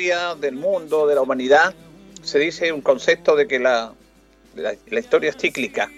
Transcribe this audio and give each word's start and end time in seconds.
Del 0.00 0.54
mundo, 0.54 1.06
de 1.06 1.14
la 1.14 1.20
humanidad, 1.20 1.74
se 2.22 2.38
dice 2.38 2.72
un 2.72 2.80
concepto 2.80 3.36
de 3.36 3.46
que 3.46 3.58
la, 3.58 3.92
la, 4.54 4.98
historia 4.98 5.28
es 5.28 5.36
cíclica. 5.36 5.90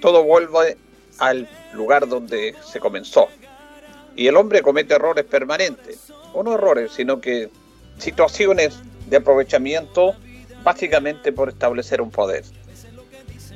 Todo 0.00 0.24
vuelve 0.24 0.76
al 1.18 1.48
lugar 1.72 2.08
donde 2.08 2.56
se 2.66 2.80
comenzó. 2.80 3.28
Y 4.16 4.26
el 4.26 4.36
hombre 4.36 4.60
comete 4.60 4.94
errores 4.94 5.24
permanentes. 5.24 6.12
O 6.32 6.42
no 6.42 6.54
errores, 6.54 6.92
sino 6.92 7.20
que 7.20 7.48
situaciones 7.98 8.74
de 9.06 9.18
aprovechamiento 9.18 10.16
básicamente 10.64 11.30
por 11.32 11.48
establecer 11.48 12.00
un 12.00 12.10
poder. 12.10 12.44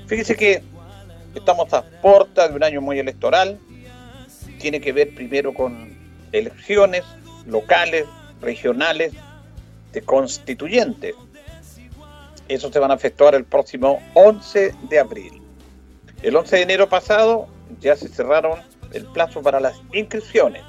Fíjese 0.07 0.37
que 0.37 0.63
estamos 1.35 1.73
a 1.73 1.83
puertas 2.01 2.51
de 2.51 2.57
un 2.57 2.63
año 2.63 2.81
muy 2.81 3.01
electoral. 3.01 3.59
Tiene 4.61 4.81
que 4.81 4.93
ver 4.93 5.13
primero 5.13 5.53
con 5.53 5.97
elecciones 6.31 7.03
locales, 7.47 8.07
regionales 8.41 9.13
de 9.93 10.03
constituyentes. 10.03 11.15
Eso 12.49 12.73
se 12.73 12.79
van 12.79 12.91
a 12.91 12.95
efectuar 12.95 13.35
el 13.35 13.45
próximo 13.45 14.01
11 14.15 14.75
de 14.89 14.99
abril. 14.99 15.43
El 16.23 16.35
11 16.35 16.57
de 16.57 16.63
enero 16.63 16.89
pasado 16.89 17.47
ya 17.81 17.95
se 17.97 18.09
cerraron 18.09 18.61
el 18.93 19.05
plazo 19.07 19.43
para 19.43 19.61
las 19.61 19.81
inscripciones. 19.93 20.63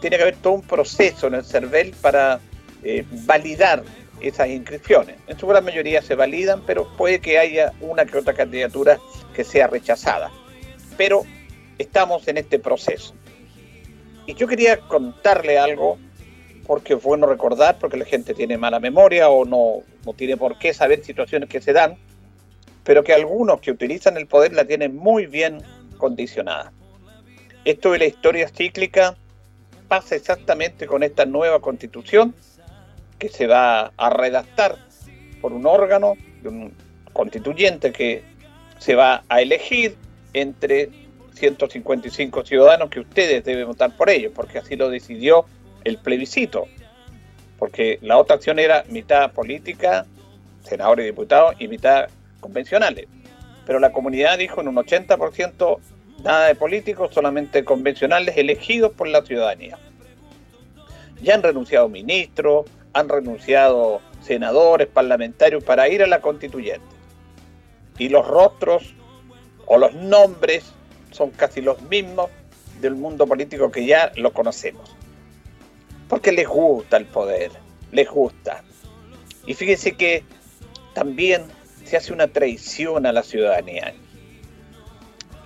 Tiene 0.00 0.16
que 0.16 0.22
haber 0.22 0.36
todo 0.36 0.54
un 0.54 0.62
proceso 0.62 1.26
en 1.26 1.34
el 1.34 1.44
CERVEL 1.44 1.94
para 2.00 2.40
eh, 2.82 3.04
validar 3.24 3.82
esas 4.20 4.48
inscripciones. 4.48 5.16
En 5.26 5.38
su 5.38 5.46
gran 5.46 5.64
mayoría 5.64 6.02
se 6.02 6.14
validan, 6.14 6.62
pero 6.66 6.88
puede 6.96 7.20
que 7.20 7.38
haya 7.38 7.72
una 7.80 8.04
que 8.04 8.18
otra 8.18 8.34
candidatura 8.34 8.98
que 9.34 9.44
sea 9.44 9.66
rechazada. 9.66 10.30
Pero 10.96 11.24
estamos 11.78 12.26
en 12.28 12.38
este 12.38 12.58
proceso. 12.58 13.14
Y 14.26 14.34
yo 14.34 14.46
quería 14.46 14.78
contarle 14.80 15.58
algo 15.58 15.98
porque 16.72 16.94
es 16.94 17.02
bueno 17.02 17.26
recordar, 17.26 17.76
porque 17.78 17.98
la 17.98 18.06
gente 18.06 18.32
tiene 18.32 18.56
mala 18.56 18.80
memoria 18.80 19.28
o 19.28 19.44
no, 19.44 19.82
no 20.06 20.14
tiene 20.14 20.38
por 20.38 20.58
qué 20.58 20.72
saber 20.72 21.04
situaciones 21.04 21.50
que 21.50 21.60
se 21.60 21.74
dan, 21.74 21.98
pero 22.82 23.04
que 23.04 23.12
algunos 23.12 23.60
que 23.60 23.72
utilizan 23.72 24.16
el 24.16 24.26
poder 24.26 24.54
la 24.54 24.64
tienen 24.64 24.96
muy 24.96 25.26
bien 25.26 25.62
condicionada. 25.98 26.72
Esto 27.66 27.92
de 27.92 27.98
la 27.98 28.06
historia 28.06 28.48
cíclica 28.48 29.18
pasa 29.86 30.16
exactamente 30.16 30.86
con 30.86 31.02
esta 31.02 31.26
nueva 31.26 31.60
constitución 31.60 32.34
que 33.18 33.28
se 33.28 33.46
va 33.46 33.92
a 33.94 34.08
redactar 34.08 34.78
por 35.42 35.52
un 35.52 35.66
órgano, 35.66 36.14
un 36.42 36.72
constituyente 37.12 37.92
que 37.92 38.22
se 38.78 38.94
va 38.94 39.24
a 39.28 39.42
elegir 39.42 39.94
entre 40.32 40.88
155 41.34 42.46
ciudadanos 42.46 42.88
que 42.88 43.00
ustedes 43.00 43.44
deben 43.44 43.66
votar 43.66 43.94
por 43.94 44.08
ellos, 44.08 44.32
porque 44.34 44.56
así 44.56 44.74
lo 44.74 44.88
decidió 44.88 45.44
el 45.84 45.98
plebiscito, 45.98 46.66
porque 47.58 47.98
la 48.02 48.18
otra 48.18 48.36
acción 48.36 48.58
era 48.58 48.84
mitad 48.88 49.30
política, 49.32 50.06
senadores 50.64 51.04
y 51.04 51.10
diputados, 51.10 51.54
y 51.58 51.68
mitad 51.68 52.08
convencionales. 52.40 53.06
Pero 53.66 53.78
la 53.78 53.92
comunidad 53.92 54.38
dijo 54.38 54.60
en 54.60 54.68
un 54.68 54.76
80% 54.76 55.78
nada 56.24 56.46
de 56.48 56.54
políticos, 56.54 57.14
solamente 57.14 57.64
convencionales 57.64 58.36
elegidos 58.36 58.92
por 58.92 59.08
la 59.08 59.22
ciudadanía. 59.22 59.78
Ya 61.22 61.34
han 61.34 61.42
renunciado 61.42 61.88
ministros, 61.88 62.66
han 62.92 63.08
renunciado 63.08 64.00
senadores, 64.22 64.88
parlamentarios 64.88 65.62
para 65.62 65.88
ir 65.88 66.02
a 66.02 66.06
la 66.06 66.20
constituyente. 66.20 66.84
Y 67.98 68.08
los 68.08 68.26
rostros 68.26 68.94
o 69.66 69.78
los 69.78 69.94
nombres 69.94 70.72
son 71.12 71.30
casi 71.30 71.60
los 71.60 71.80
mismos 71.82 72.28
del 72.80 72.96
mundo 72.96 73.26
político 73.26 73.70
que 73.70 73.86
ya 73.86 74.10
lo 74.16 74.32
conocemos 74.32 74.96
porque 76.12 76.30
les 76.30 76.46
gusta 76.46 76.98
el 76.98 77.06
poder, 77.06 77.50
les 77.90 78.06
gusta. 78.06 78.62
Y 79.46 79.54
fíjense 79.54 79.92
que 79.92 80.22
también 80.92 81.44
se 81.86 81.96
hace 81.96 82.12
una 82.12 82.28
traición 82.28 83.06
a 83.06 83.12
la 83.12 83.22
ciudadanía. 83.22 83.94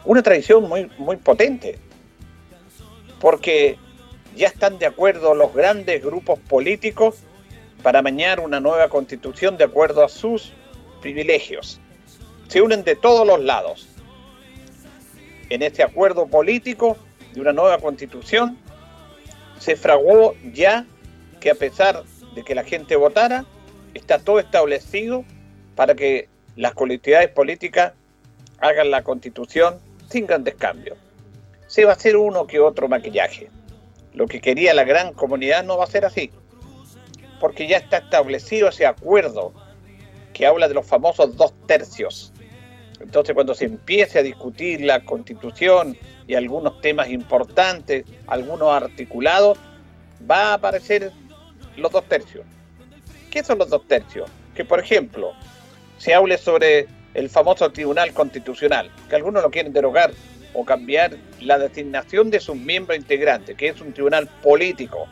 Una 0.04 0.24
traición 0.24 0.68
muy, 0.68 0.90
muy 0.98 1.18
potente, 1.18 1.78
porque 3.20 3.78
ya 4.34 4.48
están 4.48 4.80
de 4.80 4.86
acuerdo 4.86 5.36
los 5.36 5.54
grandes 5.54 6.02
grupos 6.02 6.40
políticos 6.40 7.18
para 7.84 8.02
mañar 8.02 8.40
una 8.40 8.58
nueva 8.58 8.88
constitución 8.88 9.56
de 9.56 9.62
acuerdo 9.62 10.04
a 10.04 10.08
sus 10.08 10.52
privilegios. 11.00 11.80
Se 12.48 12.60
unen 12.60 12.82
de 12.82 12.96
todos 12.96 13.24
los 13.24 13.38
lados. 13.38 13.86
En 15.48 15.62
este 15.62 15.84
acuerdo 15.84 16.26
político 16.26 16.96
de 17.34 17.40
una 17.40 17.52
nueva 17.52 17.78
constitución 17.78 18.58
se 19.58 19.76
fraguó 19.76 20.34
ya 20.52 20.86
que 21.40 21.50
a 21.50 21.54
pesar 21.54 22.04
de 22.34 22.44
que 22.44 22.54
la 22.54 22.64
gente 22.64 22.96
votara, 22.96 23.44
está 23.94 24.18
todo 24.18 24.38
establecido 24.38 25.24
para 25.74 25.94
que 25.94 26.28
las 26.56 26.74
colectividades 26.74 27.30
políticas 27.30 27.92
hagan 28.58 28.90
la 28.90 29.02
constitución 29.02 29.78
sin 30.10 30.26
grandes 30.26 30.54
cambios. 30.54 30.98
Se 31.66 31.84
va 31.84 31.92
a 31.92 31.94
hacer 31.94 32.16
uno 32.16 32.46
que 32.46 32.60
otro 32.60 32.88
maquillaje. 32.88 33.50
Lo 34.14 34.26
que 34.26 34.40
quería 34.40 34.72
la 34.72 34.84
gran 34.84 35.12
comunidad 35.12 35.64
no 35.64 35.76
va 35.76 35.84
a 35.84 35.88
ser 35.88 36.04
así, 36.04 36.30
porque 37.40 37.66
ya 37.66 37.76
está 37.76 37.98
establecido 37.98 38.68
ese 38.68 38.86
acuerdo 38.86 39.52
que 40.32 40.46
habla 40.46 40.68
de 40.68 40.74
los 40.74 40.86
famosos 40.86 41.36
dos 41.36 41.52
tercios. 41.66 42.32
Entonces 43.00 43.34
cuando 43.34 43.54
se 43.54 43.66
empiece 43.66 44.18
a 44.18 44.22
discutir 44.22 44.80
la 44.80 45.04
constitución 45.04 45.96
y 46.26 46.34
algunos 46.34 46.80
temas 46.80 47.08
importantes, 47.08 48.04
algunos 48.26 48.70
articulados, 48.70 49.58
va 50.28 50.50
a 50.50 50.54
aparecer 50.54 51.12
los 51.76 51.92
dos 51.92 52.04
tercios. 52.04 52.44
¿Qué 53.30 53.44
son 53.44 53.58
los 53.58 53.68
dos 53.68 53.86
tercios? 53.86 54.30
Que, 54.54 54.64
por 54.64 54.80
ejemplo, 54.80 55.32
se 55.98 56.14
hable 56.14 56.38
sobre 56.38 56.86
el 57.14 57.28
famoso 57.28 57.70
Tribunal 57.70 58.12
Constitucional, 58.12 58.90
que 59.08 59.16
algunos 59.16 59.42
lo 59.42 59.50
quieren 59.50 59.72
derogar 59.72 60.12
o 60.54 60.64
cambiar 60.64 61.16
la 61.40 61.58
designación 61.58 62.30
de 62.30 62.40
sus 62.40 62.56
miembros 62.56 62.98
integrantes, 62.98 63.56
que 63.56 63.68
es 63.68 63.80
un 63.80 63.92
tribunal 63.92 64.28
político. 64.42 65.06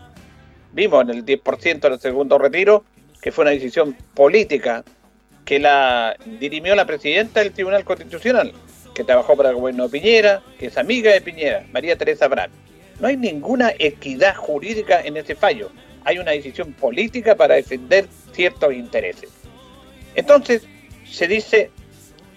Vimos 0.73 1.03
en 1.03 1.11
el 1.11 1.25
10% 1.25 1.81
del 1.81 2.01
segundo 2.01 2.39
retiro 2.39 2.85
que 3.25 3.33
fue 3.33 3.43
una 3.43 3.53
decisión 3.53 3.97
política 4.15 4.85
que 5.45 5.59
la 5.59 6.17
dirimió 6.41 6.75
la 6.75 6.87
presidenta 6.87 7.41
del 7.41 7.53
Tribunal 7.53 7.85
Constitucional, 7.85 8.53
que 8.95 9.05
trabajó 9.05 9.37
para 9.37 9.51
el 9.51 9.57
gobierno 9.57 9.85
de 9.85 9.91
Piñera, 9.91 10.43
que 10.59 10.67
es 10.67 10.79
amiga 10.79 11.13
de 11.13 11.21
Piñera, 11.21 11.67
María 11.73 11.97
Teresa 11.97 12.29
Brand. 12.29 12.53
No 13.01 13.09
hay 13.09 13.17
ninguna 13.17 13.73
equidad 13.79 14.37
jurídica 14.37 15.01
en 15.01 15.17
ese 15.17 15.35
fallo. 15.35 15.71
Hay 16.05 16.19
una 16.19 16.31
decisión 16.31 16.73
política 16.73 17.35
para 17.35 17.57
defender 17.57 18.07
ciertos 18.33 18.73
intereses. 18.73 19.31
Entonces, 20.15 20.63
se 21.05 21.27
dice, 21.27 21.71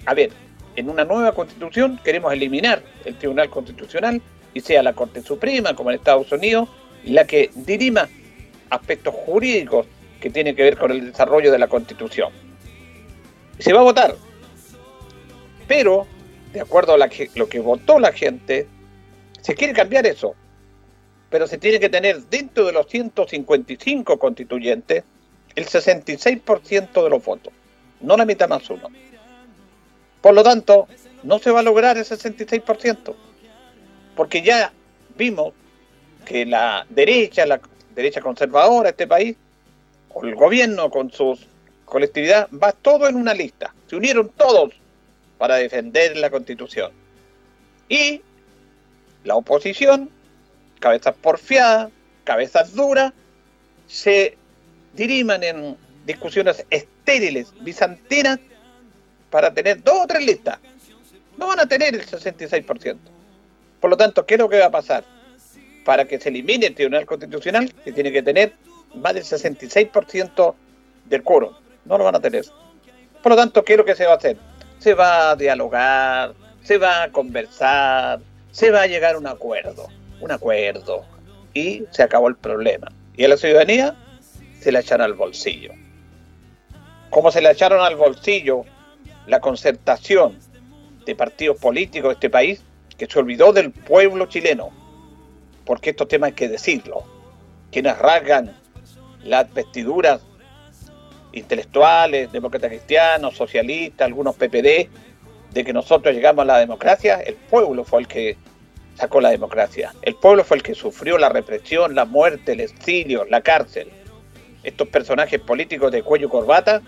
a 0.05 0.13
ver, 0.13 0.31
en 0.75 0.89
una 0.89 1.05
nueva 1.05 1.33
constitución 1.33 1.99
queremos 2.03 2.33
eliminar 2.33 2.81
el 3.05 3.15
Tribunal 3.15 3.49
Constitucional 3.49 4.21
y 4.53 4.61
sea 4.61 4.83
la 4.83 4.93
Corte 4.93 5.21
Suprema, 5.21 5.75
como 5.75 5.91
en 5.91 5.97
Estados 5.97 6.31
Unidos, 6.31 6.69
la 7.05 7.25
que 7.25 7.51
dirima 7.55 8.09
aspectos 8.69 9.13
jurídicos 9.13 9.85
que 10.19 10.29
tienen 10.29 10.55
que 10.55 10.63
ver 10.63 10.77
con 10.77 10.91
el 10.91 11.11
desarrollo 11.11 11.51
de 11.51 11.59
la 11.59 11.67
constitución. 11.67 12.46
Se 13.59 13.73
va 13.73 13.79
a 13.79 13.83
votar, 13.83 14.15
pero 15.67 16.07
de 16.53 16.61
acuerdo 16.61 16.93
a 16.93 16.97
lo 16.97 17.49
que 17.49 17.59
votó 17.59 17.99
la 17.99 18.11
gente, 18.11 18.67
se 19.41 19.55
quiere 19.55 19.73
cambiar 19.73 20.05
eso. 20.05 20.35
Pero 21.29 21.47
se 21.47 21.57
tiene 21.57 21.79
que 21.79 21.89
tener 21.89 22.21
dentro 22.23 22.65
de 22.65 22.71
los 22.71 22.87
155 22.87 24.17
constituyentes 24.17 25.03
el 25.55 25.65
66% 25.65 27.03
de 27.03 27.09
los 27.09 27.23
votos, 27.23 27.51
no 27.99 28.15
la 28.15 28.25
mitad 28.25 28.47
más 28.47 28.69
uno. 28.69 28.89
Por 30.21 30.33
lo 30.33 30.43
tanto, 30.43 30.87
no 31.23 31.39
se 31.39 31.51
va 31.51 31.61
a 31.61 31.63
lograr 31.63 31.97
el 31.97 32.05
66%, 32.05 33.15
porque 34.15 34.41
ya 34.41 34.71
vimos 35.17 35.53
que 36.25 36.45
la 36.45 36.85
derecha, 36.89 37.45
la 37.45 37.59
derecha 37.95 38.21
conservadora 38.21 38.83
de 38.83 38.89
este 38.91 39.07
país, 39.07 39.35
o 40.13 40.23
el 40.23 40.35
gobierno 40.35 40.89
con 40.89 41.11
su 41.11 41.37
colectividad, 41.87 42.49
va 42.51 42.73
todo 42.73 43.07
en 43.07 43.15
una 43.15 43.33
lista. 43.33 43.73
Se 43.87 43.95
unieron 43.95 44.29
todos 44.29 44.73
para 45.37 45.55
defender 45.55 46.17
la 46.17 46.29
constitución. 46.29 46.91
Y 47.87 48.21
la 49.23 49.35
oposición, 49.35 50.09
cabezas 50.79 51.15
porfiadas, 51.15 51.89
cabezas 52.25 52.75
duras, 52.75 53.13
se 53.87 54.37
diriman 54.93 55.43
en 55.43 55.77
discusiones 56.05 56.65
estériles, 56.69 57.53
bizantinas, 57.61 58.39
para 59.29 59.53
tener 59.53 59.81
dos 59.81 60.03
o 60.03 60.07
tres 60.07 60.25
listas. 60.25 60.59
No 61.37 61.47
van 61.47 61.61
a 61.61 61.67
tener 61.67 61.95
el 61.95 62.05
66%. 62.05 62.97
Por 63.79 63.89
lo 63.89 63.95
tanto, 63.95 64.25
¿qué 64.25 64.33
es 64.33 64.39
lo 64.39 64.49
que 64.49 64.59
va 64.59 64.65
a 64.65 64.71
pasar? 64.71 65.05
Para 65.85 66.05
que 66.05 66.19
se 66.19 66.29
elimine 66.29 66.67
el 66.67 66.75
Tribunal 66.75 67.05
Constitucional, 67.05 67.73
que 67.85 67.93
tiene 67.93 68.11
que 68.11 68.23
tener 68.23 68.53
más 68.95 69.13
del 69.13 69.23
66% 69.23 70.55
del 71.05 71.23
quórum. 71.23 71.53
No 71.87 71.97
lo 71.97 72.03
van 72.03 72.15
a 72.15 72.19
tener. 72.19 72.45
Por 73.23 73.31
lo 73.31 73.35
tanto, 73.35 73.63
¿qué 73.63 73.73
es 73.73 73.77
lo 73.77 73.85
que 73.85 73.95
se 73.95 74.05
va 74.05 74.13
a 74.13 74.17
hacer? 74.17 74.37
Se 74.79 74.93
va 74.93 75.31
a 75.31 75.35
dialogar, 75.35 76.33
se 76.63 76.77
va 76.77 77.03
a 77.03 77.11
conversar, 77.11 78.19
se 78.51 78.71
va 78.71 78.81
a 78.81 78.87
llegar 78.87 79.15
a 79.15 79.17
un 79.17 79.27
acuerdo. 79.27 79.87
Un 80.19 80.31
acuerdo. 80.31 81.05
Y 81.53 81.83
se 81.91 82.03
acabó 82.03 82.27
el 82.27 82.35
problema. 82.35 82.91
Y 83.15 83.23
a 83.23 83.29
la 83.29 83.37
ciudadanía 83.37 83.95
se 84.59 84.71
la 84.71 84.79
echaron 84.79 85.05
al 85.05 85.13
bolsillo. 85.13 85.71
Como 87.09 87.31
se 87.31 87.41
la 87.41 87.51
echaron 87.51 87.81
al 87.81 87.95
bolsillo 87.95 88.63
la 89.27 89.39
concertación 89.39 90.37
de 91.05 91.15
partidos 91.15 91.57
políticos 91.57 92.09
de 92.09 92.13
este 92.13 92.29
país, 92.29 92.61
que 92.97 93.07
se 93.07 93.19
olvidó 93.19 93.53
del 93.53 93.71
pueblo 93.71 94.25
chileno, 94.25 94.69
porque 95.65 95.91
estos 95.91 96.07
temas 96.07 96.29
hay 96.29 96.33
que 96.33 96.49
decirlo, 96.49 97.03
quienes 97.71 97.97
rasgan 97.97 98.55
las 99.23 99.53
vestiduras 99.53 100.21
intelectuales, 101.37 102.31
demócratas 102.31 102.69
cristianos, 102.69 103.35
socialistas, 103.35 104.05
algunos 104.05 104.35
PPD, 104.35 104.89
de 105.51 105.63
que 105.63 105.73
nosotros 105.73 106.13
llegamos 106.13 106.43
a 106.43 106.45
la 106.45 106.59
democracia, 106.59 107.21
el 107.21 107.35
pueblo 107.35 107.83
fue 107.83 108.01
el 108.01 108.07
que 108.07 108.37
sacó 108.95 109.21
la 109.21 109.29
democracia. 109.29 109.93
El 110.01 110.15
pueblo 110.15 110.43
fue 110.43 110.57
el 110.57 110.63
que 110.63 110.73
sufrió 110.73 111.17
la 111.17 111.29
represión, 111.29 111.95
la 111.95 112.05
muerte, 112.05 112.53
el 112.53 112.61
exilio, 112.61 113.25
la 113.25 113.41
cárcel. 113.41 113.89
Estos 114.63 114.87
personajes 114.87 115.39
políticos 115.39 115.91
de 115.91 116.03
cuello 116.03 116.27
y 116.27 116.29
corbata 116.29 116.81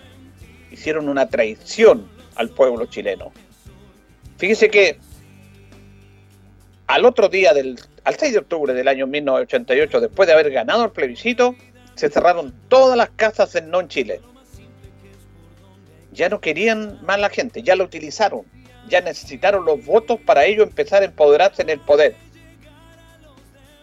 hicieron 0.70 1.08
una 1.08 1.28
traición 1.28 2.08
al 2.34 2.50
pueblo 2.50 2.86
chileno. 2.86 3.32
Fíjese 4.38 4.70
que 4.70 4.98
al 6.86 7.04
otro 7.04 7.28
día, 7.28 7.52
del, 7.54 7.78
al 8.02 8.16
6 8.16 8.32
de 8.32 8.38
octubre 8.40 8.74
del 8.74 8.88
año 8.88 9.06
1988, 9.06 10.00
después 10.00 10.26
de 10.26 10.32
haber 10.32 10.50
ganado 10.50 10.84
el 10.84 10.90
plebiscito, 10.90 11.54
se 11.94 12.08
cerraron 12.08 12.52
todas 12.68 12.96
las 12.96 13.10
casas 13.10 13.54
en 13.54 13.70
non 13.70 13.88
Chile. 13.88 14.20
Ya 16.12 16.28
no 16.28 16.40
querían 16.40 16.98
más 17.04 17.20
la 17.20 17.30
gente, 17.30 17.62
ya 17.62 17.76
lo 17.76 17.84
utilizaron, 17.84 18.42
ya 18.88 19.00
necesitaron 19.00 19.64
los 19.64 19.84
votos 19.84 20.18
para 20.24 20.44
ellos 20.44 20.66
empezar 20.66 21.02
a 21.02 21.06
empoderarse 21.06 21.62
en 21.62 21.70
el 21.70 21.80
poder. 21.80 22.16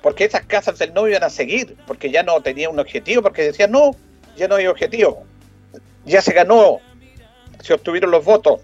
Porque 0.01 0.25
esas 0.25 0.45
casas 0.45 0.77
del 0.77 0.93
no 0.93 1.07
iban 1.07 1.23
a 1.23 1.29
seguir, 1.29 1.75
porque 1.87 2.11
ya 2.11 2.23
no 2.23 2.41
tenía 2.41 2.69
un 2.69 2.79
objetivo, 2.79 3.21
porque 3.21 3.43
decían, 3.43 3.71
no, 3.71 3.95
ya 4.35 4.47
no 4.47 4.55
hay 4.55 4.67
objetivo. 4.67 5.25
Ya 6.05 6.21
se 6.21 6.33
ganó, 6.33 6.79
se 7.61 7.73
obtuvieron 7.73 8.11
los 8.11 8.23
votos. 8.23 8.61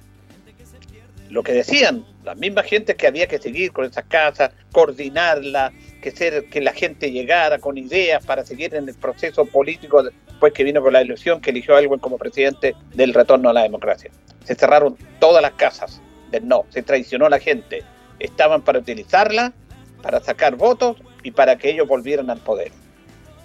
Lo 1.30 1.42
que 1.44 1.54
decían, 1.54 2.06
las 2.24 2.38
mismas 2.38 2.66
gentes 2.66 2.96
que 2.96 3.08
había 3.08 3.28
que 3.28 3.40
seguir 3.40 3.72
con 3.72 3.86
esas 3.86 4.06
casas, 4.06 4.52
coordinarlas, 4.72 5.74
que, 6.02 6.12
ser, 6.12 6.48
que 6.50 6.62
la 6.62 6.74
gente 6.74 7.12
llegara 7.12 7.58
con 7.60 7.78
ideas 7.78 8.26
para 8.26 8.46
seguir 8.46 8.76
en 8.76 8.88
el 8.88 8.96
proceso 8.96 9.46
político 9.46 10.04
después 10.44 10.58
que 10.58 10.66
vino 10.66 10.82
con 10.82 10.92
la 10.92 11.00
elección 11.00 11.40
que 11.40 11.52
eligió 11.52 11.74
a 11.74 11.78
alguien 11.78 12.00
como 12.00 12.18
presidente 12.18 12.76
del 12.94 13.14
retorno 13.14 13.50
a 13.50 13.54
la 13.54 13.64
democracia. 13.64 14.12
Se 14.44 14.56
cerraron 14.56 14.98
todas 15.20 15.42
las 15.42 15.54
casas 15.54 16.02
del 16.32 16.46
no, 16.46 16.66
se 16.68 16.84
traicionó 16.84 17.28
a 17.28 17.30
la 17.30 17.40
gente. 17.40 17.82
Estaban 18.20 18.62
para 18.62 18.80
utilizarla, 18.80 19.54
para 20.02 20.20
sacar 20.20 20.58
votos 20.58 20.98
y 21.24 21.32
para 21.32 21.58
que 21.58 21.70
ellos 21.70 21.88
volvieran 21.88 22.30
al 22.30 22.40
poder. 22.40 22.74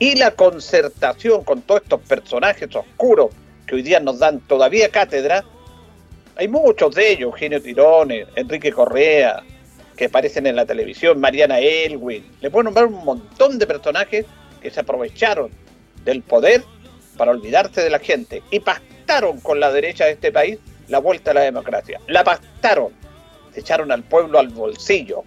Y 0.01 0.17
la 0.17 0.33
concertación 0.33 1.45
con 1.45 1.63
todos 1.63 1.83
estos 1.83 2.01
personajes 2.01 2.75
oscuros 2.75 3.31
que 3.65 3.77
hoy 3.77 3.83
día 3.83 4.01
nos 4.01 4.19
dan 4.19 4.41
todavía 4.41 4.89
cátedra, 4.89 5.45
hay 6.35 6.49
muchos 6.49 6.97
de 6.97 7.13
ellos, 7.13 7.31
Eugenio 7.31 7.63
Tirones, 7.63 8.27
Enrique 8.35 8.73
Correa, 8.73 9.45
que 9.97 10.07
aparecen 10.07 10.49
en 10.49 10.57
la 10.57 10.67
televisión, 10.67 11.21
Mariana 11.21 11.61
Elwin, 11.61 12.27
le 12.41 12.51
puedo 12.51 12.65
nombrar 12.65 12.87
un 12.87 13.05
montón 13.05 13.57
de 13.57 13.69
personajes 13.69 14.27
que 14.61 14.71
se 14.71 14.81
aprovecharon 14.81 15.51
del 16.05 16.23
poder 16.23 16.65
para 17.19 17.33
olvidarse 17.33 17.83
de 17.83 17.91
la 17.91 17.99
gente 17.99 18.43
y 18.51 18.61
pactaron 18.61 19.41
con 19.41 19.61
la 19.61 19.71
derecha 19.71 20.07
de 20.07 20.13
este 20.13 20.33
país 20.33 20.59
la 20.89 21.01
vuelta 21.01 21.33
a 21.33 21.35
la 21.35 21.43
democracia. 21.43 22.01
La 22.07 22.25
pactaron, 22.25 22.93
echaron 23.55 23.93
al 23.93 24.05
pueblo 24.05 24.39
al 24.39 24.49
bolsillo. 24.49 25.25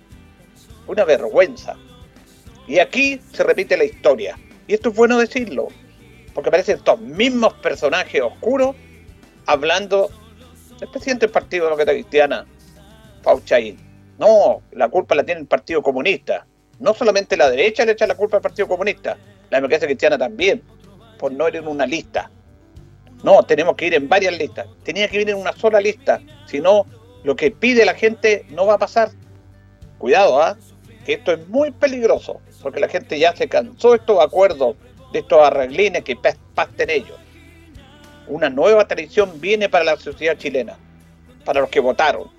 Una 0.87 1.05
vergüenza. 1.05 1.75
Y 2.67 2.79
aquí 2.79 3.21
se 3.31 3.43
repite 3.43 3.77
la 3.77 3.83
historia. 3.83 4.39
Y 4.67 4.73
esto 4.73 4.89
es 4.89 4.95
bueno 4.95 5.19
decirlo, 5.19 5.67
porque 6.33 6.49
aparecen 6.49 6.77
estos 6.77 6.99
mismos 6.99 7.53
personajes 7.55 8.21
oscuros 8.21 8.75
hablando 9.45 10.09
del 10.79 10.89
presidente 10.89 11.25
del 11.25 11.31
Partido 11.31 11.65
Demócrata 11.65 11.91
Cristiana, 11.91 12.47
Fauchaín. 13.21 13.77
No, 14.17 14.61
la 14.71 14.89
culpa 14.89 15.15
la 15.15 15.23
tiene 15.23 15.41
el 15.41 15.47
Partido 15.47 15.81
Comunista. 15.81 16.45
No 16.79 16.93
solamente 16.93 17.37
la 17.37 17.49
derecha 17.49 17.85
le 17.85 17.91
echa 17.91 18.07
la 18.07 18.15
culpa 18.15 18.37
al 18.37 18.43
Partido 18.43 18.67
Comunista, 18.67 19.17
la 19.49 19.57
democracia 19.57 19.87
cristiana 19.87 20.17
también, 20.17 20.63
por 21.21 21.31
no 21.31 21.47
ir 21.47 21.55
en 21.55 21.67
una 21.67 21.85
lista. 21.85 22.31
No, 23.23 23.43
tenemos 23.43 23.75
que 23.75 23.85
ir 23.85 23.93
en 23.93 24.09
varias 24.09 24.35
listas. 24.35 24.65
Tenía 24.83 25.07
que 25.07 25.21
ir 25.21 25.29
en 25.29 25.37
una 25.37 25.53
sola 25.53 25.79
lista. 25.79 26.19
Si 26.47 26.59
no, 26.59 26.87
lo 27.23 27.35
que 27.35 27.51
pide 27.51 27.85
la 27.85 27.93
gente 27.93 28.43
no 28.49 28.65
va 28.65 28.73
a 28.73 28.79
pasar. 28.79 29.11
Cuidado, 29.99 30.41
¿ah? 30.41 30.57
Esto 31.05 31.31
es 31.31 31.47
muy 31.47 31.69
peligroso, 31.69 32.41
porque 32.63 32.79
la 32.79 32.87
gente 32.87 33.19
ya 33.19 33.35
se 33.35 33.47
cansó 33.47 33.91
de 33.91 33.97
estos 33.97 34.19
acuerdos 34.19 34.75
de 35.13 35.19
estos 35.19 35.41
arreglines 35.43 36.03
que 36.03 36.17
pacten 36.55 36.89
ellos. 36.89 37.17
Una 38.27 38.49
nueva 38.49 38.87
tradición 38.87 39.39
viene 39.39 39.69
para 39.69 39.83
la 39.83 39.97
sociedad 39.97 40.37
chilena, 40.37 40.77
para 41.45 41.61
los 41.61 41.69
que 41.69 41.81
votaron, 41.81 42.29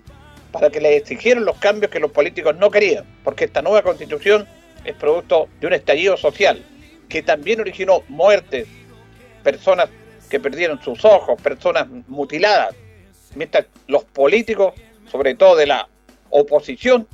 para 0.50 0.70
que 0.70 0.80
les 0.80 1.02
exigieron 1.02 1.44
los 1.44 1.58
cambios 1.58 1.92
que 1.92 2.00
los 2.00 2.10
políticos 2.10 2.56
no 2.56 2.70
querían, 2.70 3.04
porque 3.22 3.44
esta 3.44 3.62
nueva 3.62 3.82
constitución 3.82 4.48
es 4.84 4.94
producto 4.96 5.48
de 5.60 5.66
un 5.68 5.72
estallido 5.74 6.16
social 6.16 6.64
que 7.12 7.22
también 7.22 7.60
originó 7.60 8.02
muertes, 8.08 8.66
personas 9.42 9.90
que 10.30 10.40
perdieron 10.40 10.82
sus 10.82 11.04
ojos, 11.04 11.38
personas 11.42 11.86
mutiladas, 12.08 12.74
mientras 13.34 13.66
los 13.86 14.02
políticos, 14.04 14.72
sobre 15.10 15.34
todo 15.34 15.54
de 15.56 15.66
la 15.66 15.86
oposición, 16.30 17.06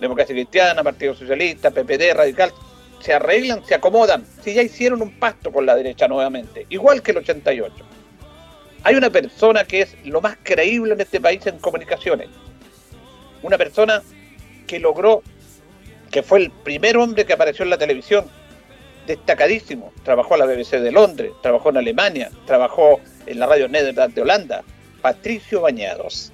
Democracia 0.00 0.34
Cristiana, 0.34 0.82
Partido 0.82 1.14
Socialista, 1.14 1.70
PPD, 1.70 2.14
Radical, 2.14 2.50
se 3.00 3.14
arreglan, 3.14 3.64
se 3.64 3.76
acomodan, 3.76 4.26
si 4.42 4.54
ya 4.54 4.62
hicieron 4.62 5.02
un 5.02 5.20
pacto 5.20 5.52
con 5.52 5.64
la 5.64 5.76
derecha 5.76 6.08
nuevamente, 6.08 6.66
igual 6.68 7.00
que 7.00 7.12
el 7.12 7.18
88. 7.18 7.76
Hay 8.82 8.96
una 8.96 9.10
persona 9.10 9.62
que 9.62 9.82
es 9.82 9.96
lo 10.04 10.20
más 10.20 10.36
creíble 10.42 10.94
en 10.94 11.00
este 11.00 11.20
país 11.20 11.46
en 11.46 11.60
comunicaciones. 11.60 12.28
Una 13.44 13.56
persona 13.56 14.02
que 14.66 14.80
logró, 14.80 15.22
que 16.10 16.24
fue 16.24 16.40
el 16.40 16.50
primer 16.50 16.96
hombre 16.96 17.24
que 17.24 17.34
apareció 17.34 17.62
en 17.62 17.70
la 17.70 17.78
televisión, 17.78 18.28
destacadísimo. 19.08 19.92
Trabajó 20.04 20.34
en 20.34 20.40
la 20.40 20.46
BBC 20.46 20.78
de 20.78 20.92
Londres, 20.92 21.32
trabajó 21.42 21.70
en 21.70 21.78
Alemania, 21.78 22.30
trabajó 22.46 23.00
en 23.26 23.38
la 23.40 23.46
radio 23.46 23.68
Netherlands 23.68 24.14
de 24.14 24.22
Holanda. 24.22 24.62
Patricio 25.00 25.62
Bañados. 25.62 26.32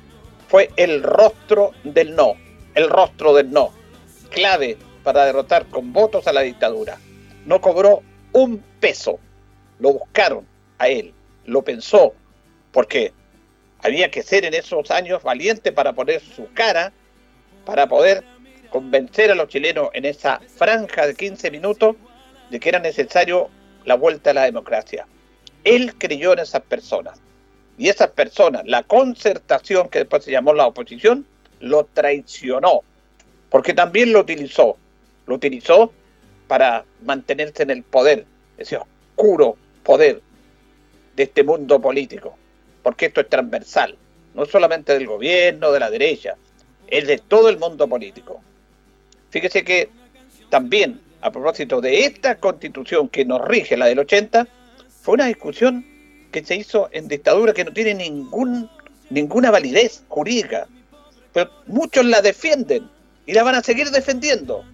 Fue 0.48 0.70
el 0.76 1.02
rostro 1.02 1.72
del 1.84 2.14
no, 2.14 2.34
el 2.74 2.88
rostro 2.90 3.34
del 3.34 3.50
no. 3.50 3.70
Clave 4.30 4.76
para 5.02 5.24
derrotar 5.24 5.66
con 5.66 5.92
votos 5.92 6.26
a 6.26 6.32
la 6.32 6.42
dictadura. 6.42 6.98
No 7.46 7.60
cobró 7.60 8.02
un 8.32 8.62
peso. 8.80 9.18
Lo 9.78 9.92
buscaron 9.92 10.46
a 10.78 10.88
él, 10.88 11.12
lo 11.46 11.62
pensó, 11.62 12.14
porque 12.72 13.12
había 13.80 14.10
que 14.10 14.22
ser 14.22 14.44
en 14.44 14.54
esos 14.54 14.90
años 14.90 15.22
valiente 15.22 15.72
para 15.72 15.92
poner 15.92 16.20
su 16.20 16.52
cara, 16.52 16.92
para 17.64 17.86
poder 17.86 18.24
convencer 18.70 19.30
a 19.30 19.34
los 19.34 19.48
chilenos 19.48 19.90
en 19.92 20.04
esa 20.04 20.40
franja 20.56 21.06
de 21.06 21.14
15 21.14 21.50
minutos 21.50 21.96
de 22.54 22.60
que 22.60 22.68
era 22.68 22.78
necesario 22.78 23.50
la 23.84 23.96
vuelta 23.96 24.30
a 24.30 24.34
la 24.34 24.44
democracia. 24.44 25.08
Él 25.64 25.92
creyó 25.98 26.34
en 26.34 26.38
esas 26.38 26.62
personas. 26.62 27.20
Y 27.76 27.88
esas 27.88 28.10
personas, 28.10 28.62
la 28.64 28.84
concertación 28.84 29.88
que 29.88 29.98
después 29.98 30.22
se 30.22 30.30
llamó 30.30 30.52
la 30.52 30.68
oposición, 30.68 31.26
lo 31.58 31.82
traicionó, 31.86 32.82
porque 33.50 33.74
también 33.74 34.12
lo 34.12 34.20
utilizó, 34.20 34.76
lo 35.26 35.34
utilizó 35.34 35.92
para 36.46 36.84
mantenerse 37.02 37.64
en 37.64 37.70
el 37.70 37.82
poder, 37.82 38.24
ese 38.56 38.76
oscuro 38.76 39.56
poder 39.82 40.22
de 41.16 41.24
este 41.24 41.42
mundo 41.42 41.80
político, 41.80 42.38
porque 42.84 43.06
esto 43.06 43.20
es 43.20 43.28
transversal, 43.28 43.96
no 44.32 44.46
solamente 44.46 44.92
del 44.92 45.08
gobierno, 45.08 45.72
de 45.72 45.80
la 45.80 45.90
derecha, 45.90 46.36
es 46.86 47.08
de 47.08 47.18
todo 47.18 47.48
el 47.48 47.58
mundo 47.58 47.88
político. 47.88 48.40
Fíjese 49.30 49.64
que 49.64 49.88
también, 50.50 51.00
a 51.24 51.30
propósito 51.30 51.80
de 51.80 52.04
esta 52.04 52.36
constitución 52.36 53.08
que 53.08 53.24
nos 53.24 53.42
rige, 53.42 53.78
la 53.78 53.86
del 53.86 53.98
80, 53.98 54.46
fue 55.00 55.14
una 55.14 55.24
discusión 55.24 55.82
que 56.30 56.44
se 56.44 56.54
hizo 56.54 56.90
en 56.92 57.08
dictadura 57.08 57.54
que 57.54 57.64
no 57.64 57.72
tiene 57.72 57.94
ninguna 59.08 59.50
validez 59.50 60.04
jurídica, 60.08 60.68
pero 61.32 61.50
muchos 61.66 62.04
la 62.04 62.20
defienden 62.20 62.90
y 63.24 63.32
la 63.32 63.42
van 63.42 63.54
a 63.54 63.62
seguir 63.62 63.88
defendiendo. 63.90 64.66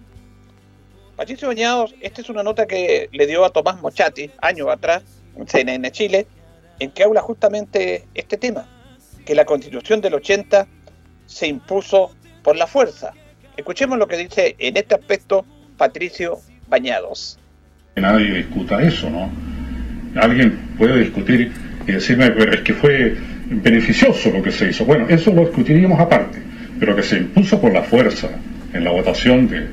Patricio 1.15 1.47
Bañados, 1.47 1.95
esta 2.01 2.19
es 2.19 2.29
una 2.29 2.43
nota 2.43 2.67
que 2.67 3.07
le 3.13 3.27
dio 3.27 3.45
a 3.45 3.51
Tomás 3.51 3.81
Mochati 3.81 4.29
años 4.41 4.67
atrás 4.69 5.03
en 5.37 5.47
CNN 5.47 5.89
Chile, 5.93 6.27
en 6.79 6.91
que 6.91 7.05
habla 7.05 7.21
justamente 7.21 8.09
este 8.13 8.35
tema, 8.35 8.67
que 9.25 9.35
la 9.35 9.45
constitución 9.45 10.01
del 10.01 10.15
80 10.15 10.67
se 11.27 11.47
impuso 11.47 12.11
por 12.43 12.57
la 12.57 12.67
fuerza. 12.67 13.13
Escuchemos 13.55 13.97
lo 13.97 14.07
que 14.09 14.17
dice 14.17 14.57
en 14.59 14.75
este 14.75 14.95
aspecto 14.95 15.45
Patricio 15.81 16.37
Bañados. 16.69 17.39
Nadie 17.95 18.35
discuta 18.35 18.79
eso, 18.83 19.09
¿no? 19.09 19.31
Alguien 20.21 20.59
puede 20.77 20.99
discutir 20.99 21.51
y 21.87 21.91
decirme, 21.91 22.29
pero 22.29 22.53
es 22.53 22.61
que 22.61 22.75
fue 22.75 23.17
beneficioso 23.47 24.29
lo 24.29 24.43
que 24.43 24.51
se 24.51 24.69
hizo. 24.69 24.85
Bueno, 24.85 25.07
eso 25.09 25.33
lo 25.33 25.41
discutiríamos 25.41 25.99
aparte, 25.99 26.37
pero 26.79 26.95
que 26.95 27.01
se 27.01 27.17
impuso 27.17 27.59
por 27.59 27.73
la 27.73 27.81
fuerza 27.81 28.29
en 28.71 28.83
la 28.83 28.91
votación 28.91 29.47
de, 29.47 29.65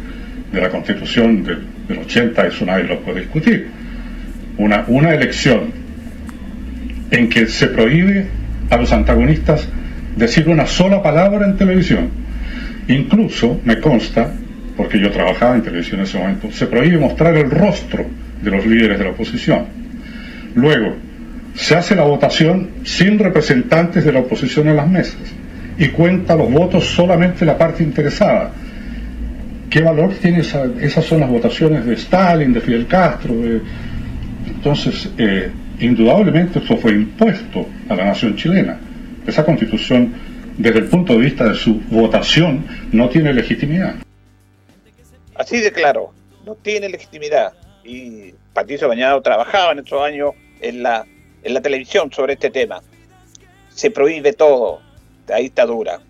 de 0.50 0.60
la 0.62 0.70
constitución 0.70 1.44
del, 1.44 1.98
80, 1.98 2.46
eso 2.46 2.64
nadie 2.64 2.84
lo 2.84 3.00
puede 3.00 3.20
discutir. 3.20 3.68
Una, 4.56 4.84
una 4.88 5.12
elección 5.12 5.72
en 7.10 7.28
que 7.28 7.48
se 7.48 7.66
prohíbe 7.66 8.28
a 8.70 8.78
los 8.78 8.92
antagonistas 8.92 9.68
decir 10.16 10.48
una 10.48 10.66
sola 10.66 11.02
palabra 11.02 11.44
en 11.44 11.58
televisión. 11.58 12.08
Incluso 12.88 13.60
me 13.66 13.78
consta, 13.78 14.32
porque 14.78 14.98
yo 14.98 15.10
trabajaba 15.10 15.56
en 15.56 15.62
televisión 15.62 16.00
en 16.00 16.06
ese 16.06 16.18
momento, 16.18 16.50
se 16.50 16.66
prohíbe 16.66 16.96
mostrar 16.96 17.36
el 17.36 17.50
rostro 17.50 18.06
de 18.40 18.50
los 18.50 18.64
líderes 18.64 18.98
de 18.98 19.04
la 19.04 19.10
oposición. 19.10 19.66
Luego, 20.54 20.94
se 21.54 21.76
hace 21.76 21.94
la 21.94 22.04
votación 22.04 22.70
sin 22.84 23.18
representantes 23.18 24.04
de 24.06 24.12
la 24.12 24.20
oposición 24.20 24.68
en 24.68 24.76
las 24.76 24.88
mesas 24.88 25.34
y 25.76 25.88
cuenta 25.88 26.34
los 26.34 26.50
votos 26.50 26.86
solamente 26.86 27.44
la 27.44 27.58
parte 27.58 27.82
interesada 27.82 28.52
¿Qué 29.70 29.82
valor 29.82 30.14
tiene 30.14 30.40
esa, 30.40 30.64
esas 30.80 31.04
son 31.04 31.20
las 31.20 31.28
votaciones 31.28 31.84
de 31.84 31.94
Stalin, 31.94 32.52
de 32.54 32.60
Fidel 32.60 32.86
Castro? 32.86 33.34
Entonces, 34.46 35.10
eh, 35.18 35.50
indudablemente 35.80 36.60
esto 36.60 36.76
fue 36.78 36.92
impuesto 36.92 37.68
a 37.88 37.94
la 37.94 38.06
nación 38.06 38.34
chilena. 38.34 38.78
Esa 39.26 39.44
constitución, 39.44 40.12
desde 40.56 40.78
el 40.78 40.86
punto 40.86 41.12
de 41.12 41.18
vista 41.18 41.48
de 41.48 41.54
su 41.54 41.82
votación, 41.90 42.64
no 42.92 43.10
tiene 43.10 43.32
legitimidad. 43.34 43.96
Así 45.38 45.60
de 45.60 45.72
claro, 45.72 46.12
no 46.44 46.56
tiene 46.56 46.88
legitimidad. 46.88 47.54
Y 47.84 48.32
Patricio 48.52 48.88
Bañado 48.88 49.22
trabajaba 49.22 49.72
en 49.72 49.78
estos 49.78 50.02
años 50.02 50.32
en 50.60 50.82
la, 50.82 51.06
en 51.42 51.54
la 51.54 51.62
televisión 51.62 52.12
sobre 52.12 52.34
este 52.34 52.50
tema. 52.50 52.82
Se 53.70 53.90
prohíbe 53.90 54.32
todo, 54.32 54.82
de 55.26 55.34
ahí 55.34 55.46
está 55.46 55.64
dura. 55.64 56.00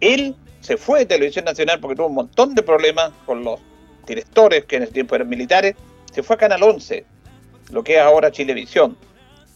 Él 0.00 0.36
se 0.60 0.76
fue 0.76 1.00
de 1.00 1.06
Televisión 1.06 1.44
Nacional 1.44 1.80
porque 1.80 1.96
tuvo 1.96 2.06
un 2.06 2.14
montón 2.14 2.54
de 2.54 2.62
problemas 2.62 3.12
con 3.26 3.42
los 3.42 3.60
directores 4.06 4.64
que 4.64 4.76
en 4.76 4.84
ese 4.84 4.92
tiempo 4.92 5.14
eran 5.14 5.28
militares, 5.28 5.74
se 6.12 6.22
fue 6.22 6.36
a 6.36 6.38
Canal 6.38 6.62
11, 6.62 7.04
lo 7.70 7.82
que 7.82 7.96
es 7.96 8.00
ahora 8.00 8.30
Chilevisión, 8.30 8.96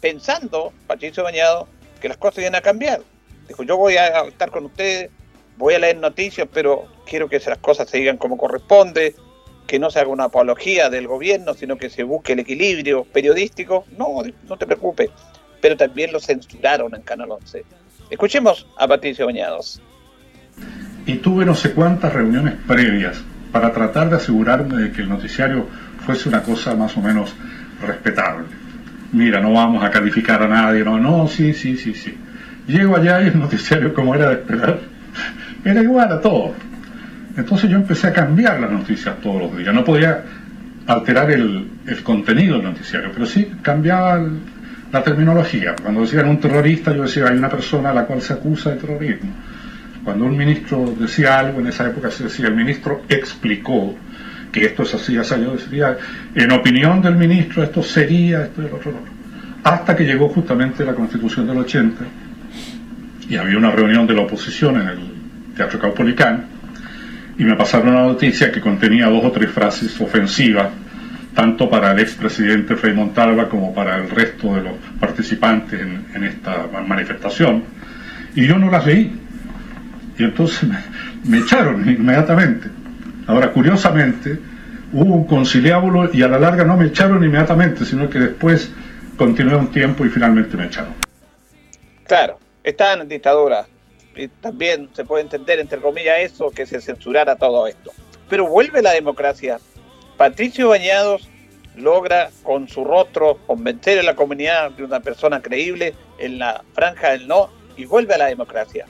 pensando, 0.01 0.73
Patricio 0.87 1.23
Bañado, 1.23 1.69
que 2.01 2.09
las 2.09 2.17
cosas 2.17 2.41
iban 2.41 2.57
a 2.57 2.61
cambiar. 2.61 3.01
Dijo, 3.47 3.63
yo 3.63 3.77
voy 3.77 3.97
a 3.97 4.23
estar 4.23 4.51
con 4.51 4.67
ustedes, 4.67 5.11
voy 5.57 5.75
a 5.75 5.79
leer 5.79 5.99
noticias, 5.99 6.49
pero 6.53 6.87
quiero 7.09 7.29
que 7.29 7.41
las 7.47 7.59
cosas 7.59 7.89
se 7.89 7.99
digan 7.99 8.17
como 8.17 8.37
corresponde, 8.37 9.15
que 9.67 9.79
no 9.79 9.91
se 9.91 10.01
haga 10.01 10.09
una 10.09 10.25
apología 10.25 10.91
del 10.91 11.07
gobierno, 11.07 11.55
sino 11.55 11.77
que 11.77 11.91
se 11.91 12.03
busque 12.03 12.33
el 12.33 12.41
equilibrio 12.41 13.05
periodístico. 13.05 13.85
No, 13.97 14.23
no 14.49 14.57
te 14.57 14.67
preocupes. 14.67 15.11
Pero 15.61 15.77
también 15.77 16.13
lo 16.13 16.21
censuraron 16.21 16.95
en 16.95 17.03
Canal 17.03 17.31
11. 17.33 17.65
Escuchemos 18.11 18.67
a 18.77 18.87
Patricio 18.87 19.27
Bañados 19.27 19.83
y 21.09 21.15
tuve 21.17 21.47
no 21.47 21.55
sé 21.55 21.73
cuántas 21.73 22.13
reuniones 22.13 22.55
previas 22.67 23.19
para 23.51 23.73
tratar 23.73 24.11
de 24.11 24.17
asegurarme 24.17 24.77
de 24.77 24.93
que 24.93 25.01
el 25.01 25.09
noticiario 25.09 25.67
fuese 26.05 26.29
una 26.29 26.43
cosa 26.43 26.75
más 26.75 26.97
o 26.99 27.01
menos 27.01 27.35
respetable. 27.81 28.45
Mira, 29.13 29.41
no 29.41 29.55
vamos 29.55 29.83
a 29.83 29.91
calificar 29.91 30.43
a 30.43 30.49
nadie, 30.49 30.85
no, 30.85 30.99
no, 30.99 31.27
sí, 31.27 31.55
sí, 31.55 31.79
sí, 31.79 31.95
sí. 31.95 32.15
Llego 32.67 32.95
allá 32.95 33.23
y 33.23 33.29
el 33.29 33.39
noticiario, 33.39 33.95
como 33.95 34.15
era 34.15 34.29
de 34.29 34.35
esperar, 34.35 34.81
era 35.65 35.83
igual 35.83 36.13
a 36.13 36.21
todo. 36.21 36.53
Entonces 37.39 37.71
yo 37.71 37.77
empecé 37.77 38.09
a 38.09 38.13
cambiar 38.13 38.61
las 38.61 38.71
noticias 38.71 39.21
todos 39.23 39.41
los 39.41 39.57
días. 39.57 39.75
No 39.75 39.85
podía 39.85 40.23
alterar 40.87 41.31
el, 41.31 41.69
el 41.87 42.03
contenido 42.03 42.57
del 42.57 42.65
noticiario, 42.65 43.11
pero 43.13 43.25
sí 43.25 43.51
cambiaba 43.63 44.23
la 44.93 45.03
terminología. 45.03 45.75
Cuando 45.83 46.03
decían 46.03 46.29
un 46.29 46.41
terrorista, 46.41 46.95
yo 46.95 47.03
decía, 47.03 47.29
hay 47.29 47.39
una 47.39 47.49
persona 47.49 47.91
a 47.91 47.95
la 47.95 48.05
cual 48.05 48.21
se 48.21 48.35
acusa 48.35 48.71
de 48.71 48.77
terrorismo 48.77 49.33
cuando 50.09 50.25
un 50.25 50.39
ministro 50.39 50.95
decía 50.99 51.39
algo, 51.39 51.61
en 51.61 51.67
esa 51.67 51.87
época 51.87 52.11
se 52.11 52.25
decía, 52.25 52.47
el 52.47 52.55
ministro 52.55 53.03
explicó 53.11 53.95
que 54.51 54.65
esto 54.65 54.85
es 54.85 54.95
así, 54.95 55.19
así, 55.19 55.35
yo 55.39 55.53
decía, 55.53 55.99
en 56.35 56.51
opinión 56.51 57.03
del 57.03 57.15
ministro 57.17 57.63
esto 57.63 57.83
sería, 57.83 58.45
esto 58.45 58.63
y 58.63 58.71
lo 58.71 58.77
otro, 58.77 58.95
Hasta 59.63 59.95
que 59.95 60.05
llegó 60.05 60.31
justamente 60.31 60.83
la 60.83 60.95
constitución 60.95 61.47
del 61.47 61.59
80 61.59 62.05
y 63.29 63.37
había 63.37 63.59
una 63.59 63.71
reunión 63.71 64.07
de 64.07 64.15
la 64.15 64.23
oposición 64.23 64.81
en 64.81 64.89
el 64.89 64.99
Teatro 65.55 65.79
Caupolicán 65.79 66.47
y 67.39 67.45
me 67.45 67.55
pasaron 67.55 67.91
una 67.91 68.03
noticia 68.03 68.51
que 68.51 68.61
contenía 68.61 69.07
dos 69.07 69.25
o 69.25 69.31
tres 69.31 69.51
frases 69.51 69.99
ofensivas 70.01 70.69
tanto 71.35 71.71
para 71.71 71.93
el 71.93 72.01
expresidente 72.01 72.75
Frei 72.75 72.93
Montalva 72.93 73.49
como 73.49 73.73
para 73.73 73.97
el 73.97 74.11
resto 74.11 74.57
de 74.57 74.63
los 74.63 74.73
participantes 74.99 75.81
en, 75.81 76.25
esta 76.25 76.67
manifestación 76.87 77.63
y 78.35 78.45
yo 78.45 78.59
no 78.59 78.71
las 78.71 78.85
leí 78.85 79.13
y 80.19 80.25
entonces 80.25 80.69
me, 81.25 81.39
echaron 81.39 81.89
inmediatamente. 81.89 82.69
Ahora, 83.29 83.53
curiosamente, 83.53 84.37
hubo 84.93 85.15
un 85.15 85.27
conciliábulo 85.29 86.13
y 86.13 86.23
a 86.23 86.29
la 86.29 86.41
larga 86.41 86.65
no 86.65 86.77
me 86.77 86.87
echaron 86.87 87.23
inmediatamente, 87.23 87.85
sino 87.85 88.11
que 88.11 88.19
después 88.19 88.69
continué 89.17 89.55
un 89.55 89.69
tiempo 89.69 90.05
y 90.05 90.09
finalmente 90.09 90.57
me 90.57 90.67
echaron. 90.67 90.95
Claro, 92.05 92.39
estaban 92.65 93.03
en 93.03 93.09
dictadura. 93.09 93.65
Y 94.19 94.27
también 94.27 94.89
se 94.95 95.05
puede 95.05 95.23
entender, 95.23 95.61
entre 95.61 95.81
comillas, 95.81 96.19
eso, 96.19 96.51
que 96.51 96.67
se 96.67 96.81
censurara 96.81 97.37
todo 97.37 97.69
esto. 97.69 97.93
Pero 98.29 98.49
vuelve 98.49 98.83
la 98.83 98.93
democracia. 98.93 99.61
Patricio 100.17 100.71
Bañados 100.71 101.29
logra 101.77 102.31
con 102.43 102.69
su 102.69 102.85
rostro 102.85 103.39
convencer 103.47 104.01
a 104.01 104.03
la 104.03 104.17
comunidad 104.17 104.73
de 104.73 104.83
una 104.83 104.99
persona 104.99 105.41
creíble 105.41 105.95
en 106.19 106.41
la 106.41 106.65
franja 106.73 107.11
del 107.13 107.29
no 107.29 107.51
y 107.77 107.85
vuelve 107.85 108.15
a 108.15 108.19
la 108.19 108.27
democracia. 108.27 108.87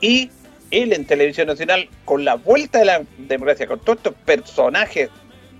Y 0.00 0.30
él 0.72 0.92
en 0.92 1.06
Televisión 1.06 1.46
Nacional, 1.46 1.88
con 2.04 2.24
la 2.24 2.34
vuelta 2.34 2.80
de 2.80 2.84
la 2.84 3.02
democracia, 3.16 3.68
con 3.68 3.78
todos 3.78 3.98
estos 3.98 4.14
personajes 4.24 5.08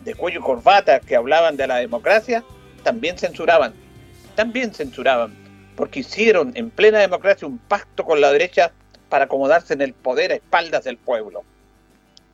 de 0.05 0.15
cuello 0.15 0.41
y 0.41 0.43
corbata 0.43 0.99
que 0.99 1.15
hablaban 1.15 1.57
de 1.57 1.69
la 1.69 1.77
democracia, 1.77 2.43
también 2.83 3.17
censuraban, 3.17 3.75
también 4.35 4.75
censuraban, 4.75 5.37
porque 5.77 6.01
hicieron 6.01 6.53
en 6.57 6.71
plena 6.71 6.99
democracia 6.99 7.47
un 7.47 7.59
pacto 7.59 8.05
con 8.05 8.21
la 8.21 8.33
derecha 8.33 8.73
para 9.09 9.25
acomodarse 9.25 9.75
en 9.75 9.83
el 9.83 9.95
poder 9.95 10.33
a 10.33 10.37
espaldas 10.37 10.85
del 10.85 10.97
pueblo. 10.97 11.45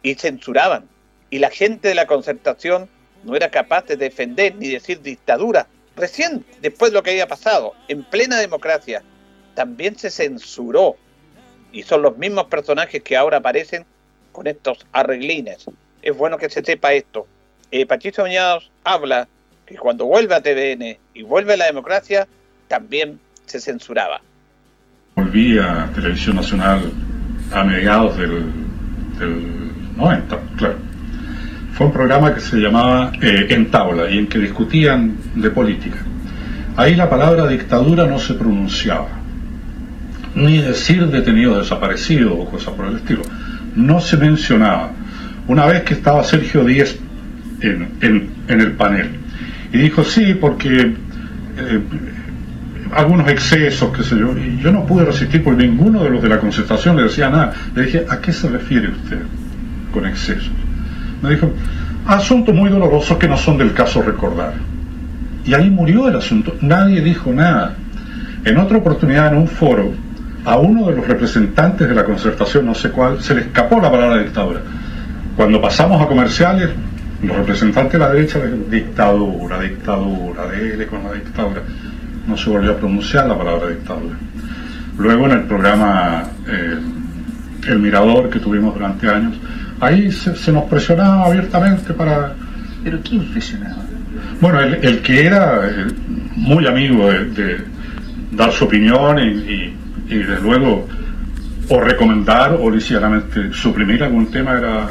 Y 0.03 0.15
censuraban. 0.15 0.89
Y 1.31 1.39
la 1.39 1.51
gente 1.51 1.89
de 1.89 1.95
la 1.95 2.07
concertación 2.07 2.89
no 3.25 3.35
era 3.35 3.51
capaz 3.51 3.87
de 3.87 3.97
defender 3.97 4.55
ni 4.57 4.69
decir 4.69 5.01
dictadura. 5.01 5.67
Recién, 5.97 6.45
después 6.61 6.91
de 6.91 6.97
lo 6.97 7.03
que 7.03 7.11
había 7.11 7.29
pasado, 7.29 7.75
en 7.89 8.05
plena 8.05 8.39
democracia, 8.39 9.03
también 9.55 9.97
se 9.97 10.11
censuró 10.11 10.97
y 11.73 11.83
son 11.83 12.03
los 12.03 12.17
mismos 12.19 12.47
personajes 12.47 13.03
que 13.03 13.17
ahora 13.17 13.39
aparecen 13.39 13.85
con 14.33 14.47
estos 14.47 14.87
arreglines. 14.93 15.67
Es 16.03 16.17
bueno 16.17 16.37
que 16.37 16.51
se 16.51 16.63
sepa 16.63 16.93
esto. 16.93 17.27
Eh, 17.71 17.87
Patricio 17.87 18.25
habla 18.85 19.29
que 19.67 19.77
cuando 19.77 20.07
vuelve 20.07 20.35
a 20.35 20.43
TVN 20.43 20.99
y 21.15 21.23
vuelve 21.23 21.55
a 21.55 21.57
la 21.57 21.67
democracia, 21.67 22.29
también 22.69 23.21
se 23.47 23.61
censuraba. 23.61 24.21
Volví 25.17 25.59
a 25.59 25.89
Televisión 25.95 26.37
Nacional 26.37 26.91
a 27.53 27.63
mediados 27.63 28.17
del, 28.19 28.43
90, 29.97 30.39
claro. 30.57 30.75
Fue 31.73 31.87
un 31.87 31.93
programa 31.93 32.35
que 32.35 32.41
se 32.41 32.57
llamaba 32.57 33.13
eh, 33.23 33.47
En 33.51 33.71
Tabla 33.71 34.11
y 34.11 34.19
en 34.19 34.27
que 34.27 34.39
discutían 34.41 35.17
de 35.37 35.51
política. 35.51 35.99
Ahí 36.77 36.97
la 36.97 37.09
palabra 37.09 37.47
dictadura 37.47 38.07
no 38.07 38.19
se 38.19 38.35
pronunciaba 38.35 39.09
ni 40.35 40.59
decir 40.59 41.07
detenido 41.07 41.59
desaparecido 41.59 42.35
o 42.35 42.51
cosas 42.51 42.75
por 42.75 42.87
el 42.87 42.97
estilo. 42.97 43.23
No 43.77 44.01
se 44.01 44.17
mencionaba. 44.17 44.91
Una 45.47 45.67
vez 45.67 45.83
que 45.83 45.95
estaba 45.95 46.25
Sergio 46.25 46.65
Díez 46.65 46.99
en, 47.61 48.31
el 48.49 48.73
panel, 48.73 49.11
y 49.73 49.79
dijo, 49.79 50.03
sí, 50.03 50.35
porque 50.35 50.81
eh, 51.57 51.81
algunos 52.95 53.29
excesos, 53.29 53.91
qué 53.97 54.03
sé 54.03 54.17
yo, 54.19 54.37
y 54.37 54.59
yo 54.59 54.73
no 54.73 54.85
pude 54.87 55.05
resistir 55.05 55.43
porque 55.43 55.67
ninguno 55.67 56.03
de 56.03 56.11
los 56.11 56.23
de 56.23 56.29
la 56.29 56.39
concertación 56.39 56.97
le 56.97 57.05
decía 57.05 57.29
nada. 57.29 57.53
Le 57.75 57.83
dije, 57.83 58.07
¿a 58.09 58.21
qué 58.21 58.33
se 58.33 58.49
refiere 58.49 58.89
usted 58.89 59.19
con 59.93 60.07
excesos? 60.07 60.51
Me 61.23 61.31
dijo, 61.31 61.51
asuntos 62.07 62.55
muy 62.55 62.71
dolorosos 62.71 63.17
que 63.19 63.29
no 63.29 63.37
son 63.37 63.59
del 63.59 63.73
caso 63.73 64.03
recordar. 64.03 64.55
Y 65.45 65.55
ahí 65.55 65.71
murió 65.71 66.09
el 66.09 66.17
asunto, 66.17 66.57
nadie 66.61 67.01
dijo 67.01 67.33
nada. 67.33 67.75
En 68.45 68.59
otra 68.59 68.79
oportunidad, 68.79 69.33
en 69.33 69.39
un 69.39 69.49
foro, 69.49 69.93
a 70.45 70.59
uno 70.59 70.89
de 70.89 70.97
los 70.97 71.07
representantes 71.07 71.89
de 71.89 71.95
la 71.95 72.05
concertación, 72.05 72.67
no 72.67 72.75
sé 72.75 72.91
cuál, 72.91 73.23
se 73.23 73.35
le 73.35 73.43
escapó 73.43 73.81
la 73.81 73.91
palabra 73.91 74.23
dictadura. 74.23 74.61
Cuando 75.37 75.61
pasamos 75.61 76.01
a 76.01 76.07
comerciales, 76.07 76.71
los 77.23 77.37
representantes 77.37 77.95
de 77.95 77.99
la 77.99 78.11
derecha 78.11 78.39
le 78.39 78.45
dijeron 78.45 78.71
dictadura, 78.71 79.61
dictadura, 79.61 80.47
dele 80.47 80.87
con 80.87 81.03
la 81.03 81.13
dictadura. 81.13 81.63
No 82.27 82.37
se 82.37 82.51
volvió 82.51 82.73
a 82.73 82.77
pronunciar 82.77 83.27
la 83.27 83.37
palabra 83.37 83.69
dictadura. 83.69 84.17
Luego 84.99 85.27
en 85.27 85.33
el 85.33 85.43
programa 85.43 86.23
eh, 86.47 86.79
El 87.69 87.79
Mirador 87.79 88.31
que 88.31 88.39
tuvimos 88.39 88.75
durante 88.75 89.09
años, 89.09 89.35
ahí 89.81 90.11
se, 90.13 90.53
nos 90.53 90.65
presionaba 90.65 91.27
abiertamente 91.27 91.93
para... 91.93 92.35
¿Pero 92.83 93.01
quién 93.03 93.27
presionaba? 93.31 93.83
Bueno, 94.41 94.61
el, 94.61 95.01
que 95.01 95.27
era 95.27 95.69
eh, 95.69 95.87
muy 96.37 96.67
amigo 96.67 97.11
de, 97.11 97.65
dar 98.33 98.53
su 98.53 98.65
opinión 98.65 99.19
y 99.19 99.75
y 100.09 100.17
desde 100.17 100.41
luego 100.41 100.87
o 101.69 101.81
recomendar 101.81 102.59
o 102.61 102.71
ligeramente 102.71 103.53
suprimir 103.53 104.03
algún 104.03 104.31
tema 104.31 104.59
era 104.59 104.89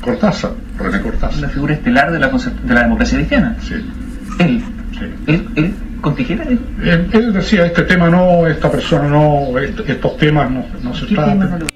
Cortázar, 0.00 0.52
René 0.78 1.00
Cortázar. 1.00 1.40
La 1.40 1.48
figura 1.48 1.74
estelar 1.74 2.12
de 2.12 2.18
la, 2.18 2.28
de 2.28 2.74
la 2.74 2.82
democracia 2.82 3.18
cristiana. 3.18 3.56
Sí. 3.60 3.74
Él. 4.38 4.62
Él, 5.26 5.48
él 5.56 5.74
con 6.04 6.14
tijera. 6.14 6.44
Él, 6.44 7.32
decía, 7.32 7.64
este 7.64 7.82
tema 7.84 8.10
no, 8.10 8.46
esta 8.46 8.70
persona 8.70 9.08
no, 9.08 9.58
estos 9.58 10.16
temas 10.18 10.50
no, 10.50 10.66
no 10.82 10.94
se 10.94 11.06
tratan. 11.06 11.66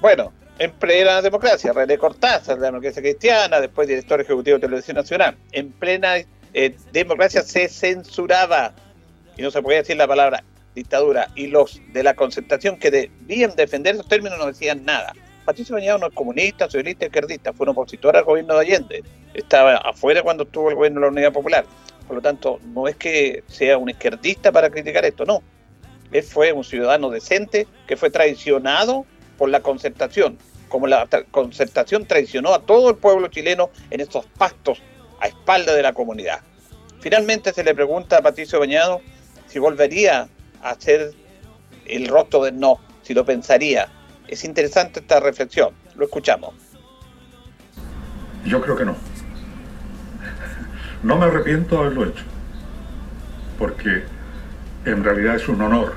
Bueno, 0.00 0.32
en 0.60 0.70
plena 0.70 1.20
democracia, 1.20 1.72
René 1.72 1.98
Cortázar, 1.98 2.54
de 2.54 2.60
la 2.60 2.66
democracia 2.68 3.02
cristiana, 3.02 3.60
después 3.60 3.88
director 3.88 4.20
ejecutivo 4.20 4.58
de 4.58 4.60
Televisión 4.60 4.96
Nacional, 4.96 5.36
en 5.50 5.72
plena 5.72 6.14
eh, 6.54 6.76
democracia 6.92 7.42
se 7.42 7.68
censuraba, 7.68 8.72
y 9.36 9.42
no 9.42 9.50
se 9.50 9.60
podía 9.62 9.78
decir 9.78 9.96
la 9.96 10.06
palabra 10.06 10.44
dictadura 10.76 11.28
y 11.34 11.48
los 11.48 11.80
de 11.92 12.04
la 12.04 12.14
concertación 12.14 12.78
que 12.78 12.92
debían 12.92 13.56
defender 13.56 13.96
esos 13.96 14.08
términos 14.08 14.38
no 14.38 14.46
decían 14.46 14.84
nada. 14.84 15.12
Patricio 15.44 15.74
Bañado 15.74 15.98
no 15.98 16.06
es 16.06 16.14
comunista, 16.14 16.66
socialista, 16.66 17.06
izquierdista, 17.06 17.52
fue 17.52 17.64
un 17.64 17.70
opositor 17.70 18.16
al 18.16 18.22
gobierno 18.22 18.54
de 18.54 18.60
Allende, 18.60 19.02
estaba 19.34 19.78
afuera 19.78 20.22
cuando 20.22 20.44
estuvo 20.44 20.70
el 20.70 20.76
gobierno 20.76 21.00
de 21.00 21.06
la 21.06 21.12
Unidad 21.12 21.32
Popular. 21.32 21.64
Por 22.08 22.16
lo 22.16 22.22
tanto, 22.22 22.58
no 22.74 22.88
es 22.88 22.96
que 22.96 23.44
sea 23.46 23.78
un 23.78 23.90
izquierdista 23.90 24.50
para 24.50 24.70
criticar 24.70 25.04
esto, 25.04 25.24
no. 25.24 25.42
Él 26.10 26.22
fue 26.22 26.52
un 26.52 26.64
ciudadano 26.64 27.10
decente 27.10 27.68
que 27.86 27.96
fue 27.96 28.10
traicionado 28.10 29.04
por 29.36 29.50
la 29.50 29.60
concertación, 29.60 30.38
como 30.68 30.86
la 30.86 31.06
concertación 31.30 32.06
traicionó 32.06 32.54
a 32.54 32.62
todo 32.62 32.88
el 32.90 32.96
pueblo 32.96 33.28
chileno 33.28 33.70
en 33.90 34.00
estos 34.00 34.24
pactos 34.26 34.82
a 35.20 35.28
espalda 35.28 35.74
de 35.74 35.82
la 35.82 35.92
comunidad. 35.92 36.40
Finalmente 37.00 37.52
se 37.52 37.62
le 37.62 37.74
pregunta 37.74 38.16
a 38.18 38.22
Patricio 38.22 38.58
Bañado 38.58 39.02
si 39.46 39.58
volvería 39.58 40.28
hacer 40.62 41.12
el 41.86 42.08
rostro 42.08 42.42
del 42.42 42.58
no, 42.58 42.80
si 43.02 43.14
lo 43.14 43.24
pensaría. 43.24 43.88
Es 44.26 44.44
interesante 44.44 45.00
esta 45.00 45.20
reflexión. 45.20 45.74
Lo 45.94 46.04
escuchamos. 46.04 46.54
Yo 48.44 48.60
creo 48.60 48.76
que 48.76 48.84
no. 48.84 48.96
No 51.02 51.16
me 51.16 51.26
arrepiento 51.26 51.76
de 51.76 51.80
haberlo 51.82 52.06
hecho, 52.06 52.24
porque 53.58 54.04
en 54.84 55.04
realidad 55.04 55.36
es 55.36 55.48
un 55.48 55.60
honor, 55.62 55.94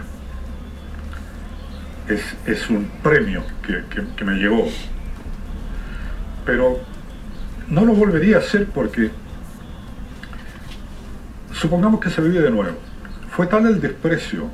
es, 2.45 2.69
un 2.69 2.89
premio 3.01 3.43
que, 3.65 3.83
que 4.15 4.25
me 4.25 4.35
llevó. 4.35 4.67
Pero 6.45 6.79
no 7.69 7.85
lo 7.85 7.93
volvería 7.93 8.37
a 8.37 8.39
hacer 8.39 8.67
porque 8.67 9.11
supongamos 11.53 11.99
que 11.99 12.09
se 12.09 12.21
vive 12.21 12.41
de 12.41 12.51
nuevo 12.51 12.91
fue 13.31 13.47
tal 13.47 13.65
el 13.65 13.79
desprecio 13.79 14.49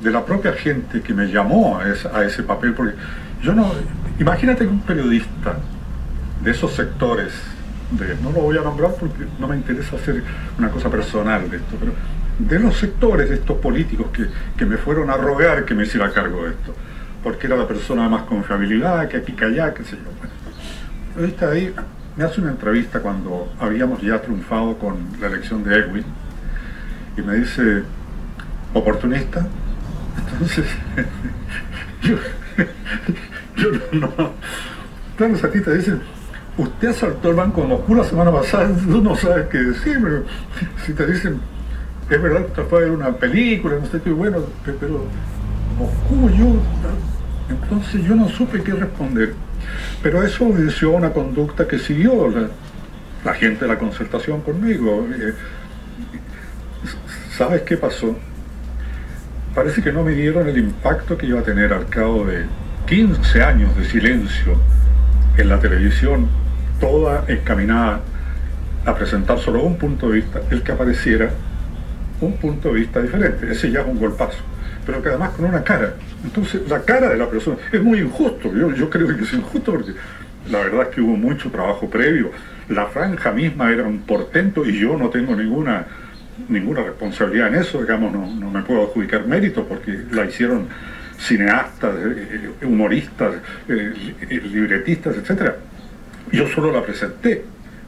de 0.00 0.10
la 0.10 0.24
propia 0.24 0.52
gente 0.52 1.02
que 1.02 1.12
me 1.12 1.26
llamó 1.26 1.78
a, 1.78 2.24
ese 2.24 2.42
papel, 2.44 2.72
porque 2.72 2.94
yo 3.42 3.52
no, 3.52 3.72
imagínate 4.20 4.64
que 4.64 4.70
un 4.70 4.80
periodista 4.80 5.58
de 6.42 6.50
esos 6.52 6.72
sectores, 6.72 7.32
no 8.22 8.32
lo 8.32 8.40
voy 8.40 8.58
a 8.58 8.62
nombrar 8.62 8.94
porque 8.98 9.24
no 9.38 9.48
me 9.48 9.56
interesa 9.56 9.96
hacer 9.96 10.22
una 10.58 10.70
cosa 10.70 10.90
personal 10.90 11.50
de 11.50 11.56
esto, 11.56 11.76
pero 11.78 11.92
de 12.38 12.58
los 12.60 12.76
sectores 12.76 13.28
de 13.28 13.36
estos 13.36 13.58
políticos 13.58 14.08
que, 14.56 14.66
me 14.66 14.76
fueron 14.76 15.10
a 15.10 15.16
rogar 15.16 15.64
que 15.64 15.74
me 15.74 15.84
hiciera 15.84 16.12
cargo 16.12 16.44
de 16.44 16.50
esto, 16.50 16.74
porque 17.22 17.46
era 17.46 17.56
la 17.56 17.66
persona 17.66 18.08
más 18.08 18.22
confiabilidad, 18.22 19.08
que 19.08 19.16
aquí, 19.16 19.32
que 19.32 19.44
allá, 19.44 19.74
qué 19.74 19.84
sé 19.84 19.96
yo. 19.96 20.04
Bueno, 21.16 21.34
el 21.34 21.48
ahí 21.48 21.74
me 22.16 22.24
hace 22.24 22.40
una 22.40 22.50
entrevista 22.50 23.00
cuando 23.00 23.52
habíamos 23.58 24.00
ya 24.02 24.20
triunfado 24.20 24.78
con 24.78 24.96
la 25.20 25.26
elección 25.28 25.64
de 25.64 25.78
Edwin, 25.78 26.04
y 27.16 27.22
me 27.22 27.36
dice, 27.36 27.82
oportunista. 28.74 29.46
Entonces, 30.32 30.66
yo, 32.02 32.16
yo 33.56 33.70
no, 33.92 34.32
claro, 35.16 35.32
los 35.32 35.42
artistas 35.42 35.74
dicen, 35.74 36.02
usted 36.58 36.88
asaltó 36.88 37.30
el 37.30 37.36
banco 37.36 37.62
de 37.62 37.68
Moscú 37.68 37.94
la 37.94 38.04
semana 38.04 38.30
pasada, 38.30 38.70
tú 38.86 39.00
no 39.00 39.16
sabes 39.16 39.46
qué 39.48 39.58
decir, 39.58 39.98
pero 40.02 40.24
si 40.84 40.92
te 40.92 41.06
dicen, 41.06 41.40
es 42.10 42.22
verdad 42.22 42.46
que 42.46 42.62
fue 42.62 42.90
una 42.90 43.12
película, 43.12 43.76
no 43.80 43.86
sé 43.86 44.00
qué, 44.02 44.10
bueno, 44.10 44.38
pero 44.64 45.04
Moscú, 45.78 46.30
yo, 46.30 46.56
entonces 47.48 48.04
yo 48.04 48.14
no 48.14 48.28
supe 48.28 48.62
qué 48.62 48.72
responder. 48.72 49.34
Pero 50.02 50.22
eso 50.22 50.46
obedeció 50.46 50.94
a 50.94 50.96
una 50.98 51.10
conducta 51.10 51.66
que 51.66 51.78
siguió 51.78 52.28
la, 52.28 52.48
la 53.24 53.34
gente 53.34 53.64
de 53.64 53.68
la 53.68 53.78
concertación 53.78 54.40
conmigo. 54.42 55.06
Eh, 55.12 55.34
¿Sabes 57.36 57.62
qué 57.62 57.76
pasó? 57.76 58.16
Parece 59.54 59.82
que 59.82 59.92
no 59.92 60.04
me 60.04 60.12
dieron 60.12 60.48
el 60.48 60.58
impacto 60.58 61.16
que 61.16 61.26
iba 61.26 61.40
a 61.40 61.42
tener 61.42 61.72
al 61.72 61.86
cabo 61.86 62.24
de 62.24 62.46
15 62.86 63.42
años 63.42 63.76
de 63.76 63.84
silencio 63.84 64.54
en 65.36 65.48
la 65.48 65.58
televisión, 65.60 66.28
toda 66.80 67.24
encaminada 67.28 68.00
a 68.84 68.94
presentar 68.94 69.38
solo 69.38 69.62
un 69.62 69.76
punto 69.76 70.08
de 70.08 70.16
vista, 70.16 70.40
el 70.50 70.62
que 70.62 70.72
apareciera 70.72 71.30
un 72.20 72.36
punto 72.36 72.68
de 72.68 72.80
vista 72.80 73.00
diferente. 73.00 73.50
Ese 73.50 73.70
ya 73.70 73.80
es 73.80 73.86
un 73.86 73.98
golpazo, 73.98 74.38
pero 74.86 75.02
que 75.02 75.08
además 75.08 75.30
con 75.30 75.44
una 75.44 75.62
cara. 75.62 75.94
Entonces, 76.24 76.68
la 76.68 76.82
cara 76.82 77.08
de 77.10 77.16
la 77.16 77.28
persona 77.28 77.56
es 77.70 77.82
muy 77.82 78.00
injusto. 78.00 78.52
Yo, 78.52 78.74
yo 78.74 78.90
creo 78.90 79.06
que 79.08 79.22
es 79.22 79.32
injusto 79.32 79.72
porque 79.72 79.92
la 80.50 80.60
verdad 80.60 80.82
es 80.82 80.88
que 80.88 81.00
hubo 81.00 81.16
mucho 81.16 81.50
trabajo 81.50 81.88
previo. 81.88 82.30
La 82.68 82.86
franja 82.86 83.32
misma 83.32 83.70
era 83.70 83.84
un 83.84 84.00
portento 84.00 84.64
y 84.64 84.78
yo 84.78 84.96
no 84.96 85.10
tengo 85.10 85.36
ninguna 85.36 85.86
ninguna 86.48 86.82
responsabilidad 86.82 87.48
en 87.48 87.56
eso, 87.56 87.80
digamos, 87.80 88.12
no, 88.12 88.26
no 88.26 88.50
me 88.50 88.62
puedo 88.62 88.84
adjudicar 88.84 89.26
mérito 89.26 89.64
porque 89.66 90.04
la 90.12 90.24
hicieron 90.24 90.68
cineastas, 91.18 91.94
eh, 91.96 92.50
humoristas, 92.62 93.34
eh, 93.68 93.92
libretistas, 94.30 95.16
etc. 95.16 95.54
Yo 96.32 96.48
solo 96.48 96.72
la 96.72 96.82
presenté, 96.82 97.44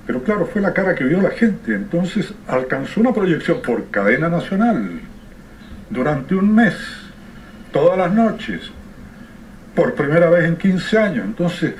pero 0.06 0.22
claro, 0.22 0.46
fue 0.46 0.60
la 0.62 0.72
cara 0.72 0.94
que 0.94 1.04
vio 1.04 1.20
la 1.20 1.30
gente, 1.30 1.74
entonces 1.74 2.32
alcanzó 2.48 3.00
una 3.00 3.12
proyección 3.12 3.60
por 3.62 3.90
cadena 3.90 4.28
nacional 4.28 5.00
durante 5.90 6.34
un 6.34 6.54
mes, 6.54 6.74
todas 7.72 7.98
las 7.98 8.12
noches, 8.12 8.70
por 9.74 9.94
primera 9.94 10.30
vez 10.30 10.44
en 10.46 10.56
15 10.56 10.98
años, 10.98 11.24
entonces 11.24 11.74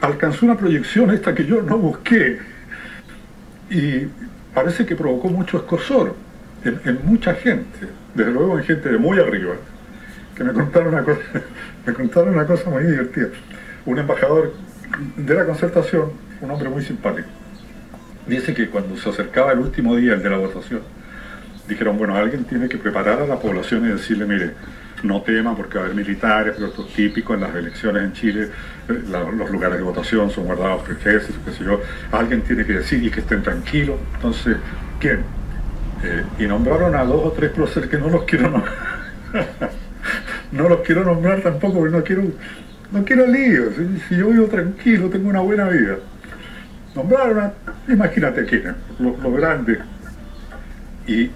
alcanzó 0.00 0.46
una 0.46 0.56
proyección 0.56 1.10
esta 1.10 1.34
que 1.34 1.46
yo 1.46 1.62
no 1.62 1.78
busqué. 1.78 2.38
Y 3.70 4.06
parece 4.52 4.84
que 4.84 4.94
provocó 4.94 5.28
mucho 5.28 5.58
escosor 5.58 6.14
en, 6.64 7.00
mucha 7.04 7.34
gente, 7.34 7.88
desde 8.14 8.30
luego 8.30 8.58
en 8.58 8.64
gente 8.64 8.88
de 8.88 8.98
muy 8.98 9.18
arriba, 9.18 9.54
que 10.34 10.44
me 10.44 10.52
contaron 10.52 10.94
una 10.94 11.02
cosa, 11.02 11.20
me 11.86 11.92
contaron 11.92 12.34
una 12.34 12.46
cosa 12.46 12.70
muy 12.70 12.84
divertida. 12.84 13.28
Un 13.86 13.98
embajador 13.98 14.52
de 15.16 15.34
la 15.34 15.44
concertación, 15.44 16.12
un 16.40 16.50
hombre 16.50 16.68
muy 16.68 16.84
simpático, 16.84 17.28
dice 18.26 18.54
que 18.54 18.68
cuando 18.68 18.96
se 18.96 19.08
acercaba 19.08 19.52
el 19.52 19.58
último 19.58 19.96
día, 19.96 20.14
el 20.14 20.22
de 20.22 20.30
la 20.30 20.38
votación, 20.38 20.80
dijeron, 21.68 21.98
bueno, 21.98 22.14
alguien 22.16 22.44
tiene 22.44 22.68
que 22.68 22.78
preparar 22.78 23.20
a 23.20 23.26
la 23.26 23.38
población 23.38 23.86
y 23.86 23.88
decirle, 23.88 24.26
mire, 24.26 24.52
no 25.02 25.22
tema 25.22 25.54
porque 25.56 25.76
va 25.76 25.82
a 25.82 25.84
haber 25.86 25.96
militares, 25.96 26.54
pero 26.56 26.68
esto 26.68 26.86
es 26.86 26.94
típico 26.94 27.34
en 27.34 27.40
las 27.40 27.54
elecciones 27.54 28.02
en 28.02 28.12
Chile, 28.12 28.48
eh, 28.88 29.02
los 29.08 29.50
lugares 29.50 29.78
de 29.78 29.82
votación 29.82 30.30
son 30.30 30.44
guardados 30.44 30.82
por 30.82 30.92
ejércitos, 30.92 31.40
qué 31.44 31.52
sé 31.52 31.64
yo, 31.64 31.80
alguien 32.12 32.42
tiene 32.42 32.64
que 32.64 32.74
decir 32.74 33.02
y 33.02 33.10
que 33.10 33.20
estén 33.20 33.42
tranquilos, 33.42 33.96
entonces, 34.14 34.56
¿quién? 34.98 35.20
Eh, 36.02 36.22
y 36.38 36.46
nombraron 36.46 36.94
a 36.94 37.04
dos 37.04 37.26
o 37.26 37.32
tres 37.32 37.50
próceres 37.50 37.88
que 37.88 37.98
no 37.98 38.08
los 38.08 38.24
quiero 38.24 38.50
nombrar. 38.50 38.74
no 40.52 40.68
los 40.68 40.80
quiero 40.80 41.04
nombrar 41.04 41.40
tampoco, 41.40 41.78
porque 41.78 41.96
no 41.96 42.04
quiero, 42.04 42.22
no 42.94 43.04
quiero 43.04 43.26
líos. 43.26 43.74
Si, 44.08 44.16
yo 44.16 44.30
vivo 44.30 44.46
tranquilo, 44.46 45.10
tengo 45.10 45.28
una 45.28 45.40
buena 45.40 45.68
vida. 45.68 45.98
Nombraron 46.94 47.40
a, 47.40 47.52
imagínate 47.88 48.46
quién, 48.46 48.76
los, 49.00 49.18
los 49.18 49.34
grandes. 49.34 49.78
Y 51.06 51.30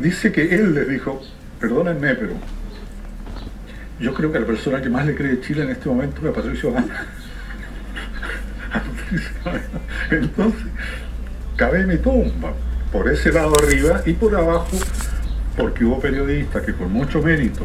dice 0.00 0.30
que 0.30 0.54
él 0.54 0.74
les 0.74 0.88
dijo, 0.88 1.22
perdónenme, 1.58 2.14
pero 2.14 2.34
yo 3.98 4.14
creo 4.14 4.30
que 4.30 4.40
la 4.40 4.46
persona 4.46 4.80
que 4.82 4.90
más 4.90 5.06
le 5.06 5.14
cree 5.14 5.40
Chile 5.40 5.62
en 5.62 5.70
este 5.70 5.88
momento 5.88 6.28
es 6.28 6.34
Patricio 6.34 6.72
Gana. 6.72 7.06
Entonces, 10.10 10.66
cabe 11.56 11.86
mi 11.86 11.96
tumba, 11.96 12.52
por 12.92 13.08
ese 13.08 13.32
lado 13.32 13.54
arriba 13.58 14.02
y 14.04 14.12
por 14.12 14.36
abajo, 14.36 14.78
porque 15.56 15.84
hubo 15.84 15.98
periodistas 15.98 16.62
que 16.62 16.74
con 16.74 16.92
mucho 16.92 17.22
mérito, 17.22 17.64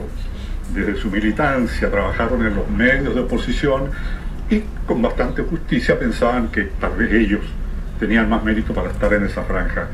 desde 0.74 0.96
su 1.00 1.10
militancia, 1.10 1.90
trabajaron 1.90 2.46
en 2.46 2.56
los 2.56 2.68
medios 2.70 3.14
de 3.16 3.22
oposición 3.22 3.92
y 4.50 4.62
con 4.86 5.02
bastante 5.02 5.44
justicia 5.44 5.98
pensaban 5.98 6.50
que 6.50 6.64
tal 6.80 6.96
vez 6.96 7.12
ellos 7.14 7.42
tenían 8.00 8.30
más 8.30 8.44
mérito 8.44 8.74
para 8.74 8.92
estar 8.92 9.14
en 9.14 9.26
esa 9.26 9.44
franja 9.44 9.88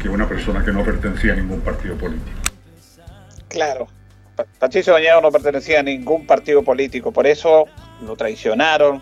que 0.00 0.08
una 0.08 0.28
persona 0.28 0.64
que 0.64 0.72
no 0.72 0.84
pertenecía 0.84 1.32
a 1.32 1.36
ningún 1.36 1.60
partido 1.60 1.96
político. 1.96 2.38
Claro, 3.48 3.88
Patricio 4.58 4.92
Bañado 4.92 5.20
no 5.22 5.32
pertenecía 5.32 5.80
a 5.80 5.82
ningún 5.82 6.26
partido 6.26 6.62
político, 6.62 7.12
por 7.12 7.26
eso 7.26 7.64
lo 8.02 8.16
traicionaron, 8.16 9.00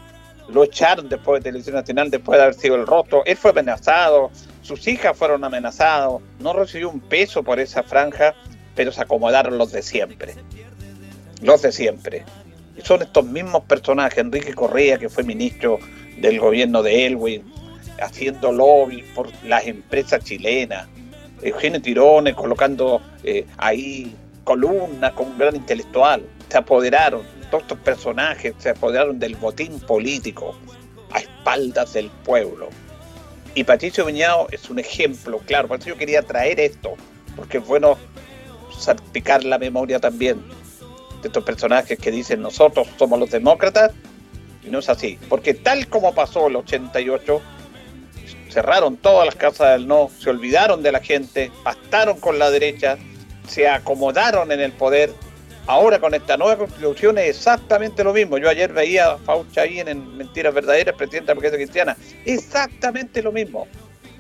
lo 0.48 0.64
echaron 0.64 1.08
después 1.08 1.40
de 1.40 1.50
Televisión 1.50 1.74
Nacional, 1.76 2.10
después 2.10 2.38
de 2.38 2.44
haber 2.44 2.54
sido 2.54 2.76
el 2.76 2.86
rostro. 2.86 3.22
Él 3.24 3.36
fue 3.36 3.50
amenazado, 3.50 4.30
sus 4.62 4.86
hijas 4.86 5.16
fueron 5.16 5.42
amenazadas, 5.42 6.20
no 6.38 6.52
recibió 6.52 6.90
un 6.90 7.00
peso 7.00 7.42
por 7.42 7.58
esa 7.58 7.82
franja, 7.82 8.34
pero 8.74 8.92
se 8.92 9.02
acomodaron 9.02 9.58
los 9.58 9.72
de 9.72 9.82
siempre. 9.82 10.34
Los 11.44 11.60
de 11.60 11.72
siempre. 11.72 12.24
Y 12.74 12.80
son 12.80 13.02
estos 13.02 13.26
mismos 13.26 13.64
personajes, 13.64 14.16
Enrique 14.16 14.54
Correa, 14.54 14.96
que 14.96 15.10
fue 15.10 15.24
ministro 15.24 15.78
del 16.16 16.40
gobierno 16.40 16.82
de 16.82 17.04
Elwin, 17.04 17.44
haciendo 18.00 18.50
lobby 18.50 19.02
por 19.14 19.28
las 19.44 19.66
empresas 19.66 20.24
chilenas, 20.24 20.88
Eugenio 21.42 21.82
Tirones 21.82 22.34
colocando 22.34 23.02
eh, 23.22 23.44
ahí 23.58 24.16
columna, 24.44 25.14
con 25.14 25.26
un 25.26 25.38
gran 25.38 25.54
intelectual. 25.54 26.26
Se 26.48 26.56
apoderaron, 26.56 27.20
todos 27.50 27.64
estos 27.64 27.78
personajes 27.80 28.54
se 28.56 28.70
apoderaron 28.70 29.18
del 29.18 29.36
botín 29.36 29.78
político 29.80 30.56
a 31.12 31.18
espaldas 31.18 31.92
del 31.92 32.08
pueblo. 32.24 32.70
Y 33.54 33.64
Patricio 33.64 34.06
Viñao 34.06 34.46
es 34.50 34.70
un 34.70 34.78
ejemplo, 34.78 35.40
claro, 35.40 35.68
por 35.68 35.78
eso 35.78 35.90
yo 35.90 35.98
quería 35.98 36.22
traer 36.22 36.58
esto, 36.58 36.94
porque 37.36 37.58
es 37.58 37.66
bueno 37.66 37.98
salpicar 38.78 39.44
la 39.44 39.58
memoria 39.58 40.00
también 40.00 40.63
estos 41.28 41.44
personajes 41.44 41.98
que 41.98 42.10
dicen 42.10 42.42
nosotros 42.42 42.88
somos 42.98 43.18
los 43.18 43.30
demócratas, 43.30 43.92
y 44.64 44.70
no 44.70 44.78
es 44.78 44.88
así, 44.88 45.18
porque 45.28 45.54
tal 45.54 45.88
como 45.88 46.14
pasó 46.14 46.46
el 46.48 46.56
88, 46.56 47.40
cerraron 48.50 48.96
todas 48.96 49.26
las 49.26 49.34
casas 49.34 49.72
del 49.72 49.88
no, 49.88 50.10
se 50.18 50.30
olvidaron 50.30 50.82
de 50.82 50.92
la 50.92 51.00
gente, 51.00 51.50
pactaron 51.62 52.18
con 52.20 52.38
la 52.38 52.50
derecha, 52.50 52.96
se 53.48 53.68
acomodaron 53.68 54.52
en 54.52 54.60
el 54.60 54.72
poder. 54.72 55.12
Ahora 55.66 55.98
con 55.98 56.14
esta 56.14 56.36
nueva 56.36 56.58
constitución 56.58 57.18
es 57.18 57.36
exactamente 57.36 58.04
lo 58.04 58.12
mismo. 58.12 58.38
Yo 58.38 58.48
ayer 58.48 58.72
veía 58.72 59.12
a 59.12 59.18
Faucha 59.18 59.62
ahí 59.62 59.80
en 59.80 60.16
Mentiras 60.16 60.54
Verdaderas, 60.54 60.94
presidenta 60.94 61.34
de 61.34 61.50
la 61.50 61.56
Cristiana. 61.56 61.96
Exactamente 62.26 63.22
lo 63.22 63.32
mismo. 63.32 63.66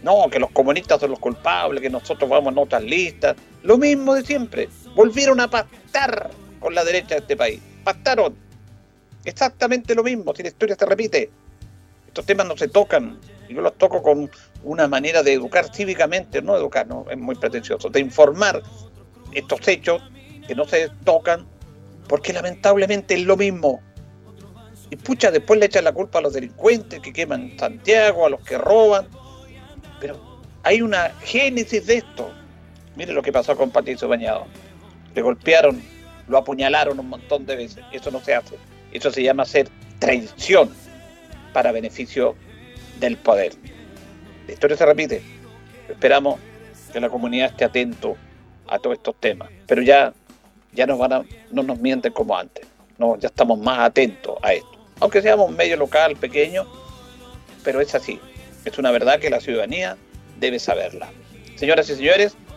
No, 0.02 0.28
que 0.30 0.38
los 0.38 0.50
comunistas 0.50 1.00
son 1.00 1.10
los 1.10 1.18
culpables, 1.18 1.80
que 1.80 1.90
nosotros 1.90 2.28
vamos 2.28 2.52
en 2.52 2.58
otras 2.58 2.82
listas. 2.82 3.36
Lo 3.62 3.78
mismo 3.78 4.14
de 4.14 4.22
siempre. 4.22 4.68
Volvieron 4.94 5.40
a 5.40 5.48
pactar 5.48 6.30
con 6.64 6.74
la 6.74 6.82
derecha 6.82 7.16
de 7.16 7.20
este 7.20 7.36
país. 7.36 7.60
Pactaron. 7.84 8.34
Exactamente 9.22 9.94
lo 9.94 10.02
mismo, 10.02 10.34
si 10.34 10.42
la 10.42 10.48
historia 10.48 10.74
se 10.74 10.86
repite. 10.86 11.30
Estos 12.06 12.24
temas 12.24 12.46
no 12.46 12.56
se 12.56 12.68
tocan. 12.68 13.20
Yo 13.50 13.60
los 13.60 13.76
toco 13.76 14.00
con 14.00 14.30
una 14.62 14.88
manera 14.88 15.22
de 15.22 15.34
educar 15.34 15.68
cívicamente, 15.74 16.40
no 16.40 16.56
educar, 16.56 16.86
no 16.86 17.04
es 17.10 17.18
muy 17.18 17.34
pretencioso, 17.34 17.90
de 17.90 18.00
informar 18.00 18.62
estos 19.32 19.68
hechos 19.68 20.02
que 20.48 20.54
no 20.54 20.64
se 20.64 20.88
tocan, 21.04 21.46
porque 22.08 22.32
lamentablemente 22.32 23.12
es 23.12 23.24
lo 23.24 23.36
mismo. 23.36 23.82
Y 24.88 24.96
pucha, 24.96 25.30
después 25.30 25.60
le 25.60 25.66
echan 25.66 25.84
la 25.84 25.92
culpa 25.92 26.20
a 26.20 26.22
los 26.22 26.32
delincuentes 26.32 26.98
que 27.00 27.12
queman 27.12 27.58
Santiago, 27.58 28.24
a 28.24 28.30
los 28.30 28.40
que 28.40 28.56
roban. 28.56 29.06
Pero 30.00 30.40
hay 30.62 30.80
una 30.80 31.10
génesis 31.20 31.86
de 31.86 31.96
esto. 31.96 32.30
Mire 32.96 33.12
lo 33.12 33.20
que 33.20 33.32
pasó 33.32 33.54
con 33.54 33.70
Patricio 33.70 34.08
Bañado. 34.08 34.46
Le 35.14 35.20
golpearon, 35.20 35.82
lo 36.28 36.38
apuñalaron 36.38 36.98
un 36.98 37.08
montón 37.08 37.46
de 37.46 37.56
veces. 37.56 37.84
Eso 37.92 38.10
no 38.10 38.20
se 38.20 38.34
hace. 38.34 38.56
Eso 38.92 39.10
se 39.10 39.22
llama 39.22 39.44
ser 39.44 39.68
traición 39.98 40.70
para 41.52 41.72
beneficio 41.72 42.34
del 43.00 43.16
poder. 43.16 43.52
La 44.46 44.52
historia 44.52 44.76
se 44.76 44.86
repite. 44.86 45.22
Esperamos 45.88 46.38
que 46.92 47.00
la 47.00 47.08
comunidad 47.08 47.50
esté 47.50 47.64
atento 47.64 48.16
a 48.68 48.78
todos 48.78 48.96
estos 48.96 49.16
temas. 49.16 49.50
Pero 49.66 49.82
ya, 49.82 50.12
ya 50.72 50.86
nos 50.86 50.98
van 50.98 51.12
a, 51.12 51.24
no 51.50 51.62
nos 51.62 51.78
mienten 51.78 52.12
como 52.12 52.36
antes. 52.36 52.66
No, 52.98 53.18
ya 53.18 53.28
estamos 53.28 53.58
más 53.58 53.80
atentos 53.80 54.36
a 54.42 54.52
esto. 54.52 54.78
Aunque 55.00 55.22
seamos 55.22 55.48
un 55.48 55.56
medio 55.56 55.76
local 55.76 56.16
pequeño, 56.16 56.66
pero 57.64 57.80
es 57.80 57.94
así. 57.94 58.20
Es 58.64 58.78
una 58.78 58.90
verdad 58.90 59.18
que 59.18 59.30
la 59.30 59.40
ciudadanía 59.40 59.96
debe 60.38 60.58
saberla. 60.58 61.10
Señoras 61.56 61.88
y 61.90 61.96
señores, 61.96 62.36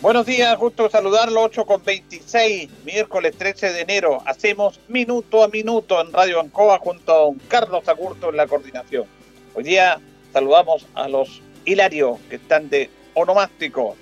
Buenos 0.00 0.26
días, 0.26 0.56
gusto 0.56 0.88
saludarlo, 0.88 1.42
8 1.42 1.66
con 1.66 1.82
26, 1.82 2.70
miércoles 2.84 3.34
13 3.36 3.72
de 3.72 3.80
enero. 3.80 4.22
Hacemos 4.26 4.78
minuto 4.86 5.42
a 5.42 5.48
minuto 5.48 6.00
en 6.00 6.12
Radio 6.12 6.38
Ancoa 6.38 6.78
junto 6.78 7.12
a 7.12 7.18
don 7.18 7.34
Carlos 7.48 7.88
Agurto 7.88 8.30
en 8.30 8.36
la 8.36 8.46
coordinación. 8.46 9.06
Hoy 9.54 9.64
día 9.64 9.98
saludamos 10.32 10.86
a 10.94 11.08
los 11.08 11.42
Hilario 11.64 12.20
que 12.30 12.36
están 12.36 12.70
de 12.70 12.88
onomástico. 13.14 13.96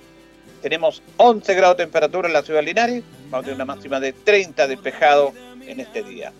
Tenemos 0.61 1.01
11 1.17 1.55
grados 1.55 1.77
de 1.77 1.85
temperatura 1.85 2.27
en 2.27 2.33
la 2.35 2.43
ciudad 2.43 2.59
de 2.59 2.67
Linares, 2.67 3.03
vamos 3.31 3.39
a 3.39 3.41
tener 3.41 3.55
una 3.55 3.65
máxima 3.65 3.99
de 3.99 4.13
30 4.13 4.67
despejado 4.67 5.33
en 5.65 5.79
este 5.79 6.03
día. 6.03 6.31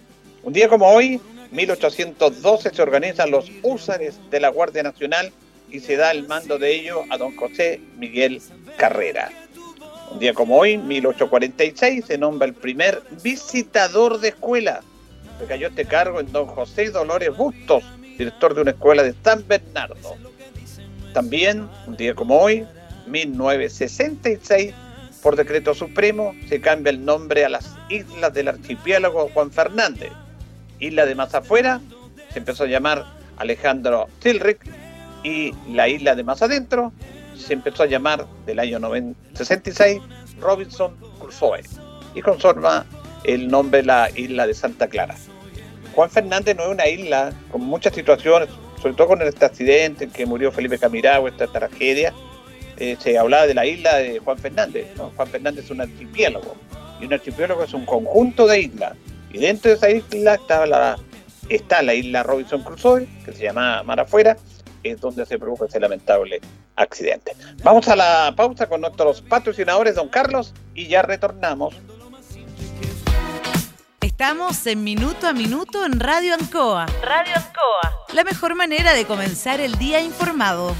Un 0.43 0.53
día 0.53 0.69
como 0.69 0.87
hoy, 0.87 1.19
1812, 1.49 2.75
se 2.75 2.81
organizan 2.83 3.31
los 3.31 3.51
húsares 3.63 4.19
de 4.29 4.39
la 4.39 4.49
Guardia 4.49 4.83
Nacional 4.83 5.31
y 5.67 5.79
se 5.79 5.95
da 5.95 6.11
el 6.11 6.27
mando 6.27 6.59
de 6.59 6.75
ello 6.75 7.05
a 7.09 7.17
don 7.17 7.35
José 7.35 7.81
Miguel 7.97 8.39
Carrera. 8.77 9.29
Un 10.11 10.19
día 10.19 10.33
como 10.33 10.57
hoy, 10.57 10.77
1846, 10.77 12.05
se 12.05 12.17
nombra 12.17 12.47
el 12.47 12.53
primer 12.53 13.01
visitador 13.21 14.19
de 14.19 14.29
escuela. 14.29 14.81
Se 15.39 15.45
cayó 15.45 15.67
este 15.67 15.85
cargo 15.85 16.19
en 16.19 16.31
don 16.31 16.47
José 16.47 16.89
Dolores 16.89 17.35
Bustos, 17.35 17.83
director 18.17 18.55
de 18.55 18.61
una 18.61 18.71
escuela 18.71 19.03
de 19.03 19.13
San 19.23 19.45
Bernardo. 19.47 20.15
También, 21.13 21.67
un 21.85 21.97
día 21.97 22.15
como 22.15 22.39
hoy, 22.39 22.65
1966, 23.07 24.73
por 25.21 25.35
decreto 25.35 25.73
supremo, 25.73 26.33
se 26.47 26.61
cambia 26.61 26.91
el 26.91 27.03
nombre 27.03 27.43
a 27.43 27.49
las 27.49 27.75
islas 27.89 28.33
del 28.33 28.47
archipiélago 28.47 29.29
Juan 29.33 29.51
Fernández. 29.51 30.11
Isla 30.79 31.05
de 31.05 31.15
más 31.15 31.33
afuera 31.33 31.81
se 32.31 32.39
empezó 32.39 32.63
a 32.63 32.67
llamar 32.67 33.05
Alejandro 33.37 34.07
Tilrich 34.19 34.59
y 35.23 35.53
la 35.71 35.87
isla 35.89 36.15
de 36.15 36.23
más 36.23 36.41
adentro 36.41 36.93
se 37.37 37.53
empezó 37.53 37.83
a 37.83 37.85
llamar 37.85 38.25
del 38.45 38.59
año 38.59 38.79
66 39.33 40.01
Robinson 40.39 40.95
Crusoe 41.19 41.61
y 42.13 42.21
conserva 42.21 42.85
el 43.23 43.47
nombre 43.47 43.81
de 43.81 43.87
la 43.87 44.09
isla 44.15 44.47
de 44.47 44.53
Santa 44.53 44.87
Clara. 44.87 45.15
Juan 45.93 46.09
Fernández 46.09 46.55
no 46.55 46.63
es 46.63 46.69
una 46.69 46.87
isla 46.87 47.33
con 47.51 47.61
muchas 47.61 47.93
situaciones, 47.93 48.49
sobre 48.81 48.93
todo 48.95 49.07
con 49.07 49.21
este 49.21 49.45
accidente 49.45 50.05
en 50.05 50.11
que 50.11 50.25
murió 50.25 50.51
Felipe 50.51 50.77
Camiragua, 50.77 51.29
esta 51.29 51.47
tragedia, 51.47 52.13
eh, 52.77 52.95
se 52.99 53.17
hablaba 53.17 53.47
de 53.47 53.55
la 53.55 53.65
isla 53.65 53.95
de 53.97 54.19
Juan 54.19 54.37
Fernández. 54.37 54.87
Juan 55.15 55.27
Fernández 55.27 55.65
es 55.65 55.71
un 55.71 55.81
archipiélago 55.81 56.55
y 57.01 57.05
un 57.05 57.13
archipiélago 57.13 57.63
es 57.63 57.73
un 57.73 57.85
conjunto 57.85 58.45
de 58.45 58.61
islas 58.61 58.93
y 59.31 59.39
dentro 59.39 59.71
de 59.71 59.77
esa 59.77 59.89
isla 59.89 60.35
está 61.49 61.81
la, 61.81 61.93
isla 61.93 62.23
Robinson 62.23 62.63
Crusoe, 62.63 63.07
que 63.25 63.33
se 63.33 63.43
llama 63.43 63.83
Mar 63.83 63.99
Afuera, 63.99 64.37
es 64.83 64.99
donde 64.99 65.25
se 65.25 65.37
produjo 65.37 65.65
ese 65.65 65.79
lamentable 65.79 66.39
accidente. 66.77 67.35
Vamos 67.63 67.87
a 67.89 67.95
la 67.95 68.33
pausa 68.35 68.69
con 68.69 68.79
nuestros 68.81 69.21
patrocinadores, 69.21 69.95
don 69.95 70.07
Carlos, 70.07 70.53
y 70.73 70.87
ya 70.87 71.01
retornamos. 71.01 71.75
Estamos 73.99 74.65
en 74.65 74.83
Minuto 74.83 75.27
a 75.27 75.33
Minuto 75.33 75.85
en 75.85 75.99
Radio 75.99 76.33
Ancoa. 76.33 76.85
Radio 77.03 77.33
Ancoa. 77.35 78.05
La 78.13 78.23
mejor 78.23 78.55
manera 78.55 78.93
de 78.93 79.05
comenzar 79.05 79.59
el 79.59 79.77
día 79.77 80.01
informado. 80.01 80.75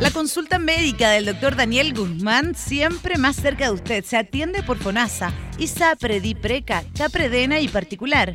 La 0.00 0.10
consulta 0.10 0.58
médica 0.58 1.10
del 1.10 1.26
doctor 1.26 1.56
Daniel 1.56 1.92
Guzmán 1.92 2.54
siempre 2.54 3.18
más 3.18 3.36
cerca 3.36 3.66
de 3.66 3.72
usted. 3.72 4.04
Se 4.04 4.16
atiende 4.16 4.62
por 4.62 4.78
FONASA, 4.78 5.32
ISAPRE, 5.58 6.20
DIPRECA, 6.20 6.84
CAPREDENA 6.96 7.60
y 7.60 7.68
particular. 7.68 8.34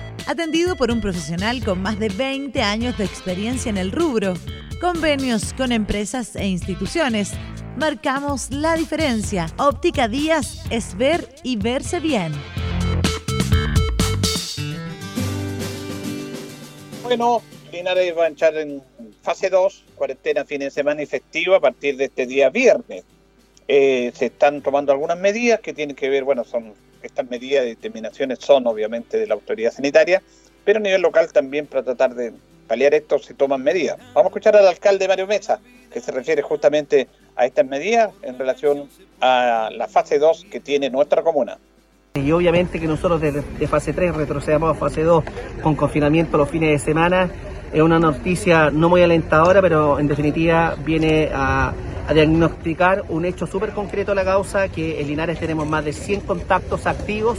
Atendido 0.27 0.75
por 0.75 0.91
un 0.91 1.01
profesional 1.01 1.63
con 1.63 1.81
más 1.81 1.99
de 1.99 2.09
20 2.09 2.61
años 2.61 2.97
de 2.97 3.05
experiencia 3.05 3.69
en 3.69 3.77
el 3.77 3.91
rubro. 3.91 4.33
Convenios 4.79 5.53
con 5.53 5.71
empresas 5.71 6.35
e 6.35 6.47
instituciones. 6.47 7.31
Marcamos 7.77 8.51
la 8.51 8.75
diferencia. 8.75 9.47
Óptica 9.57 10.07
Díaz 10.07 10.63
es 10.69 10.95
ver 10.95 11.27
y 11.43 11.55
verse 11.57 11.99
bien. 11.99 12.31
Bueno, 17.03 17.41
Linares 17.71 18.17
va 18.17 18.25
a 18.25 18.27
entrar 18.27 18.55
en 18.55 18.81
fase 19.21 19.49
2, 19.49 19.83
cuarentena 19.95 20.45
fin 20.45 20.59
de 20.59 20.71
semana 20.71 21.01
efectiva 21.01 21.57
a 21.57 21.59
partir 21.59 21.97
de 21.97 22.05
este 22.05 22.25
día 22.25 22.49
viernes. 22.49 23.03
Eh, 23.67 24.11
se 24.15 24.27
están 24.27 24.61
tomando 24.61 24.91
algunas 24.91 25.17
medidas 25.17 25.59
que 25.61 25.73
tienen 25.73 25.95
que 25.95 26.09
ver, 26.09 26.23
bueno, 26.23 26.43
son 26.43 26.73
estas 27.07 27.29
medidas 27.29 27.63
de 27.63 27.69
determinaciones 27.69 28.39
son 28.39 28.67
obviamente 28.67 29.17
de 29.17 29.27
la 29.27 29.33
autoridad 29.33 29.71
sanitaria, 29.71 30.21
pero 30.63 30.79
a 30.79 30.81
nivel 30.81 31.01
local 31.01 31.31
también 31.31 31.67
para 31.67 31.83
tratar 31.83 32.15
de 32.15 32.33
paliar 32.67 32.93
esto 32.93 33.19
se 33.19 33.33
toman 33.33 33.63
medidas. 33.63 33.97
Vamos 34.13 34.25
a 34.25 34.27
escuchar 34.27 34.55
al 34.55 34.67
alcalde 34.67 35.07
Mario 35.07 35.27
Mesa, 35.27 35.59
que 35.91 35.99
se 35.99 36.11
refiere 36.11 36.41
justamente 36.41 37.07
a 37.35 37.45
estas 37.45 37.65
medidas 37.65 38.11
en 38.21 38.37
relación 38.37 38.89
a 39.19 39.69
la 39.73 39.87
fase 39.87 40.19
2 40.19 40.45
que 40.49 40.59
tiene 40.59 40.89
nuestra 40.89 41.21
comuna. 41.21 41.57
Y 42.15 42.31
obviamente 42.31 42.79
que 42.79 42.87
nosotros 42.87 43.21
de 43.21 43.67
fase 43.67 43.93
3 43.93 44.15
retrocedamos 44.15 44.75
a 44.75 44.79
fase 44.79 45.03
2 45.03 45.23
con 45.61 45.75
confinamiento 45.75 46.37
los 46.37 46.49
fines 46.49 46.71
de 46.71 46.79
semana 46.79 47.29
es 47.73 47.81
una 47.81 47.99
noticia 47.99 48.69
no 48.69 48.89
muy 48.89 49.01
alentadora, 49.01 49.61
pero 49.61 49.99
en 49.99 50.07
definitiva 50.07 50.75
viene 50.85 51.29
a, 51.33 51.73
diagnosticar 52.13 53.05
un 53.07 53.23
hecho 53.23 53.47
súper 53.47 53.69
concreto 53.69 54.11
de 54.11 54.15
la 54.15 54.25
causa, 54.25 54.67
que 54.67 54.99
en 54.99 55.07
Linares 55.07 55.39
tenemos 55.39 55.65
más 55.65 55.85
de 55.85 55.93
100 55.93 56.21
contactos 56.21 56.85
activos. 56.85 57.37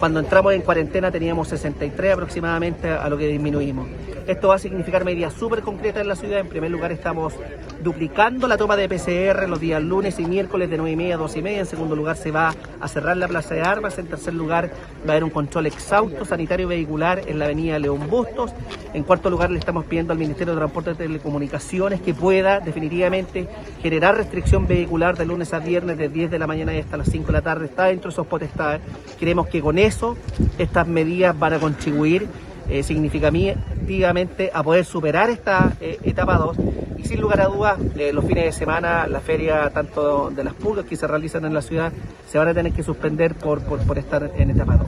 Cuando 0.00 0.18
entramos 0.18 0.54
en 0.54 0.62
cuarentena 0.62 1.10
teníamos 1.10 1.48
63 1.48 2.14
aproximadamente, 2.14 2.88
a 2.88 3.06
lo 3.10 3.18
que 3.18 3.26
disminuimos. 3.28 3.86
Esto 4.26 4.48
va 4.48 4.54
a 4.54 4.58
significar 4.58 5.04
medidas 5.04 5.34
súper 5.34 5.60
concretas 5.60 6.00
en 6.00 6.08
la 6.08 6.16
ciudad. 6.16 6.38
En 6.38 6.48
primer 6.48 6.70
lugar, 6.70 6.92
estamos 6.92 7.34
duplicando 7.82 8.46
la 8.46 8.56
toma 8.56 8.76
de 8.76 8.88
PCR 8.88 9.48
los 9.48 9.60
días 9.60 9.82
lunes 9.82 10.18
y 10.18 10.24
miércoles 10.24 10.70
de 10.70 10.76
9 10.76 10.92
y 10.92 10.96
media 10.96 11.14
a 11.16 11.18
2 11.18 11.36
y 11.36 11.42
media. 11.42 11.58
En 11.60 11.66
segundo 11.66 11.96
lugar, 11.96 12.16
se 12.16 12.30
va 12.30 12.54
a 12.80 12.88
cerrar 12.88 13.16
la 13.16 13.28
plaza 13.28 13.54
de 13.54 13.62
armas. 13.62 13.98
En 13.98 14.06
tercer 14.06 14.32
lugar, 14.32 14.70
va 15.04 15.08
a 15.08 15.10
haber 15.12 15.24
un 15.24 15.30
control 15.30 15.66
exhausto 15.66 16.24
sanitario 16.24 16.68
vehicular 16.68 17.22
en 17.26 17.38
la 17.38 17.46
avenida 17.46 17.78
León 17.78 18.08
Bustos. 18.08 18.52
En 18.94 19.02
cuarto 19.02 19.30
lugar, 19.30 19.50
le 19.50 19.58
estamos 19.58 19.84
pidiendo 19.84 20.12
al 20.12 20.18
Ministerio 20.18 20.54
de 20.54 20.60
Transporte 20.60 20.92
y 20.92 20.94
Telecomunicaciones 20.94 22.00
que 22.00 22.14
pueda 22.14 22.60
definitivamente 22.60 23.48
generar 23.82 24.16
restricción 24.16 24.66
vehicular 24.66 25.16
de 25.18 25.26
lunes 25.26 25.52
a 25.52 25.58
viernes 25.58 25.98
de 25.98 26.08
10 26.08 26.30
de 26.30 26.38
la 26.38 26.46
mañana 26.46 26.74
y 26.74 26.78
hasta 26.78 26.96
las 26.96 27.10
5 27.10 27.26
de 27.26 27.32
la 27.32 27.42
tarde. 27.42 27.66
Está 27.66 27.86
dentro 27.86 28.10
de 28.10 28.12
esos 28.12 28.26
potestades. 28.26 28.80
Creemos 29.18 29.48
que 29.48 29.60
con 29.60 29.76
eso 29.90 30.16
estas 30.58 30.86
medidas 30.86 31.38
van 31.38 31.52
a 31.52 31.58
contribuir 31.58 32.28
eh, 32.68 32.84
significativamente 32.84 34.50
a 34.54 34.62
poder 34.62 34.84
superar 34.84 35.28
esta 35.28 35.72
eh, 35.80 35.98
etapa 36.04 36.38
2 36.38 36.56
y 36.98 37.04
sin 37.04 37.20
lugar 37.20 37.40
a 37.40 37.46
dudas 37.46 37.78
eh, 37.98 38.12
los 38.12 38.24
fines 38.24 38.44
de 38.44 38.52
semana 38.52 39.08
la 39.08 39.20
feria 39.20 39.68
tanto 39.70 40.30
de 40.30 40.44
las 40.44 40.54
pulgas 40.54 40.86
que 40.86 40.94
se 40.96 41.08
realizan 41.08 41.44
en 41.44 41.52
la 41.52 41.62
ciudad 41.62 41.92
se 42.30 42.38
van 42.38 42.46
a 42.46 42.54
tener 42.54 42.72
que 42.72 42.84
suspender 42.84 43.34
por, 43.34 43.60
por, 43.62 43.98
estar 43.98 44.30
en 44.36 44.50
etapa 44.50 44.76
2. 44.76 44.86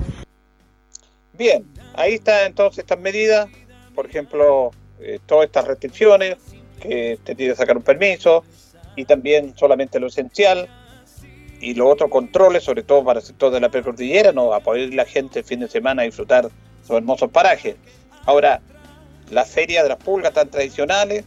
Bien, 1.37 1.65
ahí 1.95 2.15
están 2.15 2.47
entonces 2.47 2.79
estas 2.79 3.01
medidas, 3.01 3.49
por 3.97 4.07
ejemplo, 4.07 4.71
todas 5.27 5.47
estas 5.47 5.67
restricciones, 5.67 6.37
que 6.81 7.19
te 7.25 7.35
tiene 7.35 7.53
que 7.53 7.57
sacar 7.57 7.77
un 7.77 7.83
permiso 7.83 8.45
y 8.95 9.05
también 9.07 9.57
solamente 9.57 9.99
lo 9.99 10.07
esencial, 10.07 10.69
y 11.63 11.75
los 11.75 11.87
otros 11.87 12.11
controles, 12.11 12.65
sobre 12.65 12.83
todo 12.83 13.05
para 13.05 13.21
el 13.21 13.25
sector 13.25 13.53
de 13.53 13.61
la 13.61 13.69
precordillera, 13.69 14.33
no 14.33 14.49
va 14.49 14.57
a 14.57 14.61
poder 14.61 14.89
ir 14.89 14.95
la 14.95 15.05
gente 15.05 15.39
el 15.39 15.45
fin 15.45 15.61
de 15.61 15.69
semana 15.69 16.03
a 16.03 16.05
disfrutar 16.05 16.51
son 16.85 16.97
hermosos 16.97 17.31
parajes. 17.31 17.77
Ahora, 18.27 18.61
las 19.31 19.49
ferias 19.49 19.85
de 19.85 19.91
las 19.91 19.99
pulgas 19.99 20.33
tan 20.33 20.51
tradicionales, 20.51 21.25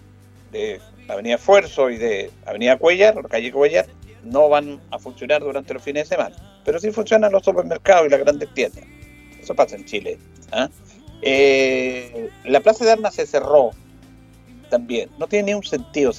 de 0.52 0.82
Avenida 1.08 1.36
Esfuerzo 1.36 1.90
y 1.90 1.98
de 1.98 2.32
Avenida 2.46 2.78
Cuellar, 2.78 3.16
calle 3.30 3.50
Cuellar, 3.50 3.86
no 4.24 4.50
van 4.50 4.82
a 4.92 5.00
funcionar 5.00 5.42
durante 5.42 5.74
los 5.74 5.82
fines 5.82 6.10
de 6.10 6.16
semana. 6.18 6.36
Pero 6.66 6.80
sí 6.80 6.92
funcionan 6.92 7.32
los 7.32 7.44
supermercados 7.44 8.08
y 8.08 8.10
las 8.10 8.20
grandes 8.20 8.54
tiendas. 8.54 8.84
Eso 9.40 9.56
pasa 9.56 9.78
en 9.78 9.86
Chile. 9.86 10.18
¿ah? 10.52 10.70
Eh, 11.22 12.30
la 12.44 12.60
Plaza 12.60 12.84
de 12.84 12.92
Armas 12.92 13.16
se 13.16 13.26
cerró 13.26 13.72
también. 14.70 15.10
No 15.18 15.28
tiene 15.28 15.52
ningún 15.52 15.64
sentido 15.64 16.12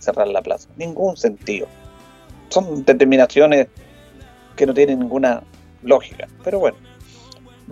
cerrar 0.00 0.26
la 0.26 0.42
plaza. 0.42 0.68
Ningún 0.76 1.16
sentido. 1.16 1.68
Son 2.52 2.84
determinaciones 2.84 3.68
que 4.56 4.66
no 4.66 4.74
tienen 4.74 5.00
ninguna 5.00 5.42
lógica. 5.82 6.28
Pero 6.44 6.58
bueno, 6.58 6.76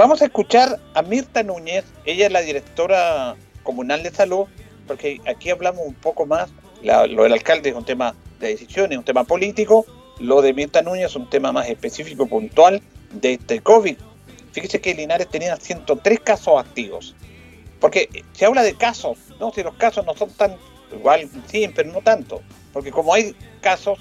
Vamos 0.01 0.23
a 0.23 0.27
escuchar 0.27 0.81
a 0.95 1.03
Mirta 1.03 1.43
Núñez, 1.43 1.85
ella 2.07 2.27
es 2.27 2.33
la 2.33 2.41
directora 2.41 3.37
comunal 3.65 4.03
de 4.03 4.11
salud, 4.11 4.47
porque 4.87 5.21
aquí 5.27 5.51
hablamos 5.51 5.85
un 5.85 5.95
poco 5.95 6.27
más, 6.27 6.49
lo 6.83 7.25
del 7.25 7.33
alcalde 7.33 7.71
es 7.71 7.75
un 7.75 7.85
tema 7.85 8.15
de 8.39 8.49
decisiones, 8.49 8.97
un 8.97 9.05
tema 9.05 9.25
político, 9.25 9.85
lo 10.19 10.43
de 10.43 10.55
Mirta 10.55 10.81
Núñez 10.81 11.07
es 11.07 11.17
un 11.17 11.29
tema 11.29 11.51
más 11.51 11.69
específico, 11.69 12.27
puntual 12.27 12.81
de 13.13 13.35
este 13.35 13.61
COVID. 13.61 13.97
Fíjese 14.53 14.81
que 14.81 14.95
Linares 14.95 15.29
tenía 15.29 15.57
103 15.57 16.21
casos 16.21 16.59
activos, 16.59 17.15
porque 17.81 18.09
se 18.33 18.47
habla 18.47 18.63
de 18.63 18.75
casos, 18.75 19.19
no 19.41 19.53
si 19.53 19.63
los 19.63 19.75
casos 19.75 20.07
no 20.07 20.15
son 20.15 20.31
tan 20.31 20.57
igual, 20.93 21.29
sí, 21.47 21.69
pero 21.75 21.93
no 21.93 22.01
tanto, 22.01 22.41
porque 22.73 22.93
como 22.93 23.13
hay 23.13 23.35
casos 23.61 23.99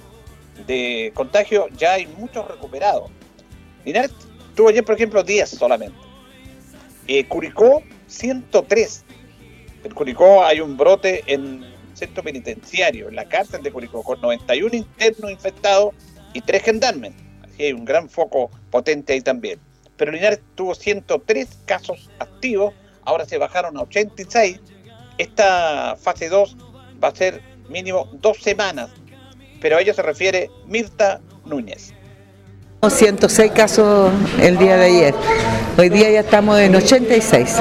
de 0.67 1.11
contagio, 1.15 1.67
ya 1.69 1.93
hay 1.93 2.07
muchos 2.07 2.47
recuperados. 2.47 3.09
Linares 3.85 4.11
Tuvo 4.59 4.67
ayer, 4.67 4.83
por 4.83 4.95
ejemplo, 4.95 5.23
10 5.23 5.51
solamente. 5.51 5.97
Eh, 7.07 7.25
Curicó, 7.29 7.81
103. 8.07 9.05
En 9.85 9.93
Curicó 9.93 10.43
hay 10.43 10.59
un 10.59 10.75
brote 10.75 11.23
en 11.27 11.63
centro 11.93 12.21
penitenciario, 12.21 13.07
en 13.07 13.15
la 13.15 13.23
cárcel 13.23 13.63
de 13.63 13.71
Curicó, 13.71 14.03
con 14.03 14.19
91 14.19 14.75
internos 14.75 15.31
infectados 15.31 15.93
y 16.33 16.41
3 16.41 16.61
gendarmes. 16.61 17.13
Así 17.41 17.63
hay 17.63 17.71
un 17.71 17.85
gran 17.85 18.09
foco 18.09 18.51
potente 18.69 19.13
ahí 19.13 19.21
también. 19.21 19.61
Pero 19.95 20.11
Linares 20.11 20.41
tuvo 20.55 20.75
103 20.75 21.59
casos 21.63 22.09
activos, 22.19 22.73
ahora 23.05 23.23
se 23.23 23.37
bajaron 23.37 23.77
a 23.77 23.83
86. 23.83 24.59
Esta 25.17 25.95
fase 25.95 26.27
2 26.27 26.57
va 27.01 27.07
a 27.07 27.15
ser 27.15 27.41
mínimo 27.69 28.09
dos 28.15 28.39
semanas, 28.39 28.89
pero 29.61 29.77
a 29.77 29.81
ello 29.81 29.93
se 29.93 30.01
refiere 30.01 30.49
Mirta 30.65 31.21
Núñez. 31.45 31.93
106 32.87 33.51
casos 33.51 34.11
el 34.41 34.57
día 34.57 34.77
de 34.77 34.85
ayer. 34.85 35.13
Hoy 35.77 35.89
día 35.89 36.09
ya 36.11 36.21
estamos 36.21 36.59
en 36.59 36.75
86 36.75 37.55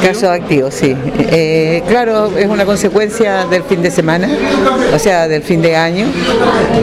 casos 0.00 0.24
activos, 0.24 0.74
sí. 0.74 0.96
Eh, 1.18 1.82
claro, 1.88 2.36
es 2.36 2.46
una 2.46 2.64
consecuencia 2.64 3.46
del 3.46 3.64
fin 3.64 3.82
de 3.82 3.90
semana, 3.90 4.28
o 4.94 4.98
sea, 4.98 5.26
del 5.26 5.42
fin 5.42 5.60
de 5.60 5.74
año, 5.74 6.06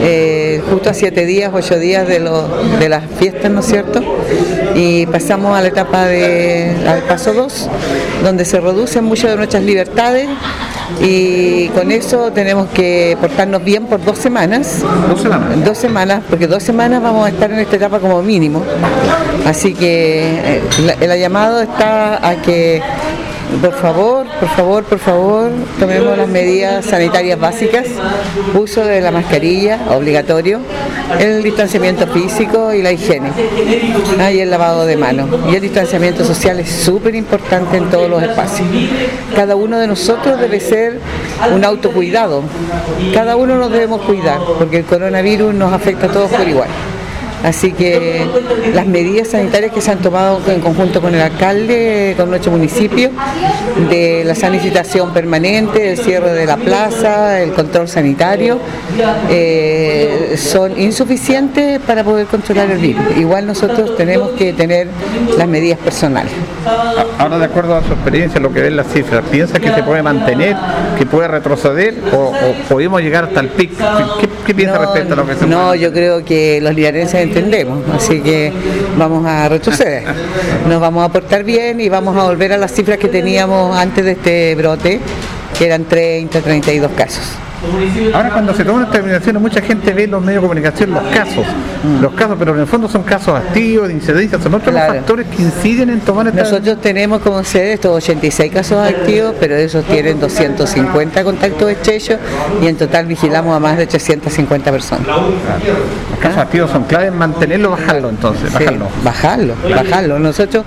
eh, 0.02 0.62
justo 0.70 0.90
a 0.90 0.94
siete 0.94 1.24
días, 1.24 1.50
ocho 1.54 1.78
días 1.78 2.06
de, 2.06 2.20
de 2.78 2.88
las 2.88 3.04
fiestas, 3.18 3.50
¿no 3.50 3.60
es 3.60 3.66
cierto? 3.66 4.00
Y 4.74 5.06
pasamos 5.06 5.56
a 5.56 5.60
la 5.60 5.68
etapa 5.68 6.06
de, 6.06 6.74
al 6.86 7.02
paso 7.02 7.32
2, 7.34 7.68
donde 8.24 8.44
se 8.44 8.60
reducen 8.60 9.04
muchas 9.04 9.30
de 9.30 9.36
nuestras 9.36 9.62
libertades 9.62 10.28
y 11.00 11.68
con 11.68 11.90
eso 11.90 12.30
tenemos 12.32 12.68
que 12.70 13.16
portarnos 13.20 13.64
bien 13.64 13.86
por 13.86 14.04
dos 14.04 14.18
semanas. 14.18 14.82
Dos 15.08 15.20
semanas. 15.20 15.64
Dos 15.64 15.78
semanas, 15.78 16.22
porque 16.28 16.46
dos 16.46 16.62
semanas 16.62 17.02
vamos 17.02 17.26
a 17.26 17.30
estar 17.30 17.50
en 17.50 17.58
esta 17.60 17.76
etapa 17.76 17.98
como 17.98 18.22
mínimo. 18.22 18.62
Así 19.46 19.74
que 19.74 20.58
eh, 20.58 20.62
el 21.00 21.20
llamado 21.20 21.62
está 21.62 22.26
a 22.26 22.42
que 22.42 22.82
por 23.60 23.74
favor, 23.74 24.26
por 24.42 24.48
favor, 24.48 24.82
por 24.82 24.98
favor, 24.98 25.52
tomemos 25.78 26.18
las 26.18 26.26
medidas 26.26 26.84
sanitarias 26.84 27.38
básicas, 27.38 27.86
uso 28.54 28.84
de 28.84 29.00
la 29.00 29.12
mascarilla 29.12 29.78
obligatorio, 29.90 30.58
el 31.20 31.44
distanciamiento 31.44 32.08
físico 32.08 32.74
y 32.74 32.82
la 32.82 32.90
higiene, 32.90 33.30
ah, 34.18 34.32
y 34.32 34.40
el 34.40 34.50
lavado 34.50 34.84
de 34.84 34.96
manos. 34.96 35.28
Y 35.48 35.54
el 35.54 35.60
distanciamiento 35.60 36.24
social 36.24 36.58
es 36.58 36.68
súper 36.68 37.14
importante 37.14 37.76
en 37.76 37.88
todos 37.88 38.10
los 38.10 38.20
espacios. 38.20 38.66
Cada 39.36 39.54
uno 39.54 39.78
de 39.78 39.86
nosotros 39.86 40.40
debe 40.40 40.58
ser 40.58 40.98
un 41.54 41.64
autocuidado, 41.64 42.42
cada 43.14 43.36
uno 43.36 43.54
nos 43.54 43.70
debemos 43.70 44.00
cuidar, 44.02 44.40
porque 44.58 44.78
el 44.78 44.84
coronavirus 44.84 45.54
nos 45.54 45.72
afecta 45.72 46.06
a 46.06 46.10
todos 46.10 46.32
por 46.32 46.48
igual. 46.48 46.68
Así 47.44 47.72
que 47.72 48.26
las 48.74 48.86
medidas 48.86 49.28
sanitarias 49.28 49.72
que 49.72 49.80
se 49.80 49.90
han 49.90 49.98
tomado 49.98 50.40
en 50.46 50.60
conjunto 50.60 51.00
con 51.00 51.14
el 51.14 51.20
alcalde, 51.20 52.14
con 52.16 52.30
nuestro 52.30 52.52
municipio, 52.52 53.10
de 53.90 54.22
la 54.24 54.34
sanitización 54.34 55.12
permanente, 55.12 55.92
el 55.92 55.98
cierre 55.98 56.32
de 56.32 56.46
la 56.46 56.56
plaza, 56.56 57.40
el 57.40 57.52
control 57.52 57.88
sanitario, 57.88 58.58
eh, 59.28 60.36
son 60.36 60.78
insuficientes 60.80 61.80
para 61.80 62.04
poder 62.04 62.26
controlar 62.26 62.70
el 62.70 62.78
virus. 62.78 63.04
Igual 63.16 63.46
nosotros 63.46 63.96
tenemos 63.96 64.30
que 64.30 64.52
tener 64.52 64.88
las 65.36 65.48
medidas 65.48 65.78
personales. 65.78 66.32
Ahora, 67.18 67.38
de 67.38 67.44
acuerdo 67.44 67.76
a 67.76 67.82
su 67.82 67.92
experiencia, 67.92 68.40
lo 68.40 68.52
que 68.52 68.60
ven 68.60 68.76
las 68.76 68.86
cifras, 68.86 69.24
¿piensa 69.30 69.58
que 69.58 69.72
se 69.72 69.82
puede 69.82 70.02
mantener, 70.02 70.56
que 70.98 71.06
puede 71.06 71.28
retroceder 71.28 71.94
o, 72.12 72.32
podemos 72.68 73.00
llegar 73.00 73.24
hasta 73.24 73.40
el 73.40 73.48
pic? 73.48 73.72
¿Qué, 74.46 74.54
piensa 74.54 74.78
respecto 74.78 75.14
a 75.14 75.16
lo 75.16 75.26
que 75.26 75.34
se 75.34 75.46
No, 75.46 75.74
yo 75.74 75.92
creo 75.92 76.24
que 76.24 76.60
los 76.60 76.74
liarenses 76.74 77.20
entendemos, 77.32 77.82
así 77.94 78.20
que 78.20 78.52
vamos 78.98 79.24
a 79.24 79.48
retroceder. 79.48 80.04
Nos 80.68 80.80
vamos 80.80 81.04
a 81.04 81.08
portar 81.10 81.44
bien 81.44 81.80
y 81.80 81.88
vamos 81.88 82.14
a 82.16 82.24
volver 82.24 82.52
a 82.52 82.58
las 82.58 82.72
cifras 82.72 82.98
que 82.98 83.08
teníamos 83.08 83.74
antes 83.74 84.04
de 84.04 84.12
este 84.12 84.54
brote, 84.54 85.00
que 85.56 85.66
eran 85.66 85.84
30, 85.84 86.40
32 86.40 86.92
casos. 86.92 87.24
Ahora 88.14 88.30
cuando 88.30 88.54
se 88.54 88.64
toman 88.64 88.86
determinaciones, 88.86 89.40
mucha 89.40 89.60
gente 89.60 89.92
ve 89.92 90.04
en 90.04 90.10
los 90.10 90.20
medios 90.22 90.42
de 90.42 90.48
comunicación 90.48 90.90
los 90.90 91.02
casos, 91.14 91.46
mm. 91.82 92.02
los 92.02 92.12
casos, 92.14 92.36
pero 92.38 92.54
en 92.54 92.60
el 92.60 92.66
fondo 92.66 92.88
son 92.88 93.02
casos 93.02 93.36
activos, 93.36 93.88
de 93.88 93.94
incidencia, 93.94 94.40
son 94.40 94.54
otros 94.54 94.74
los 94.74 94.84
factores 94.84 95.26
que 95.28 95.42
inciden 95.42 95.90
en 95.90 96.00
tomar 96.00 96.26
esta... 96.26 96.42
Nosotros 96.42 96.80
tenemos 96.80 97.20
como 97.20 97.44
sede 97.44 97.74
estos 97.74 97.96
86 97.96 98.52
casos 98.52 98.78
activos, 98.86 99.34
pero 99.38 99.54
esos 99.54 99.84
tienen 99.84 100.18
250 100.18 101.24
contactos 101.24 101.70
estrechos 101.70 102.18
y 102.60 102.66
en 102.66 102.76
total 102.76 103.06
vigilamos 103.06 103.56
a 103.56 103.60
más 103.60 103.76
de 103.76 103.84
850 103.84 104.70
personas. 104.70 105.06
Los 105.06 106.18
casos 106.20 106.38
activos 106.38 106.70
son 106.70 106.84
clave 106.84 107.06
en 107.06 107.16
mantenerlo, 107.16 107.70
bajarlo 107.70 108.10
entonces, 108.10 108.52
bajarlo. 108.52 108.88
bajarlo, 109.04 109.54
bajarlo. 109.68 110.18
Nosotros, 110.18 110.64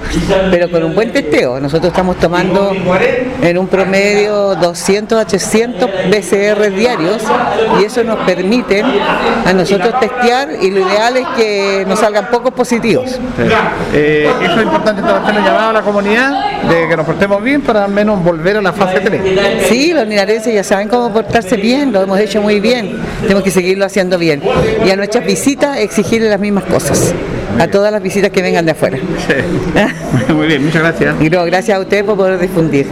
pero 0.51 0.71
con 0.71 0.83
un 0.83 0.95
buen 0.95 1.11
testeo, 1.11 1.59
nosotros 1.59 1.91
estamos 1.91 2.17
tomando 2.17 2.73
en 3.41 3.57
un 3.57 3.67
promedio 3.67 4.55
200 4.55 5.19
a 5.19 5.25
300 5.25 5.89
BCR 6.09 6.71
y 7.79 7.83
eso 7.83 8.03
nos 8.03 8.17
permite 8.19 8.83
a 9.45 9.53
nosotros 9.53 9.99
testear 9.99 10.49
y 10.61 10.71
lo 10.71 10.81
ideal 10.81 11.17
es 11.17 11.27
que 11.35 11.85
nos 11.87 11.99
salgan 11.99 12.29
pocos 12.29 12.53
positivos. 12.53 13.19
Eh, 13.93 14.29
eso 14.41 14.55
es 14.55 14.63
importante 14.63 15.01
hacer 15.01 15.35
llamado 15.35 15.69
a 15.69 15.73
la 15.73 15.81
comunidad 15.81 16.61
de 16.69 16.87
que 16.87 16.97
nos 16.97 17.05
portemos 17.05 17.41
bien 17.43 17.61
para 17.61 17.85
al 17.85 17.91
menos 17.91 18.23
volver 18.23 18.57
a 18.57 18.61
la 18.61 18.73
fase 18.73 18.99
3. 18.99 19.67
Sí, 19.67 19.93
los 19.93 20.07
linarenses 20.07 20.53
ya 20.53 20.63
saben 20.63 20.87
cómo 20.87 21.11
portarse 21.11 21.57
bien, 21.57 21.91
lo 21.91 22.01
hemos 22.01 22.19
hecho 22.19 22.41
muy 22.41 22.59
bien, 22.59 22.97
tenemos 23.21 23.43
que 23.43 23.51
seguirlo 23.51 23.85
haciendo 23.85 24.17
bien. 24.17 24.41
Y 24.85 24.89
a 24.89 24.95
nuestras 24.95 25.25
visitas 25.25 25.77
exigirle 25.77 26.29
las 26.29 26.39
mismas 26.39 26.65
cosas 26.65 27.13
a 27.59 27.67
todas 27.67 27.91
las 27.91 28.01
visitas 28.01 28.31
que 28.31 28.41
vengan 28.41 28.65
de 28.65 28.71
afuera. 28.71 28.97
Muy 30.29 30.47
bien, 30.47 30.65
muchas 30.65 30.81
gracias. 30.81 31.15
Y 31.21 31.29
gracias 31.29 31.77
a 31.77 31.79
usted 31.79 32.05
por 32.05 32.17
poder 32.17 32.39
difundir. 32.39 32.85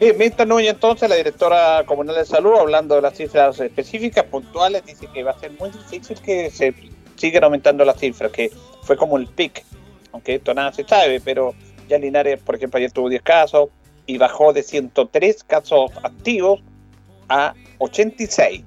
Bien, 0.00 0.16
Mirta 0.16 0.46
Núñez, 0.46 0.70
entonces, 0.70 1.10
la 1.10 1.16
directora 1.16 1.84
comunal 1.84 2.16
de 2.16 2.24
salud, 2.24 2.54
hablando 2.58 2.94
de 2.94 3.02
las 3.02 3.14
cifras 3.14 3.60
específicas, 3.60 4.24
puntuales, 4.24 4.82
dice 4.86 5.06
que 5.12 5.22
va 5.22 5.32
a 5.32 5.38
ser 5.38 5.52
muy 5.60 5.70
difícil 5.70 6.18
que 6.22 6.50
se 6.50 6.72
sigan 7.16 7.44
aumentando 7.44 7.84
las 7.84 7.98
cifras, 7.98 8.32
que 8.32 8.50
fue 8.82 8.96
como 8.96 9.18
el 9.18 9.26
pic, 9.26 9.62
aunque 10.12 10.36
esto 10.36 10.54
nada 10.54 10.72
se 10.72 10.84
sabe, 10.84 11.20
pero 11.20 11.54
ya 11.86 11.98
Linares, 11.98 12.40
por 12.40 12.54
ejemplo, 12.54 12.78
ayer 12.78 12.90
tuvo 12.90 13.10
10 13.10 13.20
casos 13.20 13.68
y 14.06 14.16
bajó 14.16 14.54
de 14.54 14.62
103 14.62 15.44
casos 15.44 15.90
activos 16.02 16.62
a 17.28 17.52
86. 17.76 18.62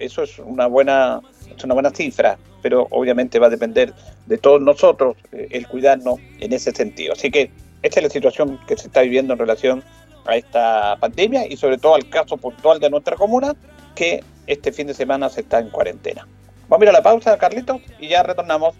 Eso 0.00 0.24
es 0.24 0.36
una 0.40 0.66
buena, 0.66 1.20
es 1.56 1.62
una 1.62 1.74
buena 1.74 1.90
cifra, 1.90 2.38
pero 2.60 2.88
obviamente 2.90 3.38
va 3.38 3.46
a 3.46 3.50
depender 3.50 3.94
de 4.26 4.36
todos 4.36 4.60
nosotros 4.60 5.14
eh, 5.30 5.46
el 5.52 5.68
cuidarnos 5.68 6.18
en 6.40 6.52
ese 6.52 6.72
sentido. 6.72 7.12
Así 7.12 7.30
que 7.30 7.52
esta 7.82 8.00
es 8.00 8.04
la 8.04 8.10
situación 8.10 8.58
que 8.66 8.76
se 8.76 8.88
está 8.88 9.02
viviendo 9.02 9.32
en 9.32 9.38
relación 9.38 9.84
a 10.26 10.36
esta 10.36 10.96
pandemia 11.00 11.46
y 11.46 11.56
sobre 11.56 11.78
todo 11.78 11.94
al 11.94 12.08
caso 12.08 12.36
puntual 12.36 12.80
de 12.80 12.90
nuestra 12.90 13.16
comuna, 13.16 13.54
que 13.94 14.22
este 14.46 14.72
fin 14.72 14.86
de 14.86 14.94
semana 14.94 15.28
se 15.28 15.42
está 15.42 15.58
en 15.58 15.70
cuarentena. 15.70 16.26
Vamos 16.68 16.82
a 16.82 16.84
ir 16.84 16.88
a 16.90 16.92
la 16.92 17.02
pausa, 17.02 17.36
Carlitos, 17.38 17.80
y 18.00 18.08
ya 18.08 18.22
retornamos. 18.22 18.74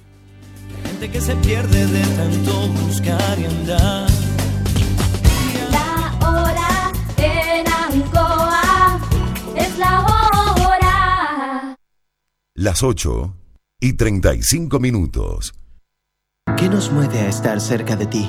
Gente 0.84 1.10
que 1.10 1.20
se 1.20 1.34
pierde 1.36 1.86
de 1.86 2.02
tanto 2.16 2.52
buscar 2.84 3.38
y 3.38 3.44
andar. 3.44 4.08
La 5.70 6.18
hora 6.26 6.92
en 7.18 7.66
Ancoa 7.68 9.00
es 9.56 9.78
la 9.78 10.00
hora. 10.00 11.76
Las 12.54 12.82
8 12.82 13.34
y 13.80 13.92
35 13.94 14.78
minutos. 14.80 15.52
¿Qué 16.56 16.68
nos 16.68 16.90
mueve 16.92 17.20
a 17.20 17.28
estar 17.28 17.60
cerca 17.60 17.96
de 17.96 18.06
ti? 18.06 18.28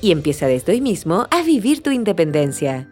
y 0.00 0.12
empieza 0.12 0.46
desde 0.46 0.72
hoy 0.72 0.80
mismo 0.80 1.26
a 1.30 1.42
vivir 1.42 1.82
tu 1.82 1.90
independencia. 1.90 2.91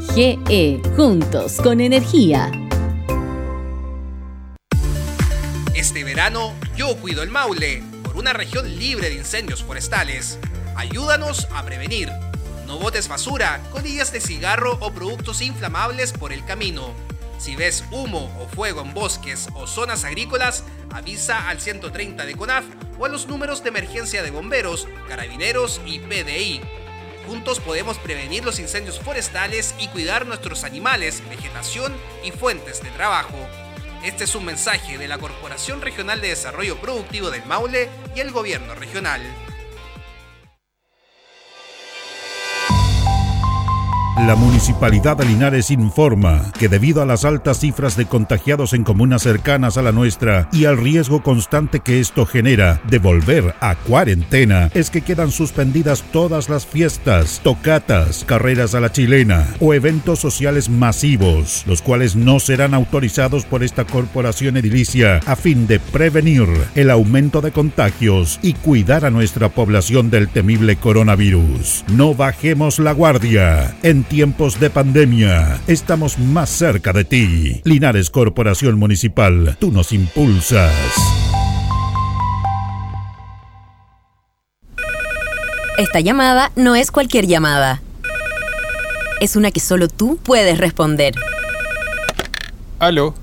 juntos 0.95 1.57
con 1.57 1.79
energía. 1.79 2.51
Este 5.73 6.03
verano 6.03 6.53
yo 6.75 6.95
cuido 6.97 7.23
el 7.23 7.29
Maule 7.29 7.83
por 8.03 8.17
una 8.17 8.33
región 8.33 8.77
libre 8.77 9.09
de 9.09 9.15
incendios 9.15 9.63
forestales. 9.63 10.37
Ayúdanos 10.75 11.47
a 11.53 11.63
prevenir. 11.63 12.09
No 12.67 12.77
botes 12.77 13.07
basura, 13.07 13.61
colillas 13.71 14.11
de 14.11 14.21
cigarro 14.21 14.77
o 14.81 14.91
productos 14.91 15.41
inflamables 15.41 16.11
por 16.13 16.33
el 16.33 16.43
camino. 16.45 16.93
Si 17.37 17.55
ves 17.55 17.83
humo 17.91 18.31
o 18.39 18.47
fuego 18.47 18.81
en 18.81 18.93
bosques 18.93 19.49
o 19.55 19.65
zonas 19.65 20.03
agrícolas, 20.03 20.63
avisa 20.91 21.49
al 21.49 21.59
130 21.59 22.25
de 22.25 22.35
CONAF 22.35 22.65
o 22.99 23.05
a 23.05 23.09
los 23.09 23.27
números 23.27 23.63
de 23.63 23.69
emergencia 23.69 24.21
de 24.21 24.31
bomberos, 24.31 24.87
carabineros 25.07 25.81
y 25.85 25.99
PDI. 25.99 26.61
Juntos 27.27 27.59
podemos 27.59 27.97
prevenir 27.97 28.43
los 28.43 28.59
incendios 28.59 28.99
forestales 28.99 29.75
y 29.79 29.87
cuidar 29.87 30.25
nuestros 30.25 30.63
animales, 30.63 31.21
vegetación 31.29 31.93
y 32.23 32.31
fuentes 32.31 32.83
de 32.83 32.89
trabajo. 32.91 33.37
Este 34.03 34.23
es 34.23 34.33
un 34.33 34.45
mensaje 34.45 34.97
de 34.97 35.07
la 35.07 35.19
Corporación 35.19 35.81
Regional 35.81 36.21
de 36.21 36.29
Desarrollo 36.29 36.77
Productivo 36.77 37.29
del 37.29 37.45
Maule 37.45 37.89
y 38.15 38.19
el 38.19 38.31
Gobierno 38.31 38.73
Regional. 38.73 39.21
La 44.27 44.35
Municipalidad 44.35 45.17
de 45.17 45.25
Linares 45.25 45.71
informa 45.71 46.51
que 46.59 46.69
debido 46.69 47.01
a 47.01 47.07
las 47.07 47.25
altas 47.25 47.59
cifras 47.59 47.97
de 47.97 48.05
contagiados 48.05 48.73
en 48.73 48.83
comunas 48.83 49.23
cercanas 49.23 49.77
a 49.77 49.81
la 49.81 49.91
nuestra 49.91 50.47
y 50.53 50.65
al 50.65 50.77
riesgo 50.77 51.23
constante 51.23 51.79
que 51.79 51.99
esto 51.99 52.27
genera 52.27 52.79
de 52.87 52.99
volver 52.99 53.55
a 53.61 53.73
cuarentena, 53.73 54.69
es 54.75 54.91
que 54.91 55.01
quedan 55.01 55.31
suspendidas 55.31 56.03
todas 56.11 56.49
las 56.49 56.67
fiestas, 56.67 57.41
tocatas, 57.43 58.23
carreras 58.23 58.75
a 58.75 58.79
la 58.79 58.91
chilena 58.91 59.47
o 59.59 59.73
eventos 59.73 60.19
sociales 60.19 60.69
masivos, 60.69 61.63
los 61.65 61.81
cuales 61.81 62.15
no 62.15 62.39
serán 62.39 62.75
autorizados 62.75 63.45
por 63.45 63.63
esta 63.63 63.85
corporación 63.85 64.55
edilicia 64.55 65.19
a 65.25 65.35
fin 65.35 65.65
de 65.65 65.79
prevenir 65.79 66.47
el 66.75 66.91
aumento 66.91 67.41
de 67.41 67.51
contagios 67.51 68.39
y 68.43 68.53
cuidar 68.53 69.03
a 69.03 69.09
nuestra 69.09 69.49
población 69.49 70.11
del 70.11 70.29
temible 70.29 70.75
coronavirus. 70.75 71.85
No 71.91 72.13
bajemos 72.13 72.77
la 72.77 72.91
guardia. 72.91 73.75
Tiempos 74.11 74.59
de 74.59 74.69
pandemia, 74.69 75.61
estamos 75.67 76.19
más 76.19 76.49
cerca 76.49 76.91
de 76.91 77.05
ti. 77.05 77.61
Linares 77.63 78.09
Corporación 78.09 78.77
Municipal, 78.77 79.55
tú 79.57 79.71
nos 79.71 79.93
impulsas. 79.93 80.73
Esta 85.77 86.01
llamada 86.01 86.51
no 86.57 86.75
es 86.75 86.91
cualquier 86.91 87.25
llamada. 87.25 87.81
Es 89.21 89.37
una 89.37 89.49
que 89.49 89.61
solo 89.61 89.87
tú 89.87 90.19
puedes 90.21 90.57
responder. 90.57 91.15
Aló. 92.79 93.15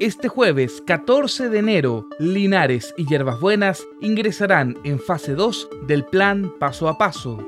Este 0.00 0.26
jueves 0.26 0.82
14 0.84 1.50
de 1.50 1.60
enero, 1.60 2.08
Linares 2.18 2.92
y 2.98 3.06
Hierbas 3.06 3.38
Buenas 3.38 3.86
ingresarán 4.00 4.76
en 4.82 4.98
fase 4.98 5.36
2 5.36 5.68
del 5.86 6.04
plan 6.04 6.52
paso 6.58 6.88
a 6.88 6.98
paso. 6.98 7.38